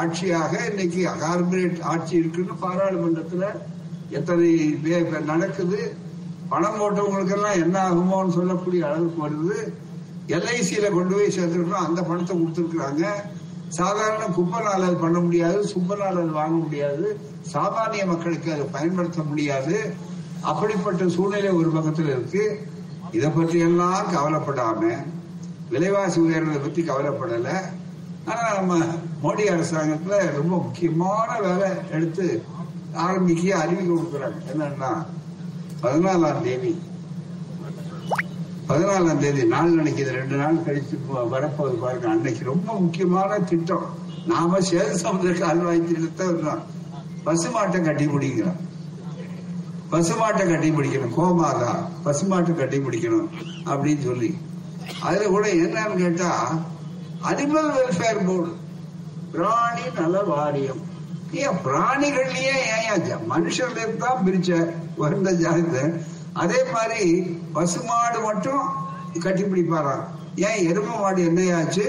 ஆட்சியாக 0.00 0.68
இன்னைக்கு 0.68 1.08
கார்பரேட் 1.20 1.82
ஆட்சி 1.82 2.16
இருக்குன்னு 2.16 2.52
பாராளுமன்றத்துல 2.62 3.44
எத்தனை 4.08 4.74
பே- 4.74 5.24
நடக்குது. 5.24 5.96
பணம் 6.48 6.80
போட்டவங்களுக்கு 6.80 7.32
எல்லாம் 7.32 7.52
என்ன 7.52 7.90
ஆகுமோன்னு 7.90 8.30
சொல்லக்கூடிய 8.30 8.86
அளவுக்கு 8.86 9.28
வருது. 9.28 9.72
எல்ஐசியில 10.30 10.90
கொண்டு 10.90 11.14
போய் 11.14 11.38
சேர்த்துருக்கோம் 11.38 11.86
அந்த 11.86 12.02
பணத்தை 12.02 12.42
கொடுத்துருக்குறாங்க. 12.42 13.06
சாதாரண 13.68 14.24
குப்பனால் 14.24 14.82
அது 14.82 14.94
பண்ண 14.94 15.18
முடியாது. 15.18 15.60
சுப்பனால் 15.60 16.16
அது 16.16 16.30
வாங்க 16.30 16.56
முடியாது. 16.56 17.20
சாமானிய 17.52 18.06
மக்களுக்கு 18.06 18.52
அதை 18.52 18.64
பயன்படுத்த 18.72 19.22
முடியாது. 19.22 19.94
அப்படிப்பட்ட 20.40 21.08
சூழ்நிலை 21.08 21.50
ஒரு 21.50 21.70
பக்கத்தில் 21.70 22.06
இருக்கு. 22.06 22.66
இதை 23.12 23.30
பற்றி 23.30 23.58
எல்லாம் 23.58 24.06
கவலைப்படாம 24.12 25.04
விலைவாசி 25.70 26.20
உயர்வதை 26.20 26.58
பத்தி 26.58 26.82
கவலைப்படலை. 26.82 27.56
ஆனா 28.26 28.54
நம்ம 28.54 28.78
மோடி 29.22 29.48
அரசாங்கத்துல 29.48 30.32
ரொம்ப 30.32 30.56
முக்கியமான 30.56 31.40
வேலை 31.40 31.70
எடுத்து 31.90 32.42
ஆரம்பிக்க 32.94 33.56
அறிவிக்க 33.56 33.94
கொடுக்குறாங்க. 33.94 34.56
என்னன்னா 34.56 35.06
பதினாலாம் 35.82 36.42
தேதி. 36.42 36.82
பதினாலாம் 38.68 39.18
தேதி 39.18 39.46
நாள் 39.46 39.76
நினைக்கிது. 39.76 40.08
ரெண்டு 40.08 40.36
நாள் 40.36 40.54
கழிச்சு 40.54 40.98
போ- 41.08 41.18
வரப்போகுது 41.18 41.80
பாருங்க. 41.80 42.08
அன்னைக்கு 42.08 42.44
ரொம்ப 42.44 42.72
முக்கியமான 42.72 43.38
திட்டம். 43.38 43.86
நாம 44.26 44.58
சேது 44.58 44.96
சமுதிர 45.02 45.38
கால்வாய் 45.38 45.84
திட்டத்தை 45.84 46.26
விடுறோம். 46.26 46.62
பசுமாட்டை 47.26 47.84
கட்டி 47.84 48.06
பிடிக்கிறோம். 48.06 48.56
பசுமாட்டை 49.90 50.50
கட்டி 50.50 50.70
பிடிக்கணும். 50.70 51.12
கோமாதா 51.16 51.88
பசுமாட்டை 52.04 52.54
கட்டி 52.54 52.78
பிடிக்கணும் 52.78 53.28
அப்படின்னு 53.64 54.04
சொல்லி. 54.04 54.38
அதுல 55.00 55.26
கூட 55.26 55.52
என்னன்னு 55.52 55.96
கேட்டா 55.96 56.58
அனிமல் 57.28 57.70
வெல்ஃபேர் 57.76 58.24
போர்டு 58.26 58.52
பிராணி 59.32 59.86
நல 59.96 60.16
வாரியம். 60.28 60.82
ஏன் 61.42 61.58
பிராணிகள்லயே 61.64 62.56
ஏன் 62.74 63.24
மனுஷர்ல 63.32 63.86
தான் 64.04 64.22
பிரிச்ச 64.26 64.50
வந்த 65.02 65.30
ஜாதத்தை 65.42 65.84
அதே 66.42 66.60
மாதிரி 66.74 67.02
பசுமாடு 67.56 68.18
மட்டும் 68.28 68.62
கட்டி 69.24 69.44
பிடிப்பாராம். 69.44 70.04
ஏன் 70.46 70.60
எருமை 70.70 70.94
மாடு 71.02 71.20
என்னையாச்சு 71.28 71.86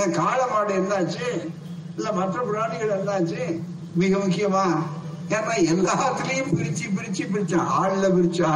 ஏன் 0.00 0.14
காளை 0.18 0.44
மாடு 0.52 0.72
என்னாச்சு 0.80 1.26
இல்ல 1.96 2.08
மற்ற 2.18 2.36
பிராணிகள் 2.50 2.94
என்னாச்சு 2.98 3.42
மிக 4.02 4.12
முக்கியமா 4.18 4.66
ஏன்னா 5.36 5.54
எல்லாத்துலயும் 5.72 6.52
பிரிச்சு 6.56 6.86
பிரிச்சு 6.96 7.24
பிரிச்சான் 7.32 7.72
ஆள்ல 7.80 8.06
பிரிச்சா 8.16 8.52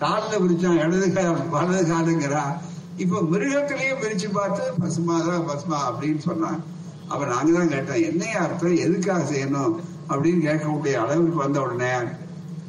காலில் 0.00 0.42
பிரிச்சான் 0.44 0.80
இடது 0.84 1.08
கால் 1.12 1.42
வலது 1.54 1.82
காலுங்கிறான் 1.90 2.54
இப்ப 2.96 3.20
மிருகத்திலையும் 3.20 4.00
பிரிச்சு 4.00 4.32
பார்த்து 4.32 4.72
பசுமாதான் 4.80 5.48
பசுமா 5.48 5.76
அப்படின்னு 5.90 6.18
சொன்னான் 6.18 6.64
அப்ப 7.08 7.24
நாங்க 7.24 7.52
தான் 7.52 7.68
கேட்டோம் 7.68 8.08
என்னைய 8.10 8.38
அர்த்தம்? 8.38 8.76
எதுக்காக 8.76 9.22
செய்யணும்? 9.22 9.74
அப்படின்னு 10.08 10.42
கேட்கக்கூடிய 10.46 10.92
அளவுக்கு 10.92 11.36
வந்த 11.36 11.60
உடனே 11.60 12.08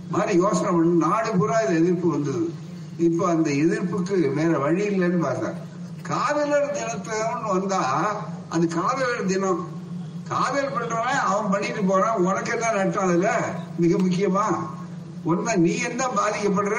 மாதிரி 0.10 0.38
யோசனை 0.38 0.72
பண்ணு 0.72 1.06
நாடு 1.06 1.38
பூரா 1.38 1.60
இது 1.60 1.76
எதிர்ப்பு 1.76 2.10
வந்தது. 2.10 2.54
இப்ப 2.98 3.28
அந்த 3.28 3.50
எதிர்ப்புக்கு 3.50 4.34
வேற 4.34 4.58
வழி 4.60 4.88
இல்லைன்னு 4.88 5.20
பார்த்தேன் 5.20 5.54
காதலர் 6.02 6.78
தினத்தோன்னு 6.78 7.52
வந்தா 7.52 8.16
அது 8.50 8.68
காதலர் 8.68 9.26
தினம். 9.26 9.68
காதல் 10.28 10.72
பண்றவன் 10.72 11.22
அவன் 11.26 11.52
பண்ணிட்டு 11.52 11.84
போறான். 11.84 12.18
உனக்கு 12.18 12.52
என்ன 12.52 12.72
நட்டம் 12.72 13.04
அதுல? 13.04 13.54
மிக 13.78 13.98
முக்கியமா. 13.98 14.46
ஒன்ன 15.26 15.56
நீ 15.56 15.78
என்ன 15.78 16.06
பாதிக்கப்படுற? 16.06 16.76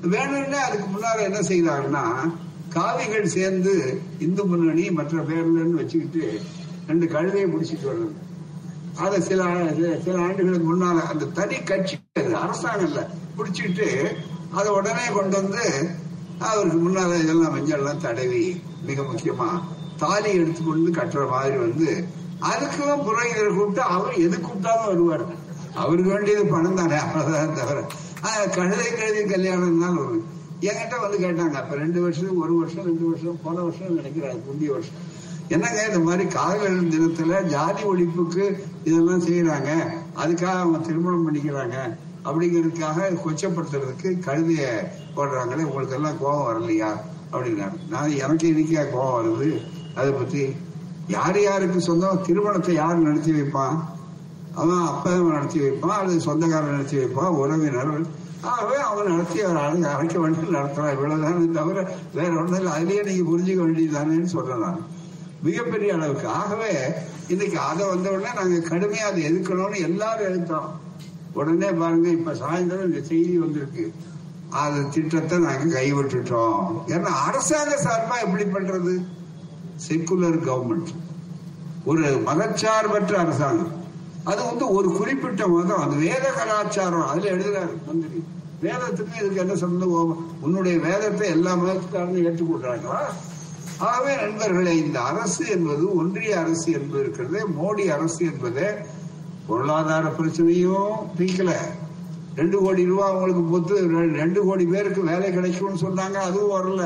வேணும்னா 0.00 0.58
அதுக்கு 0.58 0.86
முன்னால 0.86 1.20
என்ன 1.20 1.38
செய்தாருன்னா 1.38 2.34
காவிகள் 2.74 3.26
சேர்ந்து 3.28 3.72
இந்து 4.18 4.44
முன்னணி 4.44 4.90
மற்ற 4.90 5.22
பேர்லன்னு 5.22 5.80
வச்சுக்கிட்டு 5.80 6.22
ரெண்டு 6.86 7.06
கழுதையை 7.06 7.46
முடிச்சுட்டு 7.50 7.86
வர்றது 7.86 8.14
அத 8.98 9.20
சில 9.20 9.42
சில 10.04 10.16
ஆண்டுகளுக்கு 10.18 10.66
முன்னால 10.66 10.98
அந்த 11.04 11.24
தனி 11.32 11.56
கட்சி 11.62 11.96
அது 12.16 12.34
அரசாங்கம் 12.36 12.88
இல்ல 12.88 13.00
பிடிச்சிட்டு 13.36 13.88
அதை 14.52 14.72
உடனே 14.72 15.06
கொண்டு 15.12 15.36
வந்து 15.36 15.64
அவருக்கு 16.38 16.78
முன்னால 16.78 17.18
இதெல்லாம் 17.18 17.54
மஞ்சள்லாம் 17.56 17.96
தடவி 17.96 18.44
மிக 18.82 19.02
முக்கியமா 19.02 19.48
தாலி 19.96 20.30
எடுத்துக்கொண்டு 20.34 20.90
கட்டுற 20.90 21.28
மாதிரி 21.28 21.56
வந்து 21.58 21.88
அதுக்கெல்லாம் 22.42 23.04
புரோகிதரை 23.06 23.50
கூப்பிட்டு 23.54 23.82
அவர் 23.88 24.14
எது 24.18 24.36
கூப்பிட்டாலும் 24.40 24.86
வருவார். 24.86 25.24
அவருக்கு 25.74 26.10
வேண்டியது 26.10 26.46
பணம் 26.46 26.74
தானே 26.74 26.96
அவ்வளவுதான் 26.96 27.54
தவிர. 27.54 27.78
ஆஹ் 28.22 28.50
கழுதை 28.50 28.88
கழுதை 28.92 29.24
கல்யாணம் 29.24 29.80
தான் 29.80 29.98
ஒரு 29.98 30.16
என்கிட்ட 30.66 31.00
வந்து 31.00 31.18
கேட்டாங்க 31.18 31.52
அப்ப 31.52 31.74
ரெண்டு 31.74 32.02
வருஷம் 32.02 32.36
ஒரு 32.36 32.54
வருஷம் 32.58 32.84
ரெண்டு 32.84 33.06
வருஷம் 33.08 33.38
போன 33.44 33.60
வருஷம் 33.60 33.98
நினைக்கிறாங்க 33.98 34.40
முந்தைய 34.46 34.72
வருஷம். 34.72 34.98
என்னங்க 35.48 35.80
இந்த 35.86 35.98
மாதிரி 35.98 36.28
காதல் 36.28 36.88
தினத்துல 36.92 37.42
ஜாதி 37.46 37.82
ஒழிப்புக்கு 37.82 38.44
இதெல்லாம் 38.84 39.22
செய்யறாங்க 39.22 39.70
அதுக்காக 40.24 40.54
அவங்க 40.58 40.78
திருமணம் 40.78 41.24
பண்ணிக்கிறாங்க 41.24 41.76
அப்படிங்கிறதுக்காக 42.24 43.08
கொச்சப்படுத்துறதுக்கு 43.24 44.10
கழுதைய 44.26 44.62
போடுறாங்களே 45.16 45.64
உங்களுக்கு 45.64 45.94
எல்லாம் 45.94 46.18
கோபம் 46.20 46.46
வரலையா? 46.48 46.90
அப்படின்னாரு. 47.32 47.76
நான் 47.90 48.16
எனக்கு 48.16 48.46
இன்னைக்கா 48.52 48.84
கோபம் 48.92 49.16
வருது? 49.18 49.62
அதை 49.94 50.12
பத்தி 50.12 50.42
யார் 51.08 51.40
யாருக்கு 51.40 51.80
சொந்தம்? 51.80 52.22
திருமணத்தை 52.22 52.74
யார் 52.74 52.96
நடத்தி 52.96 53.32
வைப்பான்? 53.32 53.76
அவன் 54.54 54.86
அப்பா 54.86 55.10
நடத்தி 55.10 55.60
வைப்பான் 55.60 55.98
அல்லது 55.98 56.20
சொந்தக்காரன் 56.20 56.70
நடத்தி 56.70 56.96
வைப்பான் 56.96 57.36
உறவினர் 57.40 58.22
ஆகவே 58.44 58.76
அவன் 58.76 59.06
நடத்தி 59.06 59.40
அவர் 59.40 59.86
அழைக்க 59.94 60.18
வேண்டிய 60.18 60.58
நடத்துறான் 60.58 60.94
இவ்வளவுதானே 60.94 61.50
தவிர 61.50 61.96
வேற 62.14 62.28
ஒன்றும் 62.28 62.54
இல்லை 62.54 62.72
அதுலயே 62.72 63.04
நீங்க 63.04 63.30
புரிஞ்சுக்க 63.30 63.64
வேண்டியதுதானேன்னு 63.64 64.24
சொல்றேன் 64.24 64.58
நான். 64.58 64.80
மிகப்பெரிய 65.42 65.94
அளவுக்கு. 65.94 66.28
ஆகவே 66.28 66.88
இன்னைக்கு 67.28 67.58
அதை 67.58 67.88
வந்த 67.88 68.10
உடனே 68.10 68.34
நாங்க 68.34 68.68
கடுமையா 68.68 68.96
அதை 68.96 69.32
எதிர்க்கணும்னு 69.32 69.80
எல்லாரும் 69.80 70.28
எடுத்தோம் 70.28 70.80
உடனே 71.32 71.72
பாருங்க 71.72 72.08
இப்ப 72.08 72.32
சாயந்தரம் 72.32 72.84
இந்த 72.84 73.00
செய்தி 73.02 73.38
வந்திருக்கு. 73.38 73.92
அது 74.50 74.88
திட்டத்தை 74.88 75.38
நாங்க 75.38 75.80
கைவிட்டுட்டோம். 75.80 76.82
ஏன்னா 76.86 77.02
அரசாங்க 77.02 77.82
சார்பா 77.84 78.24
எப்படி 78.24 78.44
பண்றது? 78.44 79.04
செக்குலர் 79.88 80.42
கவர்மெண்ட் 80.42 80.86
ஒரு 81.84 82.02
மதச்சார்பற்ற 82.02 83.12
அரசாங்கம். 83.12 83.83
அது 84.24 84.44
வந்து 84.44 84.72
ஒரு 84.72 84.92
குறிப்பிட்ட 84.92 85.48
மதம். 85.48 85.80
அது 85.80 85.96
வேத 85.96 86.30
கலாச்சாரம். 86.30 87.08
அதுல 87.08 87.30
எழுதுறாரு 87.30 87.76
மந்திரி. 87.86 88.24
வேதத்துக்கு 88.62 89.16
இதுக்கு 89.16 89.36
என்ன 89.36 89.54
சம்பந்தம்? 89.54 90.26
உன்னுடைய 90.40 90.78
வேதத்தை 90.78 91.28
எல்லா 91.28 91.54
மதத்துக்காரனும் 91.54 92.24
ஏற்றுக்கொள்றாங்களா? 92.28 93.00
ஆகவே 93.78 94.16
நண்பர்களே 94.16 94.76
இந்த 94.76 95.00
அரசு 95.00 95.48
என்பது 95.48 95.96
ஒன்றிய 95.96 96.38
அரசு 96.38 96.72
என்பது 96.72 97.02
இருக்கிறது 97.02 97.48
மோடி 97.48 97.86
அரசு 97.86 98.24
என்பது 98.24 98.74
பொருளாதார 99.46 100.12
பிரச்சனையும் 100.18 100.90
தீக்கல 101.18 101.52
ரெண்டு 102.36 102.58
கோடி 102.58 102.84
ரூபாய் 102.84 103.10
அவங்களுக்கு 103.10 103.42
பொத்து 103.42 103.88
ரெண்டு 104.14 104.44
கோடி 104.44 104.66
பேருக்கு 104.66 105.02
வேலை 105.02 105.32
கிடைக்கும்னு 105.32 105.88
சொன்னாங்க 105.88 106.12
அதுவும் 106.12 106.54
வரல. 106.54 106.82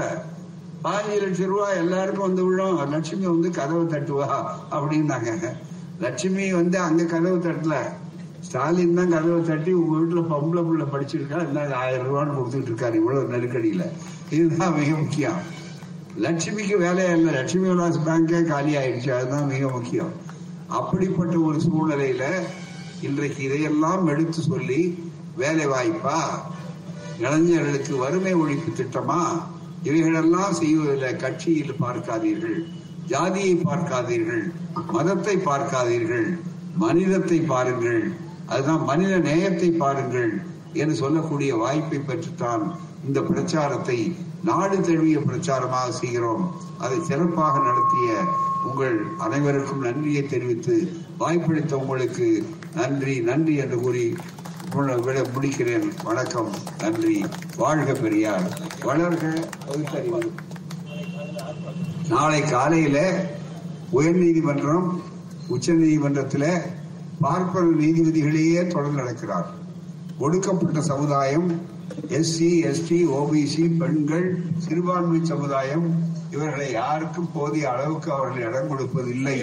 பாஞ்சு 0.84 1.20
லட்சம் 1.20 1.48
ரூபாய் 1.48 1.76
எல்லாருக்கும் 1.76 2.26
வந்து 2.26 2.44
விழும். 2.44 2.90
லட்சுமி 2.90 3.26
வந்து 3.26 3.50
கதவை 3.50 3.84
தட்டுவா 3.84 4.28
அப்படின்னாங்க. 4.70 5.52
லட்சுமி 6.00 6.52
வந்து 6.52 6.78
அங்க 6.78 7.04
கதவு 7.04 7.38
தட்டல. 7.38 7.76
ஸ்டாலின் 8.40 8.94
தான் 8.94 9.10
கதவை 9.10 9.42
தட்டி 9.42 9.72
உங்க 9.72 9.94
வீட்டுல 9.98 10.24
பொம்பளை 10.24 10.62
புள்ள 10.66 10.84
படிச்சிருக்கா 10.92 11.38
என்ன 11.46 11.74
ஆயிரம் 11.74 12.08
ரூபான்னு 12.08 12.36
கொடுத்துட்டு 12.38 12.70
இருக்காரு 12.72 12.94
இவ்வளவு 12.94 13.32
நெருக்கடியில. 13.32 13.84
இதுதான் 14.30 14.74
மிக 14.74 14.96
முக்கியம். 14.96 15.38
லட்சுமிக்கு 16.20 16.76
வேலையா 16.84 17.12
இல்லை. 17.16 17.34
லட்சுமி 17.34 17.68
விலாஸ் 17.68 17.98
பேங்கே 18.06 18.44
காலி 18.44 18.76
ஆயிடுச்சு. 18.76 19.10
அதுதான் 19.10 19.46
மிக 19.46 19.68
முக்கியம். 19.68 20.12
அப்படிப்பட்ட 20.68 21.38
ஒரு 21.38 21.60
சூழ்நிலையில 21.60 22.22
இன்றைக்கு 23.00 23.42
இதையெல்லாம் 23.42 24.06
எடுத்து 24.06 24.42
சொல்லி 24.42 25.10
வேலை 25.36 25.66
வாய்ப்பா? 25.66 26.18
இளைஞர்களுக்கு 27.18 27.96
வறுமை 27.96 28.34
ஒழிப்பு 28.34 28.70
திட்டமா? 28.76 29.42
இவைகளெல்லாம் 29.82 30.52
செய்வதில் 30.52 31.16
கட்சியில் 31.16 31.80
பார்க்காதீர்கள். 31.80 32.68
ஜாதியை 33.12 33.52
பார்க்காதீர்கள் 33.64 34.44
மதத்தை 34.96 35.34
பார்க்காதீர்கள் 35.36 36.26
மனிதத்தை 36.84 37.38
பாருங்கள். 37.52 38.02
அதுதான் 38.46 38.84
மனித 38.90 39.14
நேயத்தை 39.18 39.70
பாருங்கள் 39.82 40.32
என்று 40.80 40.94
சொல்லக்கூடிய 41.02 41.50
வாய்ப்பை 41.62 41.98
பெற்றுத்தான் 41.98 42.64
இந்த 43.06 43.20
பிரச்சாரத்தை 43.30 43.98
நாடு 44.48 44.76
தழுவிய 44.80 45.18
பிரச்சாரமாக 45.28 45.88
செய்கிறோம். 46.00 46.44
அதை 46.78 46.98
சிறப்பாக 47.08 47.54
நடத்திய 47.68 48.08
உங்கள் 48.68 48.98
அனைவருக்கும் 49.26 49.84
நன்றியை 49.86 50.22
தெரிவித்து 50.26 50.76
வாய்ப்பளித்த 51.18 51.78
உங்களுக்கு 51.82 52.28
நன்றி 52.74 53.14
நன்றி 53.30 53.54
என்று 53.64 53.78
கூறி 53.80 54.04
விட 55.06 55.18
முடிக்கிறேன். 55.34 55.86
வணக்கம் 56.04 56.50
நன்றி. 56.82 57.16
வாழ்க 57.56 57.92
பெரியார். 57.92 58.46
வளர்க 58.88 59.24
பகுத்தறிவு 59.66 60.22
நாளை 62.08 62.40
காலையில 62.42 62.98
உயர் 63.90 64.16
நீதிமன்றம் 64.16 65.02
உச்ச 65.48 65.72
நீதிமன்றத்தில் 65.72 66.50
பார்ப்பன 67.20 67.66
நீதிபதிகளையே 67.80 68.66
தொடர்ந்து 68.66 69.02
நடக்கிறார். 69.02 69.48
ஒடுக்கப்பட்ட 70.18 70.80
சமுதாயம் 70.82 71.48
எஸ்சி 72.18 72.50
எஸ்டி 72.70 72.98
ஓபிசி 73.18 73.64
பெண்கள் 73.78 74.28
சிறுபான்மை 74.58 75.20
சமுதாயம் 75.24 75.86
இவர்களை 76.30 76.72
யாருக்கும் 76.72 77.30
போதிய 77.34 77.70
அளவுக்கு 77.70 78.12
அவர்கள் 78.12 78.46
இடம் 78.48 78.70
கொடுப்பதில்லை 78.70 79.36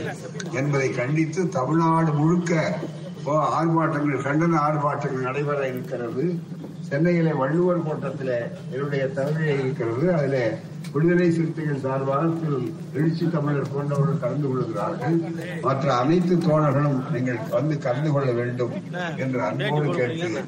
என்பதை 0.52 0.90
கண்டித்து 0.90 1.50
தமிழ்நாடு 1.50 2.12
முழுக்க 2.14 2.80
ஆர்ப்பாட்டங்கள் 3.60 4.26
கண்டன 4.28 4.60
ஆர்ப்பாட்டங்கள் 4.68 5.28
நடைபெற 5.30 5.68
இருக்கிறது. 5.68 6.26
சென்னையில 6.90 7.30
வள்ளுவர் 7.34 7.86
கோட்டத்தில் 7.86 8.38
என்னுடைய 8.72 9.08
தலைமையில் 9.08 9.60
இருக்கிறது. 9.60 10.06
அதில் 10.18 10.74
விடுதலை 10.96 11.32
சிறுத்தைகள் 11.32 11.80
சார்பாக 11.80 12.28
திரு 12.28 12.74
எழுச்சி 12.94 13.30
தமிழர் 13.30 13.72
போன்றவர்கள் 13.74 14.20
கலந்து 14.20 14.48
கொள்கிறார்கள். 14.48 15.16
மற்ற 15.62 15.96
அனைத்து 15.96 16.36
தோழர்களும் 16.36 17.12
நீங்கள் 17.12 17.40
வந்து 17.52 17.78
கலந்து 17.78 18.12
கொள்ள 18.12 18.32
வேண்டும் 18.32 18.72
என்று 19.18 19.42
அன்போடு 19.42 19.90
கேட்டு 19.90 20.44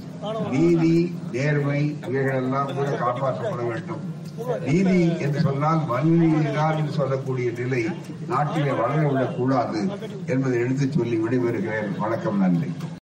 நீதி 0.50 1.16
நேர்மை 1.32 1.96
இவைகளெல்லாம் 2.08 2.76
கூட 2.76 2.90
காப்பாற்றப்பட 2.90 3.68
வேண்டும். 3.68 4.16
நீதி 4.66 5.20
என்று 5.20 5.40
சொன்னால் 5.40 5.86
மண்ணினார் 5.86 6.78
என்று 6.78 6.92
சொல்லக்கூடிய 6.92 7.52
நிலை 7.52 7.86
நாட்டிலே 8.28 8.72
வளர 8.72 9.08
விடக் 9.08 9.38
கூடாது 9.38 9.90
என்பதை 10.26 10.60
எடுத்துச் 10.60 10.92
சொல்லி 10.92 11.18
விடைபெறுகிறேன். 11.18 11.98
வணக்கம் 11.98 12.38
நன்றி. 12.38 12.72